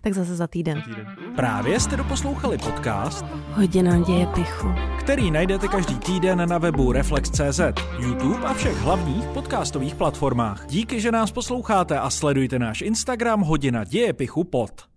Tak 0.00 0.12
zase 0.12 0.36
za 0.36 0.46
týden. 0.46 0.82
Týden. 0.82 1.16
Právě 1.36 1.80
jste 1.80 1.96
doposlouchali 1.96 2.58
podcast, 2.58 3.24
Hodina 3.50 3.98
děje 3.98 4.26
pichu. 4.26 4.68
který 5.00 5.30
najdete 5.30 5.68
každý 5.68 5.98
týden 5.98 6.48
na 6.48 6.58
webu 6.58 6.92
Reflex.cz, 6.92 7.60
YouTube 7.98 8.46
a 8.46 8.54
všech 8.54 8.76
hlavních 8.76 9.24
podcastových 9.24 9.94
platformách. 9.94 10.66
Díky, 10.66 11.00
že 11.00 11.12
nás 11.12 11.32
posloucháte 11.32 11.98
a 11.98 12.10
sledujte 12.10 12.58
náš 12.58 12.80
Instagram 12.80 13.40
Hodina 13.40 13.84
děje 13.84 14.12
pichu 14.12 14.44
pod. 14.44 14.93